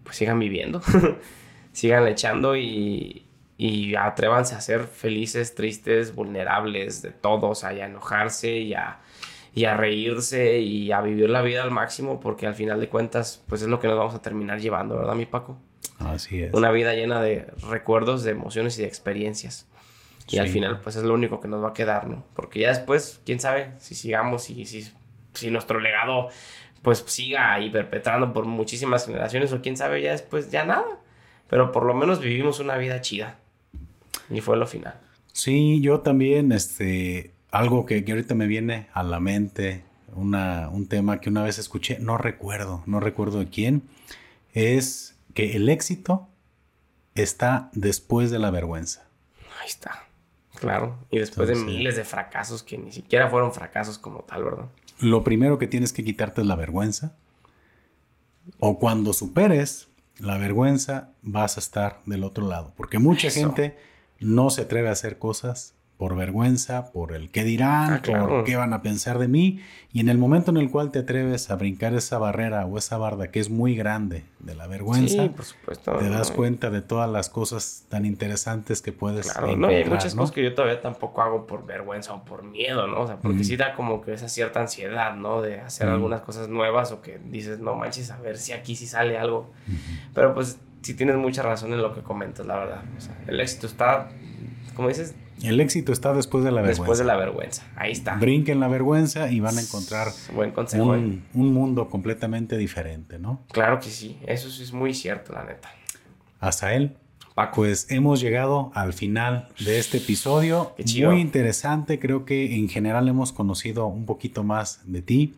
pues 0.02 0.16
sigan 0.16 0.40
viviendo, 0.40 0.82
sigan 1.72 2.08
echando 2.08 2.56
y, 2.56 3.26
y 3.56 3.94
atrévanse 3.94 4.56
a 4.56 4.60
ser 4.60 4.84
felices, 4.88 5.54
tristes, 5.54 6.14
vulnerables, 6.14 7.02
de 7.02 7.12
todos, 7.12 7.62
a 7.62 7.72
enojarse 7.72 8.58
y 8.58 8.74
a 8.74 8.98
y 9.54 9.64
a 9.64 9.76
reírse 9.76 10.60
y 10.60 10.92
a 10.92 11.00
vivir 11.00 11.30
la 11.30 11.42
vida 11.42 11.62
al 11.62 11.70
máximo 11.70 12.20
porque 12.20 12.46
al 12.46 12.54
final 12.54 12.80
de 12.80 12.88
cuentas 12.88 13.42
pues 13.48 13.62
es 13.62 13.68
lo 13.68 13.80
que 13.80 13.88
nos 13.88 13.98
vamos 13.98 14.14
a 14.14 14.22
terminar 14.22 14.60
llevando, 14.60 14.96
¿verdad, 14.96 15.14
mi 15.14 15.26
Paco? 15.26 15.58
Así 15.98 16.42
es. 16.42 16.54
Una 16.54 16.70
vida 16.70 16.94
llena 16.94 17.20
de 17.20 17.46
recuerdos, 17.68 18.22
de 18.22 18.30
emociones 18.30 18.78
y 18.78 18.82
de 18.82 18.88
experiencias. 18.88 19.66
Y 20.28 20.38
al 20.38 20.48
final 20.48 20.80
pues 20.80 20.94
es 20.94 21.02
lo 21.02 21.14
único 21.14 21.40
que 21.40 21.48
nos 21.48 21.62
va 21.62 21.70
a 21.70 21.72
quedar, 21.72 22.06
¿no? 22.06 22.24
Porque 22.34 22.60
ya 22.60 22.68
después, 22.68 23.20
quién 23.26 23.40
sabe 23.40 23.72
si 23.78 23.96
sigamos 23.96 24.48
y 24.48 24.64
si, 24.64 24.88
si 25.34 25.50
nuestro 25.50 25.80
legado 25.80 26.28
pues 26.82 27.04
siga 27.06 27.52
ahí 27.52 27.68
perpetrando 27.68 28.32
por 28.32 28.46
muchísimas 28.46 29.04
generaciones 29.06 29.52
o 29.52 29.60
quién 29.60 29.76
sabe 29.76 30.02
ya 30.02 30.12
después 30.12 30.50
ya 30.50 30.64
nada. 30.64 31.00
Pero 31.48 31.72
por 31.72 31.84
lo 31.84 31.94
menos 31.94 32.20
vivimos 32.20 32.60
una 32.60 32.76
vida 32.76 33.00
chida. 33.00 33.38
Y 34.30 34.40
fue 34.40 34.56
lo 34.56 34.66
final. 34.66 34.94
Sí, 35.32 35.80
yo 35.80 36.00
también, 36.00 36.52
este, 36.52 37.32
algo 37.50 37.86
que, 37.86 38.04
ahorita 38.06 38.34
me 38.34 38.46
viene 38.46 38.88
a 38.92 39.02
la 39.02 39.20
mente, 39.20 39.84
una, 40.14 40.68
un 40.68 40.86
tema 40.86 41.20
que 41.20 41.30
una 41.30 41.42
vez 41.42 41.58
escuché, 41.58 41.98
no 41.98 42.18
recuerdo, 42.18 42.82
no 42.86 43.00
recuerdo 43.00 43.38
de 43.38 43.48
quién, 43.48 43.82
es 44.52 45.16
que 45.34 45.56
el 45.56 45.68
éxito 45.68 46.28
está 47.14 47.70
después 47.72 48.30
de 48.30 48.38
la 48.38 48.50
vergüenza. 48.50 49.08
Ahí 49.60 49.68
está, 49.68 50.06
claro. 50.56 50.98
Y 51.10 51.18
después 51.18 51.48
de 51.48 51.56
miles 51.56 51.96
de 51.96 52.04
fracasos 52.04 52.62
que 52.62 52.78
ni 52.78 52.92
siquiera 52.92 53.28
fueron 53.28 53.52
fracasos 53.52 53.98
como 53.98 54.20
tal, 54.20 54.44
¿verdad? 54.44 54.66
Lo 55.00 55.24
primero 55.24 55.58
que 55.58 55.66
tienes 55.66 55.92
que 55.92 56.04
quitarte 56.04 56.42
es 56.42 56.46
la 56.46 56.56
vergüenza. 56.56 57.16
O 58.58 58.78
cuando 58.78 59.12
superes 59.12 59.88
la 60.18 60.36
vergüenza, 60.38 61.12
vas 61.22 61.56
a 61.56 61.60
estar 61.60 62.00
del 62.04 62.24
otro 62.24 62.46
lado. 62.46 62.72
Porque 62.76 62.98
mucha 62.98 63.30
gente 63.30 63.78
no 64.18 64.50
se 64.50 64.62
atreve 64.62 64.88
a 64.88 64.92
hacer 64.92 65.18
cosas 65.18 65.74
por 66.00 66.16
vergüenza, 66.16 66.92
por 66.92 67.12
el 67.12 67.30
qué 67.30 67.44
dirán, 67.44 67.92
ah, 67.92 68.26
por 68.26 68.44
qué 68.44 68.56
van 68.56 68.72
a 68.72 68.80
pensar 68.80 69.18
de 69.18 69.28
mí. 69.28 69.60
Y 69.92 70.00
en 70.00 70.08
el 70.08 70.16
momento 70.16 70.50
en 70.50 70.56
el 70.56 70.70
cual 70.70 70.90
te 70.90 71.00
atreves 71.00 71.50
a 71.50 71.56
brincar 71.56 71.92
esa 71.92 72.16
barrera 72.16 72.64
o 72.64 72.78
esa 72.78 72.96
barda 72.96 73.30
que 73.30 73.38
es 73.38 73.50
muy 73.50 73.76
grande 73.76 74.24
de 74.38 74.54
la 74.54 74.66
vergüenza, 74.66 75.28
te 75.98 76.08
das 76.08 76.30
cuenta 76.30 76.70
de 76.70 76.80
todas 76.80 77.10
las 77.10 77.28
cosas 77.28 77.84
tan 77.90 78.06
interesantes 78.06 78.80
que 78.80 78.92
puedes 78.92 79.30
claro, 79.30 79.54
no, 79.58 79.68
hay 79.68 79.84
muchas 79.84 80.14
cosas 80.14 80.34
que 80.34 80.42
yo 80.42 80.54
todavía 80.54 80.80
tampoco 80.80 81.20
hago 81.20 81.46
por 81.46 81.66
vergüenza 81.66 82.14
o 82.14 82.24
por 82.24 82.44
miedo, 82.44 82.86
¿no? 82.86 83.02
O 83.02 83.06
sea, 83.06 83.16
porque 83.16 83.44
sí 83.44 83.58
da 83.58 83.74
como 83.74 84.00
que 84.00 84.14
esa 84.14 84.30
cierta 84.30 84.58
ansiedad, 84.62 85.14
¿no? 85.16 85.42
De 85.42 85.60
hacer 85.60 85.86
algunas 85.86 86.22
cosas 86.22 86.48
nuevas 86.48 86.92
o 86.92 87.02
que 87.02 87.20
dices, 87.26 87.58
no 87.58 87.74
manches, 87.74 88.10
a 88.10 88.18
ver 88.20 88.38
si 88.38 88.52
aquí 88.52 88.74
sí 88.74 88.86
sale 88.86 89.18
algo. 89.18 89.52
Pero 90.14 90.32
pues 90.32 90.58
sí 90.80 90.94
tienes 90.94 91.16
mucha 91.16 91.42
razón 91.42 91.74
en 91.74 91.82
lo 91.82 91.92
que 91.94 92.00
comentas, 92.00 92.46
la 92.46 92.56
verdad. 92.56 92.84
O 92.96 93.00
sea, 93.02 93.14
el 93.26 93.38
éxito 93.38 93.66
está, 93.66 94.08
como 94.74 94.88
dices, 94.88 95.14
el 95.42 95.60
éxito 95.60 95.92
está 95.92 96.12
después 96.12 96.44
de 96.44 96.50
la 96.50 96.62
vergüenza. 96.62 96.82
Después 96.82 96.98
de 96.98 97.04
la 97.04 97.16
vergüenza. 97.16 97.62
Ahí 97.76 97.92
está. 97.92 98.16
Brinquen 98.16 98.60
la 98.60 98.68
vergüenza 98.68 99.30
y 99.30 99.40
van 99.40 99.58
a 99.58 99.60
encontrar 99.60 100.08
Buen 100.34 100.52
consejo, 100.52 100.84
un, 100.84 101.12
eh. 101.12 101.38
un, 101.38 101.52
mundo 101.52 101.88
completamente 101.88 102.56
diferente, 102.56 103.18
¿no? 103.18 103.40
Claro 103.52 103.80
que 103.80 103.90
sí. 103.90 104.18
Eso 104.26 104.50
sí 104.50 104.62
es 104.62 104.72
muy 104.72 104.94
cierto, 104.94 105.32
la 105.32 105.44
neta. 105.44 105.70
Hasta 106.40 106.74
él. 106.74 106.96
Pues 107.54 107.90
hemos 107.90 108.20
llegado 108.20 108.70
al 108.74 108.92
final 108.92 109.48
de 109.64 109.78
este 109.78 109.98
episodio. 109.98 110.74
Muy 111.04 111.20
interesante. 111.20 111.98
Creo 111.98 112.24
que 112.24 112.56
en 112.56 112.68
general 112.68 113.08
hemos 113.08 113.32
conocido 113.32 113.86
un 113.86 114.04
poquito 114.04 114.44
más 114.44 114.80
de 114.84 115.00
ti, 115.00 115.34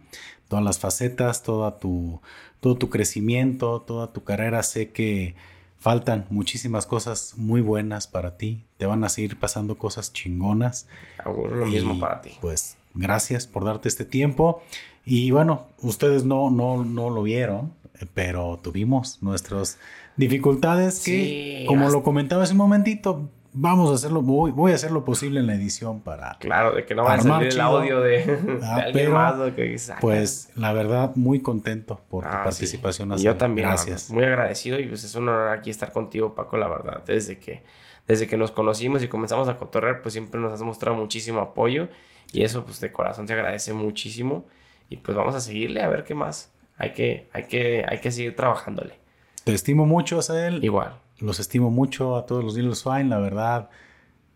todas 0.49 0.65
las 0.65 0.79
facetas, 0.79 1.43
toda 1.43 1.79
tu, 1.79 2.21
todo 2.61 2.77
tu 2.77 2.91
crecimiento, 2.91 3.83
toda 3.83 4.13
tu 4.13 4.25
carrera. 4.25 4.63
Sé 4.63 4.91
que 4.91 5.37
faltan 5.83 6.27
muchísimas 6.31 6.87
cosas 6.87 7.35
muy 7.37 7.61
buenas 7.61 8.07
para 8.07 8.37
ti. 8.37 8.65
Te 8.77 8.87
van 8.87 9.03
a 9.03 9.09
seguir 9.09 9.37
pasando 9.37 9.77
cosas 9.77 10.13
chingonas. 10.13 10.87
lo 11.27 11.67
mismo 11.67 11.99
para 11.99 12.21
ti. 12.21 12.31
Pues 12.41 12.77
gracias 12.95 13.49
por 13.49 13.65
darte 13.65 13.89
este 13.89 14.05
tiempo. 14.05 14.63
Y 15.05 15.33
bueno, 15.33 15.67
ustedes 15.81 16.25
no, 16.25 16.51
no, 16.51 16.85
no 16.85 17.11
lo 17.11 17.25
vieron, 17.25 17.73
pero 18.15 18.61
tuvimos 18.63 19.21
nuestras 19.23 19.79
dificultades 20.17 21.01
que, 21.01 21.65
como 21.67 21.91
lo 21.91 22.05
comentaba 22.05 22.45
hace 22.45 22.53
un 22.53 22.59
momentito, 22.59 23.29
vamos 23.53 23.91
a 23.91 23.95
hacerlo, 23.95 24.23
voy, 24.23 24.51
voy, 24.51 24.73
a 24.73 24.75
hacer 24.75 24.91
lo 24.91 25.05
posible 25.05 25.41
en 25.41 25.47
la 25.47 25.55
edición 25.55 26.01
para. 26.01 26.37
Claro, 26.39 26.75
de 26.75 26.85
que 26.85 26.95
no 26.95 27.05
va 27.05 27.15
a 27.15 27.21
salir 27.21 27.53
el 27.53 27.61
audio 27.61 28.01
de, 28.01 28.61
ah, 28.63 29.97
Pues 30.01 30.51
la 30.57 30.73
verdad, 30.73 31.13
muy 31.15 31.41
contento 31.41 32.01
por 32.09 32.25
tu 32.25 32.31
ah, 32.31 32.45
participación. 32.45 33.17
yo 33.19 33.37
también. 33.37 33.69
Gracias. 33.69 34.11
Muy 34.11 34.25
agradecido 34.25 34.79
y 34.79 34.87
pues 34.87 35.05
es 35.05 35.15
un 35.15 35.29
honor 35.29 35.49
aquí 35.49 35.71
estar 35.71 35.93
contigo, 35.93 36.35
Paco, 36.35 36.57
la 36.57 36.69
verdad. 36.69 37.03
Desde 37.07 37.39
que, 37.39 37.63
desde 38.07 38.27
que 38.27 38.37
nos 38.37 38.51
conocimos 38.51 39.03
y 39.03 39.09
comenzamos 39.09 39.49
a 39.49 39.57
cotorrear, 39.57 40.03
pues 40.03 40.15
siempre 40.15 40.41
nos 40.41 40.53
has 40.53 40.63
mostrado 40.63 40.97
muchísimo 40.97 41.41
apoyo 41.41 41.89
y 42.33 42.43
eso, 42.45 42.65
pues 42.65 42.81
de 42.81 42.91
corazón 42.91 43.27
te 43.27 43.35
agradece 43.35 43.73
muchísimo. 43.73 44.47
Y 44.89 44.97
pues 44.99 45.17
vamos 45.17 45.35
a 45.35 45.41
seguirle 45.41 45.83
a 45.83 45.89
ver 45.89 46.05
qué 46.05 46.15
más. 46.15 46.53
Hay 46.77 46.93
que, 46.93 47.29
hay 47.33 47.45
que, 47.45 47.85
hay 47.89 47.99
que 47.99 48.11
seguir 48.11 48.37
trabajándole. 48.37 48.99
Te 49.45 49.53
estimo 49.55 49.87
mucho, 49.87 50.19
Asael. 50.19 50.63
Igual. 50.63 51.02
Los 51.23 51.41
estimo 51.41 51.71
mucho 51.71 52.17
a 52.17 52.27
todos 52.27 52.45
los 52.45 52.57
Little 52.57 52.75
Swine, 52.75 53.05
la 53.05 53.19
verdad. 53.19 53.71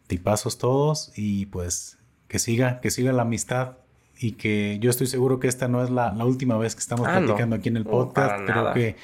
Tipazos 0.07 0.57
todos 0.57 1.13
y 1.17 1.47
pues 1.47 1.99
que 2.29 2.39
siga, 2.39 2.81
que 2.81 2.91
siga 2.91 3.13
la 3.13 3.23
amistad 3.23 3.73
y 4.19 4.33
que 4.33 4.79
yo 4.81 4.91
estoy 4.91 5.09
seguro 5.09 5.41
que 5.41 5.49
esta 5.49 5.69
no 5.69 5.83
es 5.83 5.91
la, 5.91 6.13
última 6.25 6.57
vez 6.57 6.75
que 6.75 6.81
estamos 6.81 7.07
ah, 7.09 7.19
platicando 7.19 7.57
aquí 7.57 7.69
en 7.69 7.77
el 7.77 7.85
podcast. 7.85 8.45
Creo 8.47 8.73
que 8.73 8.97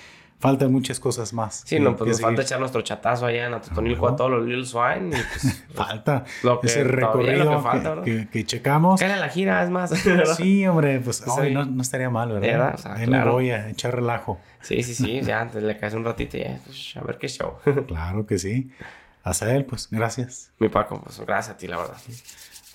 faltan 0.42 0.72
muchas 0.72 0.98
cosas 0.98 1.32
más. 1.32 1.62
Sí, 1.64 1.78
no, 1.78 1.96
pues 1.96 2.10
nos 2.10 2.20
falta 2.20 2.42
echar 2.42 2.58
nuestro 2.58 2.82
chatazo 2.82 3.26
allá 3.26 3.46
en 3.46 3.54
Atotonilco 3.54 4.08
a 4.08 4.16
todos 4.16 4.28
los 4.28 4.44
Little 4.44 4.66
Swine. 4.66 5.16
Y 5.16 5.22
pues, 5.22 5.64
falta 5.72 6.24
ese 6.64 6.82
recorrido 6.82 7.62
que, 8.02 8.44
checamos. 8.44 8.98
Cae 8.98 9.16
la 9.20 9.28
gira, 9.28 9.62
es 9.62 9.70
más. 9.70 9.90
sí, 10.36 10.66
hombre, 10.66 10.98
pues 10.98 11.24
no, 11.24 11.80
estaría 11.80 12.10
mal, 12.10 12.40
¿verdad? 12.40 12.76
Ahí 12.86 13.06
me 13.06 13.24
voy 13.24 13.50
a 13.50 13.68
echar 13.68 13.94
relajo. 13.94 14.40
Sí, 14.60 14.82
sí, 14.82 14.96
sí, 14.96 15.20
ya 15.22 15.40
antes 15.40 15.62
le 15.62 15.76
caes 15.78 15.94
un 15.94 16.04
ratito 16.04 16.36
y 16.36 16.40
ya, 16.40 16.58
pues, 16.66 16.96
a 16.96 17.02
ver 17.02 17.18
qué 17.18 17.28
show. 17.28 17.58
claro 17.86 18.26
que 18.26 18.36
sí. 18.40 18.72
Hasta 19.22 19.54
él, 19.54 19.64
pues 19.64 19.88
gracias. 19.92 20.50
Mi 20.58 20.68
Paco, 20.68 21.00
pues 21.00 21.20
gracias 21.20 21.54
a 21.54 21.56
ti, 21.56 21.68
la 21.68 21.76
verdad 21.76 21.96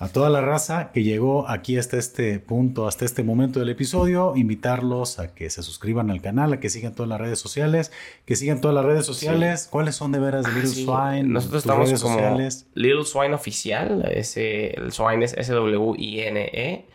a 0.00 0.08
toda 0.08 0.30
la 0.30 0.40
raza 0.40 0.92
que 0.92 1.02
llegó 1.02 1.48
aquí 1.48 1.76
hasta 1.76 1.96
este 1.96 2.38
punto, 2.38 2.86
hasta 2.86 3.04
este 3.04 3.24
momento 3.24 3.58
del 3.58 3.68
episodio, 3.68 4.34
invitarlos 4.36 5.18
a 5.18 5.34
que 5.34 5.50
se 5.50 5.62
suscriban 5.62 6.10
al 6.10 6.20
canal, 6.20 6.52
a 6.52 6.60
que 6.60 6.70
sigan 6.70 6.94
todas 6.94 7.08
las 7.08 7.20
redes 7.20 7.40
sociales, 7.40 7.90
que 8.24 8.36
sigan 8.36 8.60
todas 8.60 8.74
las 8.76 8.84
redes 8.84 9.04
sociales. 9.04 9.66
¿Cuáles 9.70 9.96
son 9.96 10.12
de 10.12 10.20
veras 10.20 10.44
de 10.44 10.52
Little 10.52 10.70
Swine? 10.70 11.24
Nosotros 11.24 11.64
estamos 11.64 11.88
como 12.00 12.14
sociales? 12.14 12.66
Little 12.74 13.04
Swine 13.04 13.34
Oficial, 13.34 14.08
ese, 14.12 14.70
el 14.70 14.92
Swine 14.92 15.24
es 15.24 15.34
S-W-I-N-E. 15.36 16.86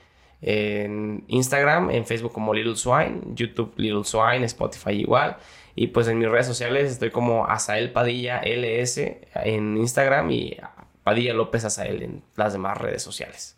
En 0.45 1.23
Instagram, 1.29 1.89
en 1.89 2.05
Facebook 2.05 2.33
como 2.33 2.53
Little 2.53 2.75
Swine, 2.75 3.21
YouTube 3.33 3.73
Little 3.77 4.03
Swine, 4.03 4.43
Spotify 4.45 4.91
igual. 4.91 5.37
Y 5.75 5.87
pues 5.87 6.07
en 6.07 6.19
mis 6.19 6.29
redes 6.29 6.47
sociales 6.47 6.91
estoy 6.91 7.11
como 7.11 7.45
Asael 7.47 7.91
Padilla 7.91 8.41
LS 8.43 8.97
en 9.35 9.77
Instagram 9.77 10.31
y 10.31 10.57
Padilla 11.03 11.33
López 11.33 11.65
Azael 11.65 12.03
en 12.03 12.23
las 12.35 12.53
demás 12.53 12.77
redes 12.77 13.03
sociales. 13.03 13.57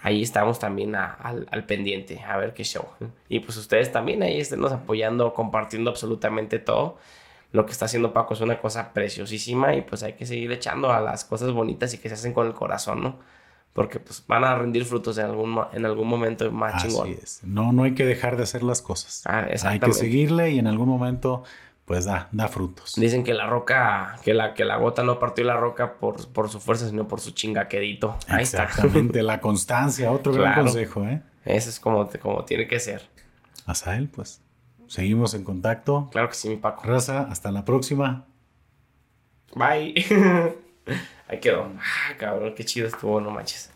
Ahí 0.00 0.22
estamos 0.22 0.58
también 0.58 0.94
al, 0.94 1.64
pendiente, 1.66 2.20
a 2.20 2.36
ver 2.36 2.54
qué 2.54 2.64
show. 2.64 2.84
Y 3.28 3.40
pues 3.40 3.56
ustedes 3.56 3.90
también 3.90 4.22
ahí 4.22 4.40
estén 4.40 4.64
apoyando, 4.64 5.32
compartiendo 5.34 5.90
absolutamente 5.90 6.58
todo. 6.58 6.98
Lo 7.52 7.64
que 7.64 7.72
está 7.72 7.86
haciendo 7.86 8.12
Paco 8.12 8.34
es 8.34 8.40
una 8.40 8.60
cosa 8.60 8.92
preciosísima 8.92 9.74
y 9.74 9.82
pues 9.82 10.02
hay 10.02 10.12
que 10.12 10.26
seguir 10.26 10.52
echando 10.52 10.92
a 10.92 11.00
las 11.00 11.24
cosas 11.24 11.52
bonitas 11.52 11.94
y 11.94 11.98
que 11.98 12.08
se 12.08 12.14
hacen 12.14 12.34
con 12.34 12.46
el 12.46 12.52
corazón, 12.52 13.02
¿no? 13.02 13.16
Porque 13.72 14.00
pues 14.00 14.24
van 14.26 14.44
a 14.44 14.54
rendir 14.54 14.84
frutos 14.84 15.18
en 15.18 15.26
algún, 15.26 15.58
en 15.72 15.84
algún 15.84 16.08
momento 16.08 16.50
más 16.50 16.84
Así 16.84 17.18
Es. 17.22 17.40
No, 17.44 17.72
no 17.72 17.84
hay 17.84 17.94
que 17.94 18.06
dejar 18.06 18.36
de 18.36 18.42
hacer 18.42 18.62
las 18.62 18.82
cosas. 18.82 19.22
Ah, 19.26 19.48
hay 19.64 19.80
que 19.80 19.92
seguirle 19.92 20.50
y 20.52 20.58
en 20.58 20.66
algún 20.66 20.88
momento 20.88 21.44
pues 21.86 22.04
da, 22.04 22.28
da 22.32 22.48
frutos. 22.48 22.94
Dicen 22.96 23.22
que 23.24 23.32
la 23.32 23.46
roca, 23.46 24.18
que 24.24 24.34
la, 24.34 24.54
que 24.54 24.64
la 24.64 24.76
gota 24.76 25.04
no 25.04 25.18
partió 25.18 25.44
la 25.44 25.56
roca 25.56 25.94
por, 25.94 26.28
por 26.32 26.50
su 26.50 26.60
fuerza, 26.60 26.88
sino 26.88 27.06
por 27.06 27.20
su 27.20 27.30
chingaquedito. 27.30 28.18
Ahí 28.26 28.42
Exactamente, 28.42 29.22
la 29.22 29.40
constancia, 29.40 30.10
otro 30.10 30.32
gran 30.32 30.54
consejo, 30.56 31.04
¿eh? 31.04 31.22
Eso 31.44 31.70
es 31.70 31.78
como, 31.78 32.08
como 32.20 32.44
tiene 32.44 32.66
que 32.66 32.80
ser. 32.80 33.08
Hasta 33.66 33.96
él, 33.96 34.08
pues. 34.08 34.42
Seguimos 34.88 35.34
en 35.34 35.44
contacto. 35.44 36.08
Claro 36.10 36.28
que 36.28 36.34
sí, 36.34 36.48
mi 36.48 36.56
Paco. 36.56 36.84
Raza, 36.84 37.22
hasta 37.22 37.52
la 37.52 37.64
próxima. 37.64 38.26
Bye. 39.54 39.94
Ahí 41.28 41.40
quedó. 41.40 41.70
Ah, 41.78 42.14
cabrón, 42.18 42.54
qué 42.56 42.64
chido 42.64 42.88
estuvo, 42.88 43.20
no 43.20 43.30
manches. 43.30 43.70